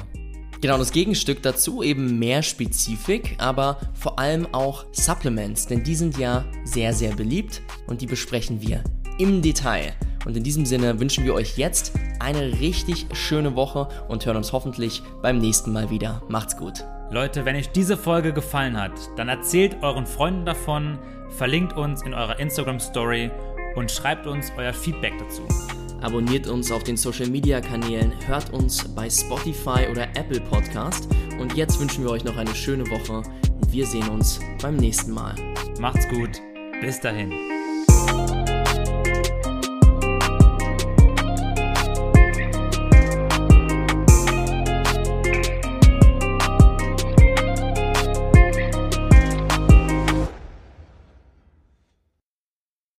Genau, 0.62 0.78
das 0.78 0.92
Gegenstück 0.92 1.42
dazu 1.42 1.82
eben 1.82 2.18
mehr 2.18 2.42
Spezifik, 2.42 3.34
aber 3.36 3.78
vor 3.92 4.18
allem 4.18 4.46
auch 4.54 4.86
Supplements, 4.92 5.66
denn 5.66 5.84
die 5.84 5.96
sind 5.96 6.16
ja 6.16 6.46
sehr, 6.64 6.94
sehr 6.94 7.14
beliebt 7.14 7.60
und 7.86 8.00
die 8.00 8.06
besprechen 8.06 8.62
wir 8.62 8.82
im 9.18 9.42
Detail. 9.42 9.92
Und 10.24 10.34
in 10.34 10.44
diesem 10.44 10.64
Sinne 10.64 10.98
wünschen 10.98 11.24
wir 11.24 11.34
euch 11.34 11.58
jetzt 11.58 11.92
eine 12.20 12.58
richtig 12.58 13.06
schöne 13.12 13.54
Woche 13.54 13.88
und 14.08 14.24
hören 14.24 14.36
uns 14.38 14.52
hoffentlich 14.52 15.02
beim 15.20 15.38
nächsten 15.38 15.72
Mal 15.72 15.90
wieder. 15.90 16.22
Macht's 16.28 16.56
gut. 16.56 16.84
Leute, 17.12 17.44
wenn 17.44 17.56
euch 17.56 17.68
diese 17.68 17.98
Folge 17.98 18.32
gefallen 18.32 18.80
hat, 18.80 18.92
dann 19.16 19.28
erzählt 19.28 19.82
euren 19.82 20.06
Freunden 20.06 20.46
davon, 20.46 20.98
verlinkt 21.28 21.76
uns 21.76 22.02
in 22.02 22.14
eurer 22.14 22.38
Instagram 22.38 22.80
Story 22.80 23.30
und 23.74 23.90
schreibt 23.90 24.26
uns 24.26 24.50
euer 24.56 24.72
Feedback 24.72 25.12
dazu. 25.18 25.42
Abonniert 26.00 26.46
uns 26.46 26.72
auf 26.72 26.84
den 26.84 26.96
Social 26.96 27.28
Media 27.28 27.60
Kanälen, 27.60 28.14
hört 28.26 28.50
uns 28.54 28.88
bei 28.94 29.10
Spotify 29.10 29.88
oder 29.90 30.04
Apple 30.16 30.40
Podcast 30.40 31.06
und 31.38 31.54
jetzt 31.54 31.78
wünschen 31.78 32.02
wir 32.02 32.10
euch 32.12 32.24
noch 32.24 32.38
eine 32.38 32.54
schöne 32.54 32.88
Woche 32.88 33.18
und 33.60 33.70
wir 33.70 33.86
sehen 33.86 34.08
uns 34.08 34.40
beim 34.62 34.76
nächsten 34.76 35.12
Mal. 35.12 35.34
Macht's 35.78 36.08
gut, 36.08 36.40
bis 36.80 36.98
dahin. 36.98 37.30